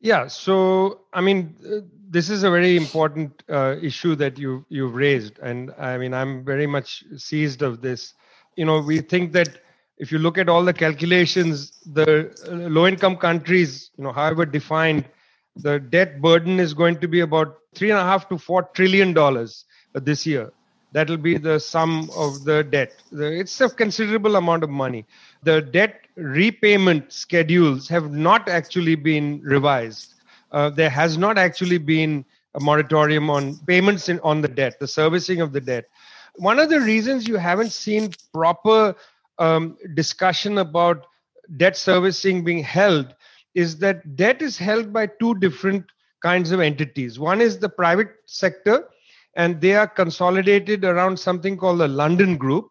Yeah, 0.00 0.26
so 0.26 1.02
I 1.12 1.20
mean, 1.20 1.54
uh, 1.64 1.86
this 2.08 2.28
is 2.28 2.42
a 2.42 2.50
very 2.50 2.76
important 2.76 3.42
uh, 3.48 3.76
issue 3.80 4.16
that 4.16 4.38
you 4.38 4.64
you've 4.68 4.94
raised, 4.94 5.38
and 5.40 5.72
I 5.78 5.98
mean, 5.98 6.14
I'm 6.14 6.42
very 6.42 6.66
much 6.66 7.04
seized 7.16 7.62
of 7.62 7.82
this. 7.82 8.14
You 8.56 8.64
know, 8.64 8.80
we 8.80 9.00
think 9.00 9.32
that 9.32 9.60
if 10.00 10.10
you 10.10 10.18
look 10.18 10.38
at 10.38 10.48
all 10.48 10.64
the 10.64 10.72
calculations, 10.72 11.78
the 11.84 12.34
uh, 12.50 12.54
low-income 12.76 13.16
countries, 13.18 13.90
you 13.98 14.04
know, 14.04 14.12
however 14.12 14.46
defined, 14.46 15.04
the 15.56 15.78
debt 15.78 16.22
burden 16.22 16.58
is 16.58 16.72
going 16.72 16.98
to 17.00 17.06
be 17.06 17.20
about 17.20 17.58
three 17.74 17.90
and 17.90 17.98
a 17.98 18.02
half 18.02 18.26
to 18.30 18.38
four 18.38 18.62
trillion 18.74 19.12
dollars 19.12 19.66
this 19.92 20.26
year. 20.26 20.50
That'll 20.92 21.18
be 21.18 21.36
the 21.36 21.60
sum 21.60 22.10
of 22.16 22.44
the 22.44 22.64
debt. 22.64 22.94
It's 23.12 23.60
a 23.60 23.68
considerable 23.68 24.36
amount 24.36 24.64
of 24.64 24.70
money. 24.70 25.04
The 25.42 25.60
debt 25.60 26.00
repayment 26.16 27.12
schedules 27.12 27.86
have 27.88 28.10
not 28.10 28.48
actually 28.48 28.94
been 28.94 29.42
revised. 29.42 30.14
Uh, 30.50 30.70
there 30.70 30.90
has 30.90 31.18
not 31.18 31.36
actually 31.36 31.78
been 31.78 32.24
a 32.54 32.60
moratorium 32.60 33.28
on 33.28 33.56
payments 33.66 34.08
in, 34.08 34.18
on 34.20 34.40
the 34.40 34.48
debt, 34.48 34.80
the 34.80 34.88
servicing 34.88 35.42
of 35.42 35.52
the 35.52 35.60
debt. 35.60 35.84
One 36.36 36.58
of 36.58 36.70
the 36.70 36.80
reasons 36.80 37.28
you 37.28 37.36
haven't 37.36 37.70
seen 37.70 38.12
proper 38.32 38.96
um, 39.40 39.76
discussion 39.94 40.58
about 40.58 41.06
debt 41.56 41.76
servicing 41.76 42.44
being 42.44 42.62
held 42.62 43.14
is 43.54 43.78
that 43.78 44.14
debt 44.14 44.40
is 44.42 44.56
held 44.56 44.92
by 44.92 45.06
two 45.06 45.34
different 45.36 45.84
kinds 46.22 46.52
of 46.52 46.60
entities. 46.60 47.18
One 47.18 47.40
is 47.40 47.58
the 47.58 47.68
private 47.68 48.10
sector, 48.26 48.88
and 49.34 49.60
they 49.60 49.74
are 49.74 49.88
consolidated 49.88 50.84
around 50.84 51.18
something 51.18 51.56
called 51.56 51.80
the 51.80 51.88
London 51.88 52.36
Group, 52.36 52.70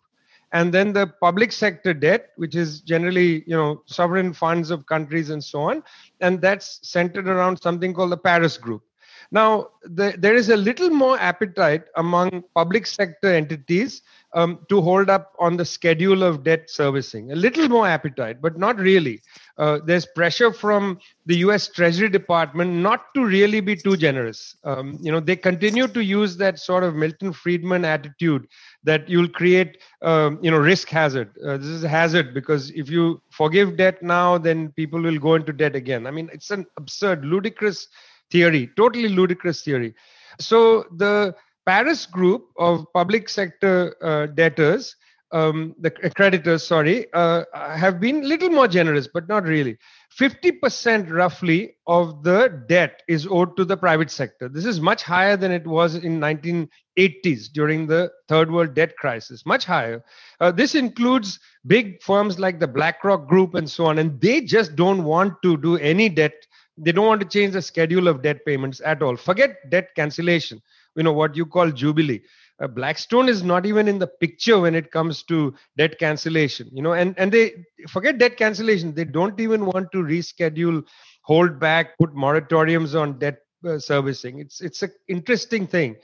and 0.53 0.73
then 0.73 0.93
the 0.93 1.07
public 1.19 1.51
sector 1.51 1.93
debt, 1.93 2.29
which 2.37 2.55
is 2.55 2.81
generally 2.81 3.43
you 3.45 3.55
know 3.55 3.81
sovereign 3.85 4.33
funds 4.33 4.71
of 4.71 4.85
countries 4.85 5.31
and 5.31 5.43
so 5.43 5.61
on, 5.61 5.83
and 6.21 6.41
that's 6.41 6.79
centered 6.87 7.27
around 7.27 7.61
something 7.61 7.93
called 7.93 8.11
the 8.11 8.17
Paris 8.17 8.57
Group. 8.57 8.83
Now, 9.31 9.69
the, 9.83 10.15
there 10.17 10.35
is 10.35 10.49
a 10.49 10.57
little 10.57 10.89
more 10.89 11.19
appetite 11.19 11.83
among 11.97 12.43
public 12.55 12.87
sector 12.87 13.33
entities 13.33 14.01
um, 14.33 14.59
to 14.69 14.81
hold 14.81 15.09
up 15.09 15.33
on 15.39 15.57
the 15.57 15.65
schedule 15.65 16.23
of 16.23 16.43
debt 16.43 16.69
servicing. 16.69 17.31
A 17.31 17.35
little 17.35 17.67
more 17.67 17.87
appetite, 17.87 18.41
but 18.41 18.57
not 18.57 18.77
really. 18.77 19.21
Uh, 19.57 19.79
there's 19.85 20.05
pressure 20.05 20.53
from 20.53 20.99
the 21.25 21.37
U.S. 21.37 21.67
Treasury 21.67 22.09
Department 22.09 22.71
not 22.71 23.13
to 23.15 23.25
really 23.25 23.59
be 23.59 23.75
too 23.75 23.97
generous. 23.97 24.55
Um, 24.63 24.97
you 25.01 25.11
know, 25.11 25.19
they 25.19 25.35
continue 25.35 25.87
to 25.87 26.03
use 26.03 26.37
that 26.37 26.59
sort 26.59 26.83
of 26.83 26.95
Milton 26.95 27.33
Friedman 27.33 27.85
attitude 27.85 28.47
that 28.83 29.09
you'll 29.09 29.29
create, 29.29 29.79
um, 30.01 30.39
you 30.41 30.51
know, 30.51 30.57
risk 30.57 30.89
hazard. 30.89 31.31
Uh, 31.45 31.57
this 31.57 31.67
is 31.67 31.83
a 31.83 31.89
hazard 31.89 32.33
because 32.33 32.69
if 32.71 32.89
you 32.89 33.21
forgive 33.31 33.77
debt 33.77 34.01
now, 34.01 34.37
then 34.37 34.69
people 34.73 35.01
will 35.01 35.19
go 35.19 35.35
into 35.35 35.51
debt 35.51 35.75
again. 35.75 36.07
I 36.07 36.11
mean, 36.11 36.29
it's 36.31 36.51
an 36.51 36.65
absurd, 36.77 37.25
ludicrous 37.25 37.87
theory, 38.31 38.69
totally 38.77 39.09
ludicrous 39.09 39.63
theory. 39.63 39.95
So 40.39 40.85
the 40.95 41.35
Paris 41.65 42.05
group 42.05 42.45
of 42.57 42.85
public 42.93 43.29
sector 43.29 43.95
uh, 44.01 44.25
debtors, 44.27 44.95
um, 45.31 45.75
the 45.79 45.91
creditors, 45.91 46.65
sorry, 46.65 47.05
uh, 47.13 47.43
have 47.53 47.99
been 47.99 48.27
little 48.27 48.49
more 48.49 48.67
generous, 48.67 49.07
but 49.07 49.27
not 49.27 49.43
really. 49.43 49.77
50% 50.19 51.11
roughly 51.11 51.75
of 51.85 52.23
the 52.23 52.63
debt 52.67 53.03
is 53.07 53.27
owed 53.29 53.55
to 53.57 53.63
the 53.63 53.77
private 53.77 54.09
sector. 54.09 54.49
This 54.49 54.65
is 54.65 54.81
much 54.81 55.03
higher 55.03 55.37
than 55.37 55.51
it 55.51 55.67
was 55.67 55.95
in 55.95 56.19
1980s 56.19 57.51
during 57.53 57.85
the 57.85 58.11
third 58.27 58.51
world 58.51 58.73
debt 58.73 58.95
crisis, 58.97 59.45
much 59.45 59.65
higher. 59.65 60.03
Uh, 60.39 60.51
this 60.51 60.73
includes 60.73 61.39
big 61.67 62.01
firms 62.01 62.39
like 62.39 62.59
the 62.59 62.67
BlackRock 62.67 63.27
group 63.27 63.53
and 63.53 63.69
so 63.69 63.85
on, 63.85 63.99
and 63.99 64.19
they 64.19 64.41
just 64.41 64.75
don't 64.75 65.03
want 65.03 65.33
to 65.43 65.57
do 65.57 65.77
any 65.77 66.09
debt. 66.09 66.33
They 66.75 66.91
don't 66.91 67.05
want 67.05 67.21
to 67.21 67.27
change 67.27 67.53
the 67.53 67.61
schedule 67.61 68.07
of 68.07 68.23
debt 68.23 68.43
payments 68.45 68.81
at 68.83 69.03
all. 69.03 69.15
Forget 69.15 69.69
debt 69.69 69.89
cancellation 69.95 70.61
you 70.99 71.03
know 71.05 71.13
what 71.13 71.37
you 71.37 71.47
call 71.47 71.71
jubilee. 71.71 72.21
Uh, 72.61 72.67
blackstone 72.67 73.29
is 73.29 73.43
not 73.43 73.65
even 73.65 73.87
in 73.87 73.99
the 73.99 74.07
picture 74.07 74.59
when 74.59 74.75
it 74.75 74.91
comes 74.91 75.23
to 75.23 75.55
debt 75.77 75.99
cancellation 75.99 76.69
you 76.73 76.83
know 76.83 76.93
and 76.93 77.15
and 77.17 77.31
they 77.31 77.53
forget 77.89 78.19
debt 78.19 78.37
cancellation. 78.37 78.93
They 78.95 79.05
don't 79.05 79.39
even 79.41 79.65
want 79.65 79.91
to 79.93 79.99
reschedule 79.99 80.83
hold 81.23 81.59
back 81.59 81.97
put 81.99 82.15
moratoriums 82.15 82.99
on 82.99 83.19
debt 83.19 83.39
uh, 83.67 83.79
servicing. 83.79 84.39
It's 84.39 84.61
it's 84.61 84.83
an 84.83 84.91
interesting 85.09 85.67
thing. 85.67 85.97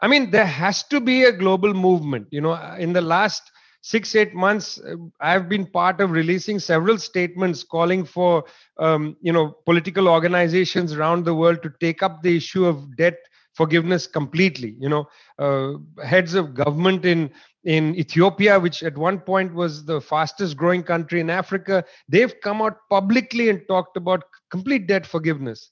I 0.00 0.08
mean 0.08 0.30
there 0.30 0.46
has 0.46 0.84
to 0.84 1.00
be 1.00 1.24
a 1.24 1.32
global 1.32 1.74
movement 1.74 2.28
you 2.30 2.42
know 2.42 2.52
uh, 2.52 2.76
in 2.78 2.92
the 2.94 3.02
last 3.02 3.52
six 3.82 4.16
eight 4.16 4.34
months 4.34 4.80
uh, 4.80 4.96
i've 5.20 5.48
been 5.48 5.66
part 5.66 6.00
of 6.00 6.10
releasing 6.10 6.58
several 6.58 6.98
statements 6.98 7.62
calling 7.62 8.04
for 8.04 8.44
um, 8.78 9.16
you 9.22 9.32
know 9.32 9.56
political 9.64 10.08
organizations 10.08 10.92
around 10.94 11.24
the 11.24 11.34
world 11.34 11.62
to 11.62 11.72
take 11.80 12.02
up 12.02 12.22
the 12.22 12.36
issue 12.36 12.66
of 12.66 12.96
debt 12.96 13.16
forgiveness 13.56 14.06
completely. 14.06 14.76
You 14.78 14.88
know, 14.88 15.08
uh, 15.38 16.04
heads 16.04 16.34
of 16.34 16.54
government 16.54 17.04
in 17.04 17.30
in 17.64 17.96
Ethiopia, 17.96 18.60
which 18.60 18.82
at 18.84 18.96
one 18.96 19.18
point 19.18 19.52
was 19.52 19.84
the 19.84 20.00
fastest 20.00 20.56
growing 20.56 20.84
country 20.84 21.18
in 21.20 21.28
Africa, 21.28 21.84
they've 22.08 22.34
come 22.40 22.62
out 22.62 22.76
publicly 22.88 23.48
and 23.48 23.60
talked 23.66 23.96
about 23.96 24.22
complete 24.50 24.86
debt 24.86 25.04
forgiveness. 25.04 25.70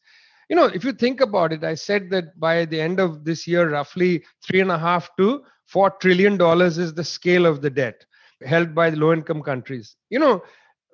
You 0.48 0.56
know, 0.56 0.64
if 0.66 0.82
you 0.82 0.92
think 0.92 1.20
about 1.20 1.52
it, 1.52 1.62
I 1.62 1.74
said 1.74 2.10
that 2.10 2.38
by 2.40 2.64
the 2.64 2.80
end 2.80 2.98
of 2.98 3.24
this 3.24 3.46
year, 3.46 3.70
roughly 3.70 4.24
three 4.44 4.60
and 4.60 4.72
a 4.72 4.78
half 4.78 5.08
to 5.18 5.42
four 5.66 5.90
trillion 6.00 6.36
dollars 6.36 6.78
is 6.78 6.94
the 6.94 7.04
scale 7.04 7.46
of 7.46 7.62
the 7.62 7.70
debt 7.70 8.04
held 8.42 8.74
by 8.74 8.90
the 8.90 8.96
low 8.96 9.12
income 9.12 9.42
countries. 9.42 9.94
You 10.10 10.18
know, 10.18 10.42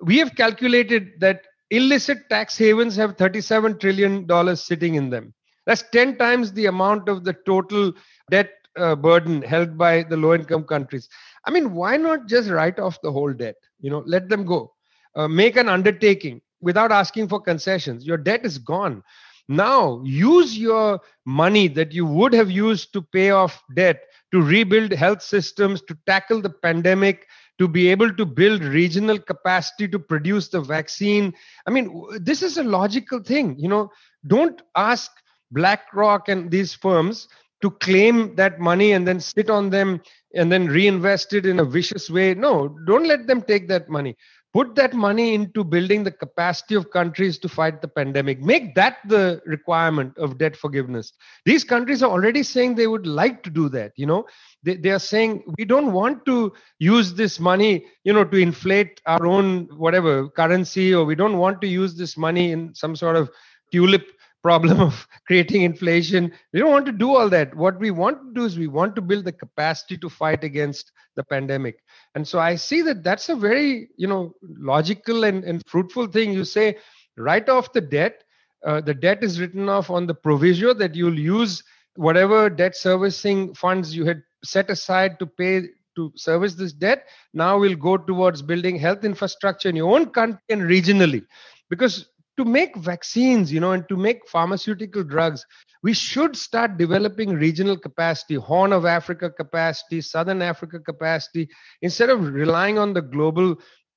we 0.01 0.19
have 0.19 0.35
calculated 0.35 1.09
that 1.19 1.41
illicit 1.71 2.29
tax 2.29 2.57
havens 2.57 2.95
have 2.95 3.17
37 3.17 3.79
trillion 3.79 4.25
dollars 4.27 4.61
sitting 4.61 4.95
in 4.95 5.09
them 5.09 5.33
that's 5.71 5.89
10 5.93 6.17
times 6.17 6.51
the 6.51 6.65
amount 6.65 7.07
of 7.07 7.23
the 7.23 7.33
total 7.45 7.93
debt 8.29 8.51
uh, 8.77 8.95
burden 8.95 9.41
held 9.41 9.77
by 9.77 10.03
the 10.03 10.17
low 10.17 10.33
income 10.35 10.65
countries. 10.65 11.07
I 11.45 11.51
mean, 11.51 11.73
why 11.73 11.95
not 11.95 12.27
just 12.27 12.49
write 12.49 12.77
off 12.77 13.01
the 13.01 13.11
whole 13.11 13.31
debt? 13.31 13.55
You 13.79 13.89
know, 13.89 14.03
let 14.05 14.27
them 14.27 14.45
go. 14.45 14.73
Uh, 15.15 15.29
make 15.29 15.55
an 15.55 15.69
undertaking 15.69 16.41
without 16.59 16.91
asking 16.91 17.29
for 17.29 17.39
concessions. 17.39 18.05
Your 18.05 18.17
debt 18.17 18.45
is 18.45 18.57
gone. 18.57 19.01
Now, 19.47 20.01
use 20.03 20.57
your 20.57 20.99
money 21.25 21.69
that 21.69 21.93
you 21.93 22.05
would 22.05 22.33
have 22.33 22.51
used 22.51 22.91
to 22.93 23.01
pay 23.01 23.31
off 23.31 23.63
debt 23.73 24.01
to 24.33 24.41
rebuild 24.41 24.91
health 24.91 25.21
systems, 25.21 25.81
to 25.83 25.97
tackle 26.05 26.41
the 26.41 26.49
pandemic, 26.49 27.27
to 27.59 27.67
be 27.67 27.89
able 27.89 28.13
to 28.13 28.25
build 28.25 28.63
regional 28.63 29.19
capacity 29.19 29.87
to 29.87 29.99
produce 29.99 30.49
the 30.49 30.61
vaccine. 30.61 31.33
I 31.67 31.71
mean, 31.71 32.07
this 32.19 32.43
is 32.43 32.57
a 32.57 32.63
logical 32.63 33.19
thing. 33.21 33.57
You 33.59 33.69
know, 33.69 33.91
don't 34.27 34.61
ask 34.75 35.11
BlackRock 35.51 36.29
and 36.29 36.49
these 36.49 36.73
firms 36.73 37.27
to 37.61 37.71
claim 37.71 38.35
that 38.35 38.59
money 38.59 38.93
and 38.93 39.07
then 39.07 39.19
sit 39.19 39.49
on 39.49 39.69
them 39.69 40.01
and 40.33 40.51
then 40.51 40.67
reinvest 40.67 41.33
it 41.33 41.45
in 41.45 41.59
a 41.59 41.65
vicious 41.65 42.09
way. 42.09 42.33
No, 42.33 42.75
don't 42.87 43.07
let 43.07 43.27
them 43.27 43.41
take 43.41 43.67
that 43.67 43.89
money. 43.89 44.15
Put 44.53 44.75
that 44.75 44.93
money 44.93 45.33
into 45.33 45.63
building 45.63 46.03
the 46.03 46.11
capacity 46.11 46.75
of 46.75 46.91
countries 46.91 47.37
to 47.39 47.47
fight 47.47 47.81
the 47.81 47.87
pandemic. 47.87 48.41
Make 48.41 48.75
that 48.75 48.97
the 49.07 49.41
requirement 49.45 50.17
of 50.17 50.37
debt 50.37 50.57
forgiveness. 50.57 51.13
These 51.45 51.63
countries 51.63 52.03
are 52.03 52.11
already 52.11 52.43
saying 52.43 52.75
they 52.75 52.87
would 52.87 53.07
like 53.07 53.43
to 53.43 53.49
do 53.49 53.69
that. 53.69 53.93
You 53.95 54.07
know, 54.07 54.25
they, 54.61 54.75
they 54.75 54.89
are 54.89 54.99
saying 54.99 55.43
we 55.57 55.63
don't 55.63 55.93
want 55.93 56.25
to 56.25 56.51
use 56.79 57.13
this 57.13 57.39
money, 57.39 57.85
you 58.03 58.11
know, 58.11 58.25
to 58.25 58.37
inflate 58.37 58.99
our 59.05 59.25
own 59.25 59.69
whatever 59.77 60.27
currency, 60.27 60.93
or 60.93 61.05
we 61.05 61.15
don't 61.15 61.37
want 61.37 61.61
to 61.61 61.67
use 61.67 61.95
this 61.95 62.17
money 62.17 62.51
in 62.51 62.75
some 62.75 62.97
sort 62.97 63.15
of 63.15 63.29
tulip 63.71 64.05
problem 64.41 64.79
of 64.79 65.07
creating 65.27 65.63
inflation. 65.63 66.31
We 66.53 66.59
don't 66.59 66.71
want 66.71 66.85
to 66.87 66.91
do 66.91 67.15
all 67.15 67.29
that. 67.29 67.55
What 67.55 67.79
we 67.79 67.91
want 67.91 68.21
to 68.21 68.39
do 68.39 68.45
is 68.45 68.57
we 68.57 68.67
want 68.67 68.95
to 68.95 69.01
build 69.01 69.25
the 69.25 69.31
capacity 69.31 69.97
to 69.97 70.09
fight 70.09 70.43
against 70.43 70.91
the 71.15 71.23
pandemic. 71.23 71.79
And 72.15 72.27
so 72.27 72.39
I 72.39 72.55
see 72.55 72.81
that 72.83 73.03
that's 73.03 73.29
a 73.29 73.35
very, 73.35 73.89
you 73.97 74.07
know, 74.07 74.33
logical 74.41 75.23
and, 75.23 75.43
and 75.43 75.61
fruitful 75.67 76.07
thing. 76.07 76.33
You 76.33 76.45
say, 76.45 76.77
write 77.17 77.49
off 77.49 77.73
the 77.73 77.81
debt. 77.81 78.23
Uh, 78.65 78.81
the 78.81 78.93
debt 78.93 79.23
is 79.23 79.39
written 79.39 79.69
off 79.69 79.89
on 79.89 80.05
the 80.05 80.13
proviso 80.13 80.73
that 80.73 80.95
you'll 80.95 81.17
use 81.17 81.63
whatever 81.95 82.49
debt 82.49 82.75
servicing 82.75 83.53
funds 83.53 83.95
you 83.95 84.05
had 84.05 84.23
set 84.43 84.69
aside 84.69 85.19
to 85.19 85.25
pay 85.25 85.63
to 85.95 86.11
service 86.15 86.55
this 86.55 86.71
debt 86.71 87.07
now 87.33 87.59
we'll 87.59 87.75
go 87.75 87.97
towards 87.97 88.41
building 88.41 88.79
health 88.79 89.03
infrastructure 89.03 89.67
in 89.67 89.75
your 89.75 89.93
own 89.93 90.05
country 90.05 90.39
and 90.49 90.61
regionally 90.61 91.25
because 91.69 92.10
to 92.37 92.45
make 92.45 92.75
vaccines 92.77 93.51
you 93.51 93.59
know 93.59 93.71
and 93.71 93.87
to 93.89 93.97
make 93.97 94.27
pharmaceutical 94.27 95.03
drugs 95.03 95.45
we 95.83 95.93
should 95.93 96.35
start 96.35 96.77
developing 96.77 97.29
regional 97.31 97.77
capacity 97.77 98.35
horn 98.35 98.73
of 98.73 98.85
africa 98.85 99.29
capacity 99.29 100.01
southern 100.01 100.41
africa 100.41 100.79
capacity 100.79 101.49
instead 101.81 102.09
of 102.09 102.33
relying 102.33 102.77
on 102.77 102.93
the 102.93 103.01
global 103.01 103.55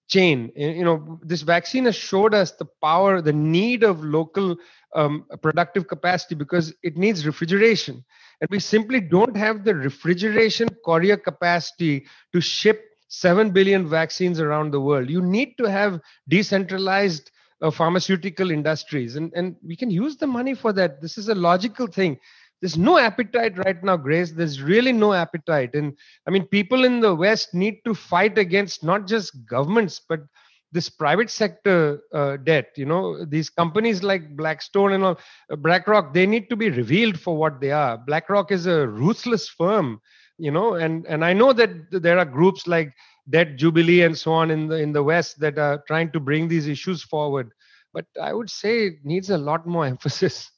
chain. 0.09 0.53
You 0.57 0.85
know 0.85 1.19
this 1.23 1.43
vaccine 1.43 1.85
has 1.87 1.97
showed 1.97 2.35
us 2.35 2.53
the 2.53 2.67
power 2.83 3.21
the 3.21 3.33
need 3.33 3.83
of 3.83 4.05
local 4.05 4.57
um, 4.95 5.27
productive 5.43 5.89
capacity 5.89 6.35
because 6.35 6.75
it 6.83 6.97
needs 6.97 7.27
refrigeration. 7.27 8.05
And 8.41 8.51
we 8.51 8.61
simply 8.61 9.01
don't 9.01 9.37
have 9.37 9.65
the 9.65 9.75
refrigeration 9.75 10.69
courier 10.85 11.17
capacity 11.17 12.07
to 12.33 12.41
ship 12.41 12.85
7 13.09 13.51
billion 13.51 13.89
vaccines 13.89 14.41
around 14.41 14.73
the 14.73 14.81
world. 14.81 15.09
You 15.09 15.23
need 15.23 15.55
to 15.59 15.65
have 15.65 16.01
decentralized 16.29 17.31
uh, 17.65 17.71
pharmaceutical 17.71 18.51
industries 18.51 19.17
and 19.17 19.33
and 19.35 19.57
we 19.67 19.75
can 19.75 19.91
use 19.91 20.17
the 20.17 20.27
money 20.27 20.55
for 20.55 20.73
that. 20.73 21.01
This 21.01 21.17
is 21.17 21.29
a 21.29 21.35
logical 21.35 21.87
thing. 21.87 22.19
There's 22.61 22.79
no 22.79 22.99
appetite 22.99 23.59
right 23.59 23.83
now 23.83 23.97
grace. 23.97 24.33
There's 24.33 24.63
really 24.63 24.93
no 24.93 25.13
appetite. 25.13 25.75
And 25.75 25.97
i 26.27 26.31
mean 26.31 26.47
people 26.47 26.85
in 26.85 27.01
the 27.01 27.15
west 27.15 27.55
need 27.55 27.77
to 27.87 27.95
fight 27.95 28.39
against 28.39 28.85
not 28.85 29.07
just 29.07 29.47
governments 29.47 30.01
but 30.09 30.21
this 30.73 30.89
private 30.91 31.31
sector 31.31 32.01
uh, 32.13 32.37
debt 32.49 32.71
you 32.77 32.85
know 32.85 33.25
these 33.25 33.49
companies 33.49 34.03
like 34.03 34.37
blackstone 34.37 34.93
and 34.93 35.05
all 35.05 35.19
uh, 35.51 35.57
blackrock 35.57 36.13
they 36.13 36.27
need 36.27 36.51
to 36.51 36.57
be 36.57 36.69
revealed 36.69 37.19
for 37.19 37.37
what 37.37 37.61
they 37.61 37.71
are. 37.71 37.97
Blackrock 37.97 38.53
is 38.53 38.67
a 38.67 38.87
ruthless 38.87 39.49
firm 39.49 40.01
you 40.39 40.51
know 40.51 40.75
and 40.75 41.07
and 41.07 41.25
i 41.25 41.33
know 41.33 41.53
that 41.53 41.71
there 41.91 42.19
are 42.19 42.25
groups 42.25 42.67
like 42.67 42.93
debt 43.31 43.57
jubilee 43.57 44.03
and 44.03 44.17
so 44.17 44.33
on 44.33 44.51
in 44.51 44.67
the 44.69 44.77
in 44.77 44.93
the 44.93 45.03
west 45.03 45.41
that 45.41 45.59
are 45.59 45.83
trying 45.87 46.11
to 46.11 46.21
bring 46.21 46.49
these 46.49 46.67
issues 46.67 47.03
forward 47.03 47.51
but 47.93 48.05
i 48.21 48.33
would 48.33 48.51
say 48.51 48.87
it 48.87 48.95
needs 49.05 49.31
a 49.31 49.39
lot 49.39 49.67
more 49.67 49.87
emphasis 49.95 50.51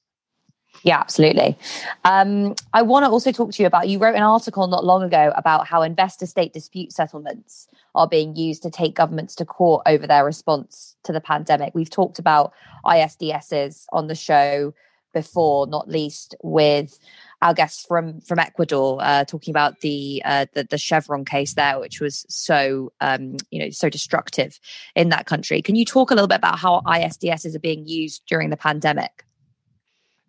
yeah, 0.83 0.99
absolutely. 1.01 1.57
Um, 2.05 2.55
I 2.73 2.83
want 2.83 3.05
to 3.05 3.11
also 3.11 3.33
talk 3.33 3.53
to 3.53 3.63
you 3.63 3.67
about 3.67 3.89
you 3.89 3.99
wrote 3.99 4.15
an 4.15 4.23
article 4.23 4.67
not 4.67 4.85
long 4.85 5.03
ago 5.03 5.33
about 5.37 5.67
how 5.67 5.83
investor 5.83 6.27
state 6.27 6.53
dispute 6.53 6.93
settlements 6.93 7.67
are 7.95 8.07
being 8.07 8.37
used 8.37 8.63
to 8.63 8.71
take 8.71 8.95
governments 8.95 9.35
to 9.37 9.45
court 9.45 9.83
over 9.87 10.07
their 10.07 10.25
response 10.25 10.97
to 11.05 11.13
the 11.13 11.21
pandemic. 11.21 11.75
We've 11.75 11.91
talked 11.91 12.19
about 12.19 12.53
ISDSs 12.85 13.87
on 13.93 14.07
the 14.07 14.15
show 14.15 14.75
before, 15.17 15.67
not 15.67 15.89
least 15.89 16.35
with 16.43 16.99
our 17.41 17.55
guests 17.55 17.85
from 17.87 18.21
from 18.21 18.39
Ecuador, 18.39 18.99
uh, 19.01 19.25
talking 19.25 19.53
about 19.53 19.81
the, 19.81 20.23
uh, 20.25 20.45
the, 20.53 20.65
the 20.65 20.77
Chevron 20.77 21.25
case 21.25 21.55
there, 21.55 21.81
which 21.81 22.01
was 22.01 22.27
so 22.29 22.93
um, 23.01 23.37
you 23.51 23.59
know 23.59 23.71
so 23.71 23.89
destructive 23.89 24.61
in 24.95 25.09
that 25.09 25.25
country. 25.25 25.63
Can 25.63 25.75
you 25.75 25.87
talk 25.87 26.11
a 26.11 26.15
little 26.15 26.29
bit 26.29 26.39
about 26.45 26.59
how 26.59 26.83
ISDSs 26.87 27.57
are 27.57 27.61
being 27.71 27.87
used 27.87 28.23
during 28.29 28.51
the 28.51 28.59
pandemic? 28.59 29.25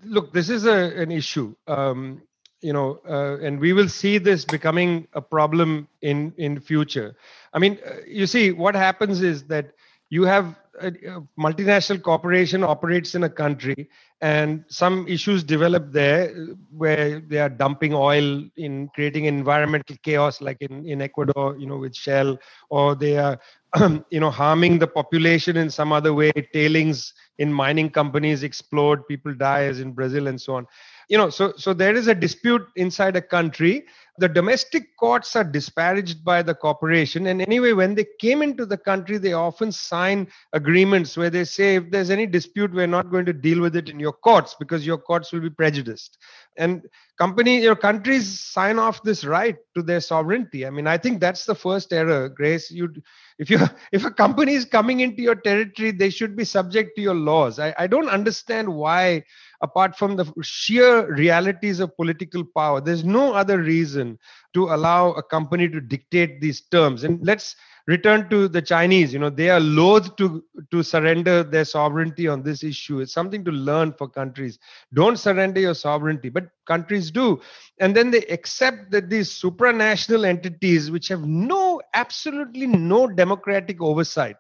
Look, 0.04 0.32
this 0.32 0.50
is 0.50 0.66
a, 0.66 0.80
an 1.04 1.12
issue. 1.12 1.54
Um, 1.68 2.22
you 2.62 2.74
know 2.74 3.00
uh, 3.08 3.38
and 3.46 3.60
we 3.60 3.74
will 3.74 3.90
see 3.90 4.18
this 4.18 4.46
becoming 4.46 5.08
a 5.14 5.22
problem 5.22 5.88
in 6.02 6.34
in 6.38 6.60
future 6.60 7.16
i 7.54 7.60
mean 7.60 7.78
uh, 7.86 7.98
you 8.08 8.26
see 8.26 8.52
what 8.52 8.74
happens 8.74 9.22
is 9.22 9.44
that 9.44 9.74
you 10.10 10.24
have 10.24 10.56
a, 10.80 10.88
a, 10.88 11.22
multinational 11.40 12.02
corporation 12.02 12.64
operates 12.64 13.16
in 13.16 13.24
a 13.24 13.30
country 13.30 13.90
and 14.22 14.64
some 14.68 15.08
issues 15.08 15.44
develop 15.44 15.92
there 15.92 16.30
uh, 16.30 16.54
where 16.76 17.20
they 17.20 17.40
are 17.40 17.50
dumping 17.50 17.94
oil 17.94 18.44
in 18.58 18.88
creating 18.94 19.26
environmental 19.26 19.96
chaos 20.04 20.42
like 20.42 20.58
in, 20.62 20.86
in 20.88 21.02
ecuador 21.02 21.56
you 21.58 21.66
know 21.66 21.78
with 21.78 21.96
shell 21.96 22.38
or 22.70 22.96
they 22.96 23.18
are 23.18 23.40
you 24.10 24.20
know 24.20 24.30
harming 24.30 24.80
the 24.80 24.88
population 24.88 25.58
in 25.58 25.70
some 25.70 25.92
other 25.92 26.14
way. 26.14 26.32
Tailings 26.54 27.14
in 27.38 27.52
mining 27.52 27.90
companies 27.90 28.44
explode 28.44 29.06
people 29.08 29.34
die 29.34 29.64
as 29.64 29.80
in 29.80 29.92
brazil 29.92 30.28
and 30.28 30.40
so 30.40 30.56
on. 30.56 30.66
You 31.10 31.18
know 31.18 31.30
so 31.30 31.54
so 31.58 31.74
there 31.74 31.96
is 31.96 32.08
a 32.08 32.16
dispute 32.16 32.66
inside 32.76 33.16
a 33.16 33.22
country 33.22 33.86
the 34.18 34.28
domestic 34.28 34.96
courts 34.98 35.36
are 35.36 35.44
disparaged 35.44 36.24
by 36.26 36.42
the 36.42 36.56
corporation. 36.56 37.28
And 37.28 37.42
anyway 37.42 37.74
when 37.74 37.94
they 37.96 38.06
came 38.20 38.42
into 38.42 38.66
the 38.66 38.78
country 38.78 39.18
they 39.18 39.34
often 39.34 39.72
sign 39.72 40.28
agreements 40.54 41.16
where 41.16 41.30
they 41.30 41.44
say 41.44 41.76
if 41.76 41.92
there's 41.92 42.10
any 42.10 42.26
dispute 42.26 42.74
we're 42.74 42.88
not 42.88 43.12
going 43.12 43.26
to 43.26 43.34
deal 43.34 43.62
with 43.62 43.76
it 43.76 43.90
in 43.90 44.00
your 44.00 44.14
courts 44.14 44.56
because 44.60 44.86
your 44.86 44.98
courts 44.98 45.32
will 45.32 45.42
be 45.42 45.50
prejudiced. 45.50 46.18
And 46.58 46.84
company 47.18 47.62
your 47.62 47.76
countries 47.76 48.40
sign 48.40 48.80
off 48.80 49.04
this 49.04 49.24
right 49.24 49.56
to 49.76 49.84
their 49.84 50.02
sovereignty. 50.02 50.66
I 50.66 50.70
mean 50.72 50.88
i 50.88 50.98
think 50.98 51.20
that's 51.20 51.46
the 51.46 51.56
first 51.56 51.94
error 51.94 52.30
grace. 52.30 52.72
You 52.72 52.94
if 53.38 53.50
you 53.50 53.60
if 53.92 54.06
a 54.06 54.12
company 54.12 54.54
is 54.54 54.66
coming 54.66 55.02
into 55.02 55.22
your 55.22 55.36
territory 55.36 55.92
they 55.92 56.10
should 56.10 56.36
be 56.36 56.44
subject 56.44 56.96
to 56.96 57.02
your 57.02 57.16
laws. 57.16 57.60
I, 57.60 57.76
I 57.78 57.88
don't 57.88 58.10
understand 58.10 58.68
why 58.68 59.24
apart 59.62 59.96
from 59.98 60.16
the 60.16 60.32
sheer 60.42 61.12
realities 61.14 61.80
of 61.80 61.96
political 61.96 62.44
power. 62.44 62.82
There's 62.82 63.04
no 63.04 63.34
other 63.34 63.60
reason 63.60 64.20
to 64.54 64.66
allow 64.66 65.12
a 65.14 65.24
company 65.24 65.68
to 65.70 65.82
dictate 65.82 66.42
these 66.42 66.62
terms. 66.62 67.04
And 67.04 67.26
let's 67.26 67.56
return 67.88 68.30
to 68.30 68.48
the 68.48 68.62
Chinese. 68.62 69.14
You 69.14 69.20
know, 69.20 69.30
they 69.30 69.50
are 69.50 69.60
loath 69.60 70.16
to, 70.18 70.44
to 70.72 70.84
surrender 70.84 71.44
their 71.44 71.66
sovereignty 71.66 72.28
on 72.28 72.44
this 72.44 72.64
issue. 72.64 73.00
It's 73.00 73.14
something 73.14 73.44
to 73.46 73.52
learn 73.52 73.94
for 73.94 74.08
countries. 74.08 74.60
Don't 74.94 75.18
surrender 75.18 75.62
your 75.62 75.74
sovereignty, 75.74 76.30
but 76.30 76.50
countries 76.68 77.10
do. 77.10 77.42
And 77.80 77.96
then 77.96 78.12
they 78.12 78.24
accept 78.26 78.92
that 78.92 79.10
these 79.10 79.30
supranational 79.30 80.26
entities, 80.26 80.92
which 80.92 81.08
have 81.08 81.22
no, 81.22 81.82
absolutely 81.94 82.68
no 82.68 83.08
democratic 83.08 83.82
oversight, 83.82 84.36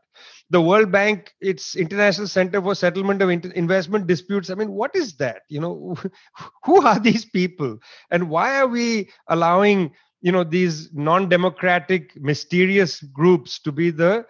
the 0.49 0.61
world 0.61 0.91
bank 0.91 1.33
its 1.41 1.75
international 1.75 2.27
center 2.27 2.61
for 2.61 2.75
settlement 2.75 3.21
of 3.21 3.29
investment 3.29 4.07
disputes. 4.07 4.49
I 4.49 4.55
mean 4.55 4.71
what 4.71 4.95
is 4.95 5.15
that? 5.17 5.43
You 5.49 5.59
know 5.61 5.95
who 6.63 6.81
are 6.81 6.99
these 6.99 7.25
people? 7.25 7.79
And 8.11 8.29
why 8.29 8.59
are 8.59 8.67
we 8.67 9.09
allowing 9.27 9.91
you 10.21 10.31
know 10.31 10.43
these 10.43 10.89
non-democratic 10.93 12.19
mysterious 12.19 13.01
groups 13.01 13.59
to 13.59 13.71
be 13.71 13.91
the 13.91 14.25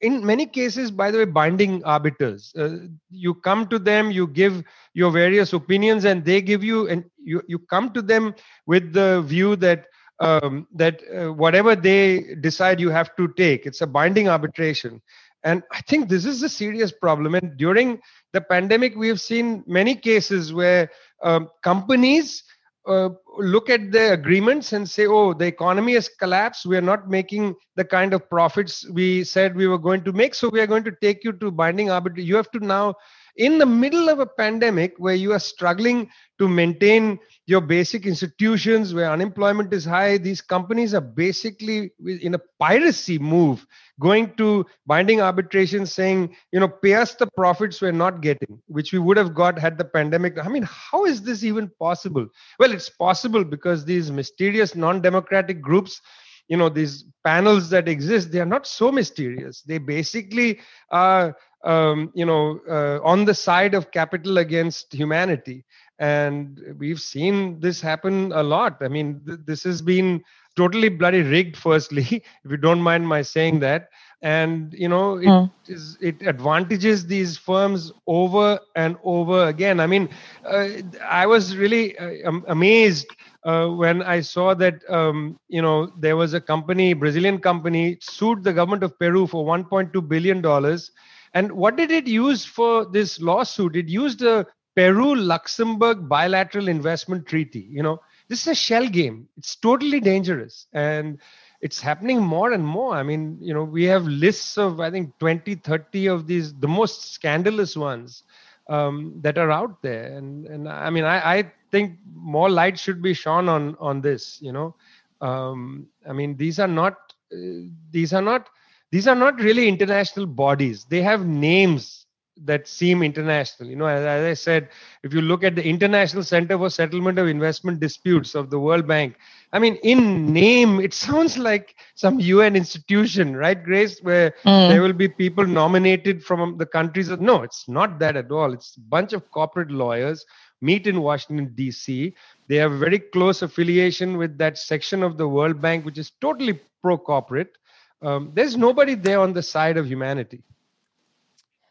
in 0.00 0.24
many 0.24 0.46
cases 0.46 0.90
by 0.90 1.10
the 1.10 1.18
way 1.18 1.24
binding 1.24 1.84
arbiters? 1.84 2.52
Uh, 2.56 2.86
you 3.10 3.34
come 3.34 3.66
to 3.68 3.78
them 3.78 4.10
you 4.10 4.26
give 4.26 4.64
your 4.94 5.10
various 5.10 5.52
opinions 5.52 6.04
and 6.04 6.24
they 6.24 6.40
give 6.40 6.64
you 6.64 6.88
and 6.88 7.04
you, 7.22 7.42
you 7.46 7.58
come 7.58 7.92
to 7.92 8.02
them 8.02 8.34
with 8.66 8.92
the 8.92 9.22
view 9.22 9.56
that 9.56 9.86
um, 10.20 10.66
that 10.74 11.00
uh, 11.16 11.32
whatever 11.32 11.74
they 11.74 12.34
decide 12.40 12.78
you 12.78 12.90
have 12.90 13.14
to 13.16 13.28
take 13.28 13.66
it's 13.66 13.80
a 13.80 13.86
binding 13.86 14.28
arbitration 14.28 15.00
and 15.42 15.62
I 15.72 15.80
think 15.82 16.08
this 16.08 16.24
is 16.24 16.42
a 16.42 16.48
serious 16.48 16.92
problem. 16.92 17.34
And 17.34 17.56
during 17.56 18.00
the 18.32 18.40
pandemic, 18.40 18.94
we 18.96 19.08
have 19.08 19.20
seen 19.20 19.64
many 19.66 19.94
cases 19.94 20.52
where 20.52 20.90
um, 21.22 21.48
companies 21.62 22.42
uh, 22.86 23.10
look 23.38 23.70
at 23.70 23.92
the 23.92 24.12
agreements 24.12 24.72
and 24.72 24.88
say, 24.88 25.06
oh, 25.06 25.32
the 25.32 25.46
economy 25.46 25.94
has 25.94 26.08
collapsed. 26.08 26.66
We 26.66 26.76
are 26.76 26.82
not 26.82 27.08
making 27.08 27.54
the 27.76 27.84
kind 27.84 28.14
of 28.14 28.28
profits 28.28 28.88
we 28.90 29.24
said 29.24 29.56
we 29.56 29.66
were 29.66 29.78
going 29.78 30.02
to 30.04 30.12
make. 30.12 30.34
So 30.34 30.48
we 30.48 30.60
are 30.60 30.66
going 30.66 30.84
to 30.84 30.96
take 31.00 31.24
you 31.24 31.32
to 31.32 31.50
binding 31.50 31.90
arbitration. 31.90 32.28
You 32.28 32.36
have 32.36 32.50
to 32.52 32.60
now 32.60 32.94
in 33.40 33.56
the 33.56 33.64
middle 33.64 34.10
of 34.10 34.20
a 34.20 34.26
pandemic 34.26 34.94
where 34.98 35.14
you 35.14 35.32
are 35.32 35.38
struggling 35.38 36.10
to 36.38 36.46
maintain 36.46 37.18
your 37.46 37.62
basic 37.62 38.04
institutions 38.04 38.92
where 38.92 39.10
unemployment 39.10 39.72
is 39.72 39.82
high 39.82 40.18
these 40.18 40.42
companies 40.42 40.92
are 40.92 41.06
basically 41.22 41.90
in 42.20 42.34
a 42.34 42.40
piracy 42.58 43.18
move 43.18 43.66
going 43.98 44.32
to 44.36 44.66
binding 44.86 45.22
arbitration 45.22 45.86
saying 45.86 46.36
you 46.52 46.60
know 46.60 46.68
pay 46.68 46.92
us 46.94 47.14
the 47.14 47.28
profits 47.34 47.80
we're 47.80 48.00
not 48.04 48.20
getting 48.20 48.60
which 48.66 48.92
we 48.92 48.98
would 48.98 49.16
have 49.16 49.34
got 49.34 49.58
had 49.58 49.78
the 49.78 49.84
pandemic. 49.84 50.38
I 50.38 50.48
mean 50.48 50.68
how 50.68 51.06
is 51.06 51.22
this 51.22 51.42
even 51.42 51.70
possible? 51.80 52.26
Well 52.58 52.72
it's 52.72 52.90
possible 52.90 53.42
because 53.42 53.86
these 53.86 54.10
mysterious 54.10 54.74
non-democratic 54.74 55.62
groups 55.62 56.02
you 56.48 56.56
know 56.58 56.68
these 56.68 57.04
panels 57.24 57.70
that 57.70 57.88
exist 57.88 58.32
they 58.32 58.40
are 58.40 58.52
not 58.56 58.66
so 58.66 58.92
mysterious. 58.92 59.62
They 59.62 59.78
basically 59.78 60.60
are 60.90 61.36
um, 61.64 62.10
you 62.14 62.24
know 62.24 62.60
uh, 62.68 62.98
on 63.02 63.24
the 63.24 63.34
side 63.34 63.74
of 63.74 63.90
capital 63.90 64.38
against 64.38 64.92
humanity 64.92 65.64
and 65.98 66.60
we've 66.78 67.00
seen 67.00 67.60
this 67.60 67.80
happen 67.80 68.32
a 68.32 68.42
lot 68.42 68.78
i 68.80 68.88
mean 68.88 69.20
th- 69.26 69.40
this 69.44 69.62
has 69.62 69.82
been 69.82 70.22
totally 70.56 70.88
bloody 70.88 71.22
rigged 71.22 71.56
firstly 71.56 72.02
if 72.44 72.50
you 72.50 72.56
don't 72.56 72.80
mind 72.80 73.06
my 73.06 73.22
saying 73.22 73.60
that 73.60 73.88
and 74.22 74.74
you 74.74 74.88
know 74.88 75.16
it 75.16 75.26
mm. 75.26 75.50
is, 75.66 75.96
it 76.00 76.16
advantages 76.22 77.06
these 77.06 77.36
firms 77.36 77.92
over 78.06 78.58
and 78.76 78.96
over 79.04 79.48
again 79.48 79.80
i 79.80 79.86
mean 79.86 80.08
uh, 80.44 80.68
i 81.04 81.26
was 81.26 81.56
really 81.56 81.96
uh, 81.98 82.32
amazed 82.48 83.06
uh, 83.44 83.68
when 83.68 84.02
I 84.02 84.20
saw 84.20 84.54
that 84.54 84.82
um, 84.90 85.38
you 85.48 85.62
know 85.62 85.90
there 85.98 86.16
was 86.16 86.34
a 86.34 86.40
company, 86.40 86.92
Brazilian 86.92 87.38
company, 87.38 87.96
sued 88.00 88.44
the 88.44 88.52
government 88.52 88.82
of 88.82 88.98
Peru 88.98 89.26
for 89.26 89.44
1.2 89.46 90.08
billion 90.08 90.40
dollars. 90.42 90.90
And 91.34 91.52
what 91.52 91.76
did 91.76 91.90
it 91.90 92.06
use 92.06 92.44
for 92.44 92.84
this 92.84 93.20
lawsuit? 93.20 93.76
It 93.76 93.88
used 93.88 94.22
a 94.22 94.46
Peru-Luxembourg 94.76 96.08
bilateral 96.08 96.68
investment 96.68 97.26
treaty. 97.26 97.66
You 97.70 97.82
know, 97.82 98.00
this 98.28 98.42
is 98.42 98.48
a 98.48 98.54
shell 98.54 98.88
game. 98.88 99.28
It's 99.36 99.56
totally 99.56 100.00
dangerous, 100.00 100.66
and 100.72 101.18
it's 101.60 101.80
happening 101.80 102.20
more 102.22 102.52
and 102.52 102.64
more. 102.64 102.94
I 102.94 103.02
mean, 103.02 103.38
you 103.40 103.52
know, 103.54 103.64
we 103.64 103.84
have 103.84 104.04
lists 104.04 104.56
of 104.58 104.80
I 104.80 104.90
think 104.90 105.18
20, 105.18 105.56
30 105.56 106.06
of 106.06 106.26
these, 106.26 106.54
the 106.54 106.68
most 106.68 107.12
scandalous 107.12 107.76
ones 107.76 108.22
um, 108.68 109.14
that 109.22 109.38
are 109.38 109.50
out 109.50 109.82
there. 109.82 110.16
And 110.16 110.46
and 110.46 110.68
I 110.68 110.90
mean, 110.90 111.04
I, 111.04 111.38
I 111.38 111.52
think 111.70 111.98
more 112.14 112.50
light 112.50 112.78
should 112.78 113.02
be 113.02 113.14
shone 113.14 113.48
on 113.48 113.76
on 113.80 114.00
this 114.00 114.38
you 114.42 114.52
know 114.52 114.74
um, 115.20 115.86
i 116.08 116.12
mean 116.12 116.36
these 116.36 116.58
are 116.58 116.68
not 116.68 116.94
uh, 117.32 117.62
these 117.90 118.12
are 118.12 118.22
not 118.22 118.48
these 118.90 119.06
are 119.06 119.14
not 119.14 119.40
really 119.40 119.68
international 119.68 120.26
bodies 120.26 120.84
they 120.88 121.02
have 121.02 121.26
names 121.26 122.06
that 122.42 122.66
seem 122.66 123.02
international 123.02 123.68
you 123.68 123.76
know 123.76 123.86
as, 123.86 124.04
as, 124.04 124.24
i 124.24 124.32
said 124.32 124.68
if 125.02 125.12
you 125.12 125.20
look 125.20 125.44
at 125.44 125.54
the 125.54 125.64
international 125.64 126.22
center 126.22 126.56
for 126.56 126.70
settlement 126.70 127.18
of 127.18 127.28
investment 127.28 127.80
disputes 127.80 128.34
of 128.34 128.48
the 128.48 128.58
world 128.58 128.86
bank 128.86 129.16
i 129.52 129.58
mean 129.58 129.74
in 129.82 130.32
name 130.32 130.80
it 130.80 130.94
sounds 130.94 131.36
like 131.36 131.76
some 131.94 132.18
un 132.18 132.56
institution 132.56 133.36
right 133.36 133.62
grace 133.62 134.00
where 134.00 134.30
mm. 134.44 134.68
there 134.68 134.80
will 134.80 134.94
be 134.94 135.08
people 135.08 135.46
nominated 135.46 136.24
from 136.24 136.56
the 136.56 136.64
countries 136.64 137.10
no 137.10 137.42
it's 137.42 137.68
not 137.68 137.98
that 137.98 138.16
at 138.16 138.30
all 138.30 138.52
it's 138.54 138.76
a 138.76 138.80
bunch 138.80 139.12
of 139.12 139.30
corporate 139.30 139.70
lawyers 139.70 140.24
meet 140.60 140.86
in 140.86 141.00
Washington, 141.00 141.52
D.C. 141.54 142.14
They 142.48 142.56
have 142.56 142.72
a 142.72 142.78
very 142.78 142.98
close 142.98 143.42
affiliation 143.42 144.16
with 144.18 144.36
that 144.38 144.58
section 144.58 145.02
of 145.02 145.16
the 145.16 145.28
World 145.28 145.60
Bank, 145.60 145.84
which 145.84 145.98
is 145.98 146.12
totally 146.20 146.60
pro 146.82 146.98
corporate. 146.98 147.56
Um, 148.02 148.30
there's 148.34 148.56
nobody 148.56 148.94
there 148.94 149.20
on 149.20 149.32
the 149.32 149.42
side 149.42 149.76
of 149.76 149.86
humanity. 149.86 150.42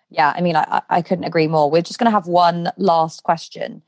Yeah, 0.09 0.33
I 0.35 0.41
mean, 0.41 0.55
I, 0.55 0.81
I 0.89 1.01
couldn't 1.01 1.25
agree 1.25 1.47
more. 1.47 1.69
We're 1.69 1.81
just 1.81 1.99
going 1.99 2.05
to 2.05 2.11
have 2.11 2.27
one 2.27 2.71
last 2.77 3.23
question, 3.23 3.81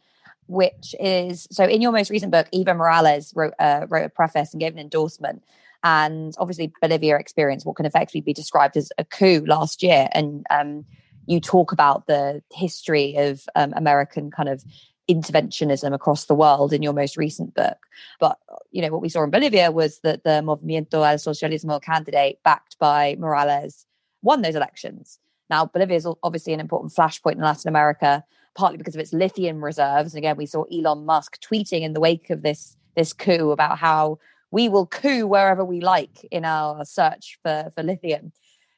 which 0.47 0.95
is 0.99 1.47
so 1.51 1.63
in 1.65 1.81
your 1.81 1.91
most 1.91 2.09
recent 2.11 2.31
book, 2.31 2.47
Evo 2.53 2.75
Morales 2.75 3.33
wrote, 3.35 3.53
uh, 3.59 3.87
wrote 3.89 4.05
a 4.05 4.09
preface 4.09 4.53
and 4.53 4.59
gave 4.59 4.73
an 4.73 4.79
endorsement. 4.79 5.43
And 5.83 6.35
obviously, 6.37 6.71
Bolivia 6.79 7.17
experienced 7.17 7.65
what 7.65 7.75
can 7.75 7.87
effectively 7.87 8.21
be 8.21 8.33
described 8.33 8.77
as 8.77 8.91
a 8.99 9.05
coup 9.05 9.43
last 9.47 9.81
year. 9.81 10.07
And 10.11 10.45
um, 10.51 10.85
you 11.25 11.39
talk 11.39 11.71
about 11.71 12.05
the 12.05 12.43
history 12.51 13.15
of 13.17 13.47
um, 13.55 13.73
American 13.75 14.29
kind 14.29 14.49
of 14.49 14.63
interventionism 15.09 15.93
across 15.93 16.25
the 16.25 16.35
world 16.35 16.73
in 16.73 16.81
your 16.81 16.93
most 16.93 17.17
recent 17.17 17.53
book. 17.53 17.77
But 18.19 18.37
you 18.71 18.81
know 18.81 18.89
what 18.89 19.01
we 19.01 19.09
saw 19.09 19.23
in 19.23 19.29
Bolivia 19.29 19.71
was 19.71 19.99
that 19.99 20.23
the 20.23 20.41
Movimiento 20.41 21.05
al 21.05 21.17
Socialismo 21.17 21.81
candidate, 21.81 22.39
backed 22.43 22.77
by 22.79 23.15
Morales, 23.19 23.85
won 24.21 24.41
those 24.41 24.55
elections. 24.55 25.19
Now 25.49 25.65
Bolivia 25.65 25.97
is 25.97 26.07
obviously 26.23 26.53
an 26.53 26.59
important 26.59 26.93
flashpoint 26.93 27.33
in 27.33 27.41
Latin 27.41 27.69
America, 27.69 28.23
partly 28.55 28.77
because 28.77 28.95
of 28.95 29.01
its 29.01 29.13
lithium 29.13 29.63
reserves. 29.63 30.13
And 30.13 30.19
again, 30.19 30.37
we 30.37 30.45
saw 30.45 30.63
Elon 30.63 31.05
Musk 31.05 31.41
tweeting 31.41 31.81
in 31.81 31.93
the 31.93 31.99
wake 31.99 32.29
of 32.29 32.41
this 32.41 32.77
this 32.95 33.13
coup 33.13 33.51
about 33.51 33.77
how 33.77 34.19
we 34.51 34.67
will 34.67 34.85
coup 34.85 35.25
wherever 35.25 35.63
we 35.63 35.79
like 35.79 36.25
in 36.29 36.43
our 36.45 36.83
search 36.83 37.39
for, 37.41 37.71
for 37.73 37.83
lithium. 37.83 38.33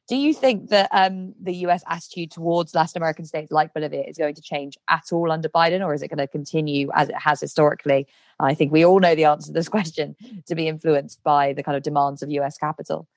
Do 0.07 0.17
you 0.17 0.33
think 0.33 0.69
that 0.69 0.89
um, 0.91 1.33
the 1.41 1.53
US 1.67 1.83
attitude 1.87 2.31
towards 2.31 2.75
Latin 2.75 2.97
American 2.97 3.25
states 3.25 3.51
like 3.51 3.73
Bolivia 3.73 4.03
is 4.03 4.17
going 4.17 4.35
to 4.35 4.41
change 4.41 4.77
at 4.89 5.05
all 5.13 5.31
under 5.31 5.47
Biden, 5.47 5.85
or 5.85 5.93
is 5.93 6.01
it 6.01 6.09
going 6.09 6.17
to 6.17 6.27
continue 6.27 6.89
as 6.93 7.07
it 7.09 7.15
has 7.15 7.39
historically? 7.39 8.07
I 8.39 8.53
think 8.53 8.73
we 8.73 8.83
all 8.83 8.99
know 8.99 9.15
the 9.15 9.25
answer 9.25 9.47
to 9.47 9.53
this 9.53 9.69
question 9.77 10.15
to 10.45 10.55
be 10.55 10.67
influenced 10.67 11.23
by 11.23 11.53
the 11.53 11.63
kind 11.63 11.77
of 11.77 11.83
demands 11.83 12.21
of 12.21 12.29
US 12.31 12.57
capital. 12.57 13.07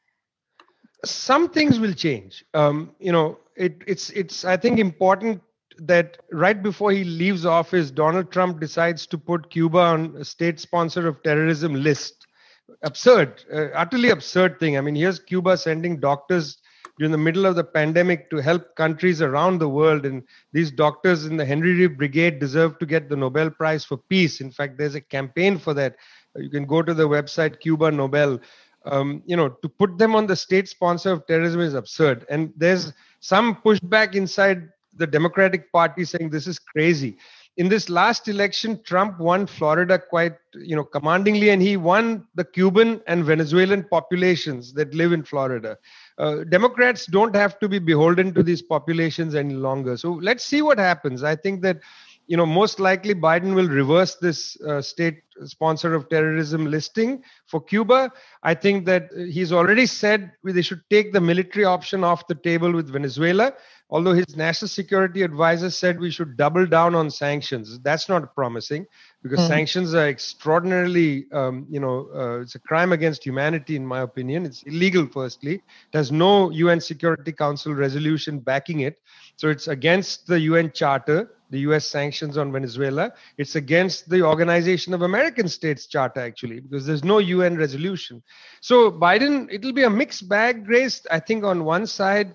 Some 1.04 1.48
things 1.48 1.80
will 1.80 1.92
change. 1.92 2.44
Um, 2.54 2.92
you 3.00 3.12
know, 3.12 3.38
it, 3.56 3.82
it's 3.86 4.10
it's 4.10 4.44
I 4.44 4.56
think 4.56 4.78
important 4.78 5.42
that 5.78 6.18
right 6.32 6.62
before 6.62 6.92
he 6.92 7.04
leaves 7.04 7.44
office, 7.44 7.90
Donald 7.90 8.30
Trump 8.30 8.60
decides 8.60 9.06
to 9.08 9.18
put 9.18 9.50
Cuba 9.50 9.78
on 9.78 10.16
a 10.16 10.24
state 10.24 10.60
sponsor 10.60 11.06
of 11.06 11.22
terrorism 11.22 11.74
list. 11.74 12.26
Absurd, 12.82 13.44
uh, 13.52 13.66
utterly 13.74 14.10
absurd 14.10 14.58
thing. 14.58 14.76
I 14.76 14.80
mean, 14.80 14.94
here's 14.94 15.18
Cuba 15.18 15.56
sending 15.56 16.00
doctors 16.00 16.58
during 16.98 17.12
the 17.12 17.18
middle 17.18 17.46
of 17.46 17.56
the 17.56 17.64
pandemic 17.64 18.30
to 18.30 18.36
help 18.36 18.74
countries 18.76 19.20
around 19.20 19.58
the 19.58 19.68
world. 19.68 20.06
And 20.06 20.22
these 20.52 20.70
doctors 20.70 21.26
in 21.26 21.36
the 21.36 21.44
Henry 21.44 21.74
Reeve 21.74 21.96
Brigade 21.96 22.38
deserve 22.38 22.78
to 22.78 22.86
get 22.86 23.08
the 23.08 23.16
Nobel 23.16 23.50
Prize 23.50 23.84
for 23.84 23.96
Peace. 23.96 24.40
In 24.40 24.50
fact, 24.50 24.78
there's 24.78 24.94
a 24.94 25.00
campaign 25.00 25.58
for 25.58 25.74
that. 25.74 25.96
You 26.36 26.50
can 26.50 26.66
go 26.66 26.82
to 26.82 26.94
the 26.94 27.08
website 27.08 27.60
Cuba 27.60 27.90
Nobel. 27.90 28.40
Um, 28.84 29.22
you 29.26 29.36
know, 29.36 29.48
to 29.48 29.68
put 29.68 29.98
them 29.98 30.14
on 30.14 30.26
the 30.26 30.36
state 30.36 30.68
sponsor 30.68 31.10
of 31.10 31.26
terrorism 31.26 31.60
is 31.60 31.74
absurd. 31.74 32.24
And 32.30 32.52
there's 32.56 32.92
some 33.18 33.56
pushback 33.56 34.14
inside 34.14 34.68
the 34.94 35.06
Democratic 35.06 35.72
Party 35.72 36.04
saying 36.04 36.30
this 36.30 36.46
is 36.46 36.58
crazy 36.58 37.18
in 37.56 37.68
this 37.68 37.88
last 37.88 38.28
election, 38.28 38.82
Trump 38.82 39.18
won 39.18 39.46
Florida 39.46 39.98
quite, 39.98 40.34
you 40.54 40.76
know, 40.76 40.84
commandingly, 40.84 41.50
and 41.50 41.62
he 41.62 41.76
won 41.76 42.26
the 42.34 42.44
Cuban 42.44 43.00
and 43.06 43.24
Venezuelan 43.24 43.84
populations 43.84 44.74
that 44.74 44.94
live 44.94 45.12
in 45.12 45.22
Florida. 45.22 45.78
Uh, 46.18 46.44
Democrats 46.44 47.06
don't 47.06 47.34
have 47.36 47.58
to 47.58 47.68
be 47.68 47.78
beholden 47.78 48.32
to 48.34 48.42
these 48.42 48.62
populations 48.62 49.34
any 49.34 49.54
longer. 49.54 49.96
So 49.96 50.12
let's 50.12 50.44
see 50.44 50.62
what 50.62 50.78
happens. 50.78 51.22
I 51.22 51.36
think 51.36 51.62
that, 51.62 51.80
you 52.26 52.36
know, 52.36 52.46
most 52.46 52.80
likely 52.80 53.14
Biden 53.14 53.54
will 53.54 53.68
reverse 53.68 54.16
this 54.16 54.60
uh, 54.62 54.82
state 54.82 55.22
sponsor 55.44 55.94
of 55.94 56.08
terrorism 56.08 56.66
listing 56.66 57.22
for 57.46 57.60
Cuba. 57.60 58.10
I 58.42 58.54
think 58.54 58.86
that 58.86 59.10
he's 59.14 59.52
already 59.52 59.86
said 59.86 60.32
they 60.42 60.62
should 60.62 60.82
take 60.90 61.12
the 61.12 61.20
military 61.20 61.64
option 61.64 62.04
off 62.04 62.26
the 62.26 62.34
table 62.34 62.72
with 62.72 62.90
Venezuela 62.90 63.52
although 63.90 64.12
his 64.12 64.36
national 64.36 64.68
security 64.68 65.22
advisor 65.22 65.70
said 65.70 66.00
we 66.00 66.10
should 66.10 66.36
double 66.36 66.66
down 66.66 66.94
on 66.94 67.10
sanctions. 67.10 67.78
That's 67.80 68.08
not 68.08 68.34
promising 68.34 68.86
because 69.22 69.40
mm. 69.40 69.48
sanctions 69.48 69.94
are 69.94 70.08
extraordinarily 70.08 71.26
um, 71.32 71.66
you 71.70 71.80
know 71.80 72.08
uh, 72.14 72.40
it's 72.40 72.54
a 72.54 72.58
crime 72.58 72.92
against 72.92 73.24
humanity 73.24 73.76
in 73.76 73.86
my 73.86 74.00
opinion. 74.00 74.44
It's 74.44 74.62
illegal 74.64 75.06
firstly. 75.06 75.62
There's 75.92 76.10
no 76.10 76.50
un 76.52 76.80
security 76.80 77.32
council 77.32 77.74
resolution 77.74 78.38
backing 78.40 78.80
it. 78.80 78.98
So 79.36 79.48
it's 79.48 79.68
against 79.68 80.26
the 80.26 80.38
un 80.38 80.72
charter 80.72 81.30
the 81.50 81.60
US 81.60 81.86
sanctions 81.86 82.36
on 82.36 82.52
Venezuela. 82.52 83.12
It's 83.38 83.56
against 83.56 84.08
the 84.08 84.22
Organization 84.22 84.94
of 84.94 85.02
American 85.02 85.48
States 85.48 85.86
Charter, 85.86 86.20
actually, 86.20 86.60
because 86.60 86.86
there's 86.86 87.04
no 87.04 87.18
UN 87.18 87.56
resolution. 87.56 88.22
So, 88.60 88.90
Biden, 88.90 89.48
it'll 89.52 89.72
be 89.72 89.84
a 89.84 89.90
mixed 89.90 90.28
bag, 90.28 90.66
Grace. 90.66 91.06
I 91.10 91.20
think 91.20 91.44
on 91.44 91.64
one 91.64 91.86
side, 91.86 92.34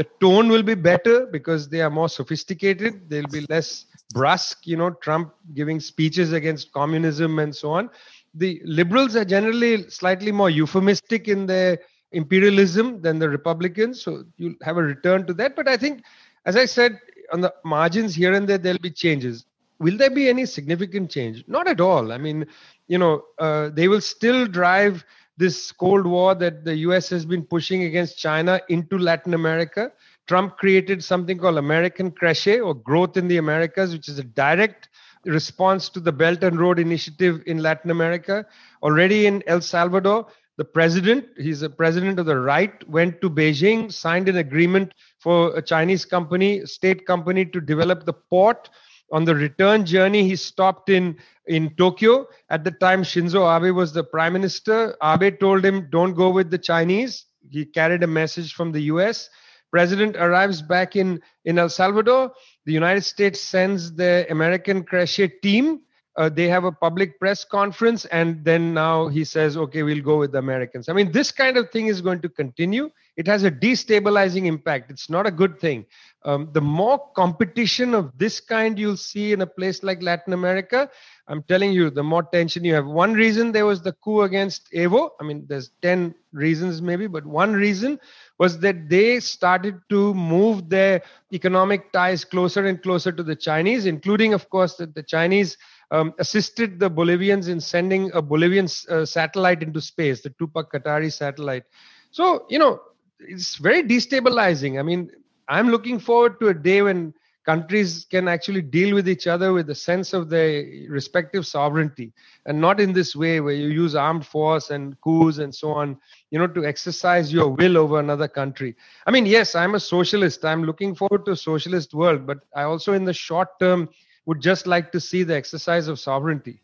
the 0.00 0.06
tone 0.18 0.48
will 0.48 0.62
be 0.62 0.74
better 0.74 1.26
because 1.26 1.68
they 1.68 1.80
are 1.82 1.90
more 1.90 2.08
sophisticated 2.08 3.10
they'll 3.10 3.34
be 3.38 3.44
less 3.50 3.84
brusque 4.14 4.66
you 4.66 4.76
know 4.76 4.90
trump 5.06 5.34
giving 5.54 5.78
speeches 5.78 6.32
against 6.32 6.72
communism 6.72 7.38
and 7.38 7.54
so 7.54 7.70
on 7.70 7.90
the 8.34 8.62
liberals 8.64 9.16
are 9.16 9.26
generally 9.26 9.88
slightly 9.90 10.32
more 10.32 10.48
euphemistic 10.48 11.28
in 11.28 11.46
their 11.46 11.78
imperialism 12.12 13.02
than 13.02 13.18
the 13.18 13.28
republicans 13.28 14.02
so 14.02 14.24
you'll 14.38 14.54
have 14.62 14.78
a 14.78 14.82
return 14.82 15.26
to 15.26 15.34
that 15.34 15.54
but 15.54 15.68
i 15.68 15.76
think 15.76 16.02
as 16.46 16.56
i 16.56 16.64
said 16.64 16.98
on 17.32 17.40
the 17.40 17.52
margins 17.64 18.14
here 18.14 18.32
and 18.34 18.48
there 18.48 18.58
there'll 18.58 18.78
be 18.78 18.90
changes 18.90 19.46
will 19.78 19.96
there 19.96 20.10
be 20.10 20.28
any 20.28 20.44
significant 20.46 21.10
change 21.10 21.44
not 21.46 21.68
at 21.68 21.80
all 21.80 22.12
i 22.12 22.18
mean 22.18 22.46
you 22.88 22.98
know 22.98 23.22
uh, 23.38 23.68
they 23.70 23.88
will 23.88 24.00
still 24.00 24.46
drive 24.46 25.04
this 25.40 25.72
Cold 25.72 26.06
War 26.06 26.34
that 26.34 26.66
the 26.66 26.76
US 26.88 27.08
has 27.08 27.24
been 27.24 27.42
pushing 27.42 27.84
against 27.84 28.18
China 28.18 28.60
into 28.68 28.98
Latin 28.98 29.32
America. 29.32 29.90
Trump 30.28 30.58
created 30.58 31.02
something 31.02 31.38
called 31.38 31.56
América 31.56 32.12
Crece 32.12 32.64
or 32.64 32.74
Growth 32.74 33.16
in 33.16 33.26
the 33.26 33.38
Americas, 33.38 33.92
which 33.92 34.08
is 34.10 34.18
a 34.18 34.22
direct 34.22 34.90
response 35.24 35.88
to 35.88 35.98
the 35.98 36.12
Belt 36.12 36.44
and 36.44 36.60
Road 36.60 36.78
Initiative 36.78 37.42
in 37.46 37.58
Latin 37.58 37.90
America. 37.90 38.46
Already 38.82 39.26
in 39.26 39.42
El 39.46 39.62
Salvador, 39.62 40.26
the 40.60 40.64
president, 40.66 41.24
he's 41.38 41.62
a 41.62 41.70
president 41.70 42.18
of 42.18 42.26
the 42.26 42.36
right, 42.36 42.86
went 42.86 43.18
to 43.22 43.30
Beijing, 43.30 43.90
signed 43.90 44.28
an 44.28 44.36
agreement 44.36 44.92
for 45.18 45.56
a 45.56 45.62
Chinese 45.62 46.04
company, 46.04 46.66
state 46.66 47.06
company, 47.06 47.46
to 47.46 47.62
develop 47.62 48.04
the 48.04 48.12
port. 48.12 48.68
On 49.10 49.24
the 49.24 49.34
return 49.34 49.86
journey, 49.86 50.28
he 50.28 50.36
stopped 50.36 50.90
in, 50.90 51.16
in 51.46 51.74
Tokyo. 51.76 52.26
At 52.50 52.62
the 52.62 52.72
time, 52.72 53.02
Shinzo 53.02 53.40
Abe 53.48 53.74
was 53.74 53.94
the 53.94 54.04
prime 54.04 54.34
minister. 54.34 54.94
Abe 55.02 55.40
told 55.40 55.64
him, 55.64 55.88
Don't 55.90 56.12
go 56.12 56.28
with 56.28 56.50
the 56.50 56.58
Chinese. 56.58 57.24
He 57.48 57.64
carried 57.64 58.02
a 58.02 58.06
message 58.06 58.52
from 58.52 58.70
the 58.70 58.82
US. 58.92 59.30
President 59.70 60.14
arrives 60.16 60.60
back 60.60 60.94
in, 60.94 61.22
in 61.46 61.58
El 61.58 61.70
Salvador. 61.70 62.32
The 62.66 62.74
United 62.74 63.04
States 63.04 63.40
sends 63.40 63.94
the 63.94 64.26
América 64.28 64.84
Crece 64.84 65.40
team 65.40 65.80
uh, 66.16 66.28
they 66.28 66.48
have 66.48 66.64
a 66.64 66.72
public 66.72 67.18
press 67.18 67.44
conference 67.44 68.04
and 68.06 68.44
then 68.44 68.74
now 68.74 69.08
he 69.08 69.24
says 69.24 69.56
okay 69.56 69.82
we'll 69.82 70.02
go 70.02 70.18
with 70.18 70.32
the 70.32 70.38
americans. 70.38 70.88
I 70.88 70.92
mean 70.92 71.12
this 71.12 71.30
kind 71.30 71.56
of 71.56 71.70
thing 71.70 71.86
is 71.86 72.00
going 72.00 72.20
to 72.22 72.28
continue. 72.28 72.90
It 73.16 73.26
has 73.26 73.44
a 73.44 73.50
destabilizing 73.50 74.46
impact. 74.46 74.90
It's 74.90 75.10
not 75.10 75.26
a 75.26 75.30
good 75.30 75.60
thing. 75.60 75.84
Um, 76.24 76.50
the 76.52 76.60
more 76.60 76.98
competition 77.14 77.94
of 77.94 78.16
this 78.18 78.40
kind 78.40 78.78
you'll 78.78 78.96
see 78.96 79.32
in 79.32 79.40
a 79.40 79.46
place 79.46 79.82
like 79.82 80.02
latin 80.02 80.34
america 80.34 80.90
i'm 81.28 81.42
telling 81.44 81.72
you 81.72 81.88
the 81.88 82.02
more 82.02 82.22
tension 82.22 82.62
you 82.62 82.74
have. 82.74 82.86
One 82.86 83.14
reason 83.14 83.52
there 83.52 83.64
was 83.64 83.80
the 83.80 83.92
coup 83.92 84.22
against 84.22 84.70
evo 84.72 85.10
i 85.20 85.24
mean 85.24 85.46
there's 85.48 85.70
10 85.80 86.14
reasons 86.32 86.82
maybe 86.82 87.06
but 87.06 87.24
one 87.24 87.54
reason 87.54 87.98
was 88.38 88.58
that 88.58 88.88
they 88.90 89.20
started 89.20 89.80
to 89.88 90.12
move 90.12 90.68
their 90.68 91.02
economic 91.32 91.90
ties 91.92 92.24
closer 92.24 92.66
and 92.66 92.82
closer 92.82 93.12
to 93.12 93.22
the 93.22 93.36
chinese 93.36 93.86
including 93.86 94.34
of 94.34 94.50
course 94.50 94.76
that 94.76 94.94
the 94.94 95.02
chinese 95.02 95.56
um, 95.90 96.14
assisted 96.18 96.78
the 96.78 96.88
Bolivians 96.88 97.48
in 97.48 97.60
sending 97.60 98.10
a 98.12 98.22
Bolivian 98.22 98.68
uh, 98.88 99.04
satellite 99.04 99.62
into 99.62 99.80
space, 99.80 100.22
the 100.22 100.30
Tupac 100.30 100.72
Katari 100.72 101.12
satellite. 101.12 101.64
So, 102.10 102.46
you 102.48 102.58
know, 102.58 102.80
it's 103.18 103.56
very 103.56 103.82
destabilizing. 103.82 104.78
I 104.78 104.82
mean, 104.82 105.10
I'm 105.48 105.68
looking 105.68 105.98
forward 105.98 106.38
to 106.40 106.48
a 106.48 106.54
day 106.54 106.82
when 106.82 107.14
countries 107.44 108.06
can 108.10 108.28
actually 108.28 108.60
deal 108.60 108.94
with 108.94 109.08
each 109.08 109.26
other 109.26 109.52
with 109.52 109.70
a 109.70 109.74
sense 109.74 110.12
of 110.12 110.28
their 110.28 110.64
respective 110.88 111.46
sovereignty 111.46 112.12
and 112.46 112.60
not 112.60 112.78
in 112.80 112.92
this 112.92 113.16
way 113.16 113.40
where 113.40 113.54
you 113.54 113.68
use 113.68 113.94
armed 113.94 114.26
force 114.26 114.70
and 114.70 115.00
coups 115.00 115.38
and 115.38 115.54
so 115.54 115.70
on 115.70 115.96
you 116.30 116.38
know 116.38 116.46
to 116.46 116.64
exercise 116.66 117.32
your 117.32 117.48
will 117.48 117.78
over 117.78 117.98
another 117.98 118.28
country 118.28 118.76
i 119.06 119.10
mean 119.10 119.24
yes 119.24 119.54
i'm 119.54 119.74
a 119.74 119.80
socialist 119.80 120.44
i'm 120.44 120.64
looking 120.64 120.94
forward 120.94 121.24
to 121.24 121.32
a 121.32 121.36
socialist 121.36 121.94
world 121.94 122.26
but 122.26 122.38
i 122.54 122.62
also 122.62 122.92
in 122.92 123.04
the 123.04 123.12
short 123.12 123.48
term 123.58 123.88
would 124.30 124.40
just 124.40 124.68
like 124.68 124.92
to 124.92 125.00
see 125.00 125.24
the 125.24 125.34
exercise 125.34 125.88
of 125.88 125.98
sovereignty. 125.98 126.60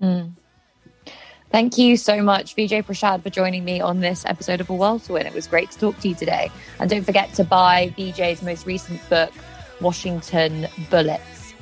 Mm. 0.00 0.34
Thank 1.50 1.76
you 1.76 1.96
so 1.96 2.22
much, 2.22 2.54
Vijay 2.54 2.84
Prashad, 2.84 3.24
for 3.24 3.30
joining 3.30 3.64
me 3.64 3.80
on 3.80 3.98
this 3.98 4.24
episode 4.24 4.60
of 4.60 4.70
A 4.70 4.72
World 4.72 5.02
to 5.06 5.14
Win. 5.14 5.26
It 5.26 5.34
was 5.34 5.48
great 5.48 5.68
to 5.72 5.78
talk 5.80 5.98
to 5.98 6.08
you 6.08 6.14
today. 6.14 6.48
And 6.78 6.88
don't 6.88 7.02
forget 7.02 7.34
to 7.34 7.42
buy 7.42 7.92
Vijay's 7.98 8.40
most 8.40 8.66
recent 8.66 9.00
book, 9.10 9.32
Washington 9.80 10.68
Bullets. 10.90 11.54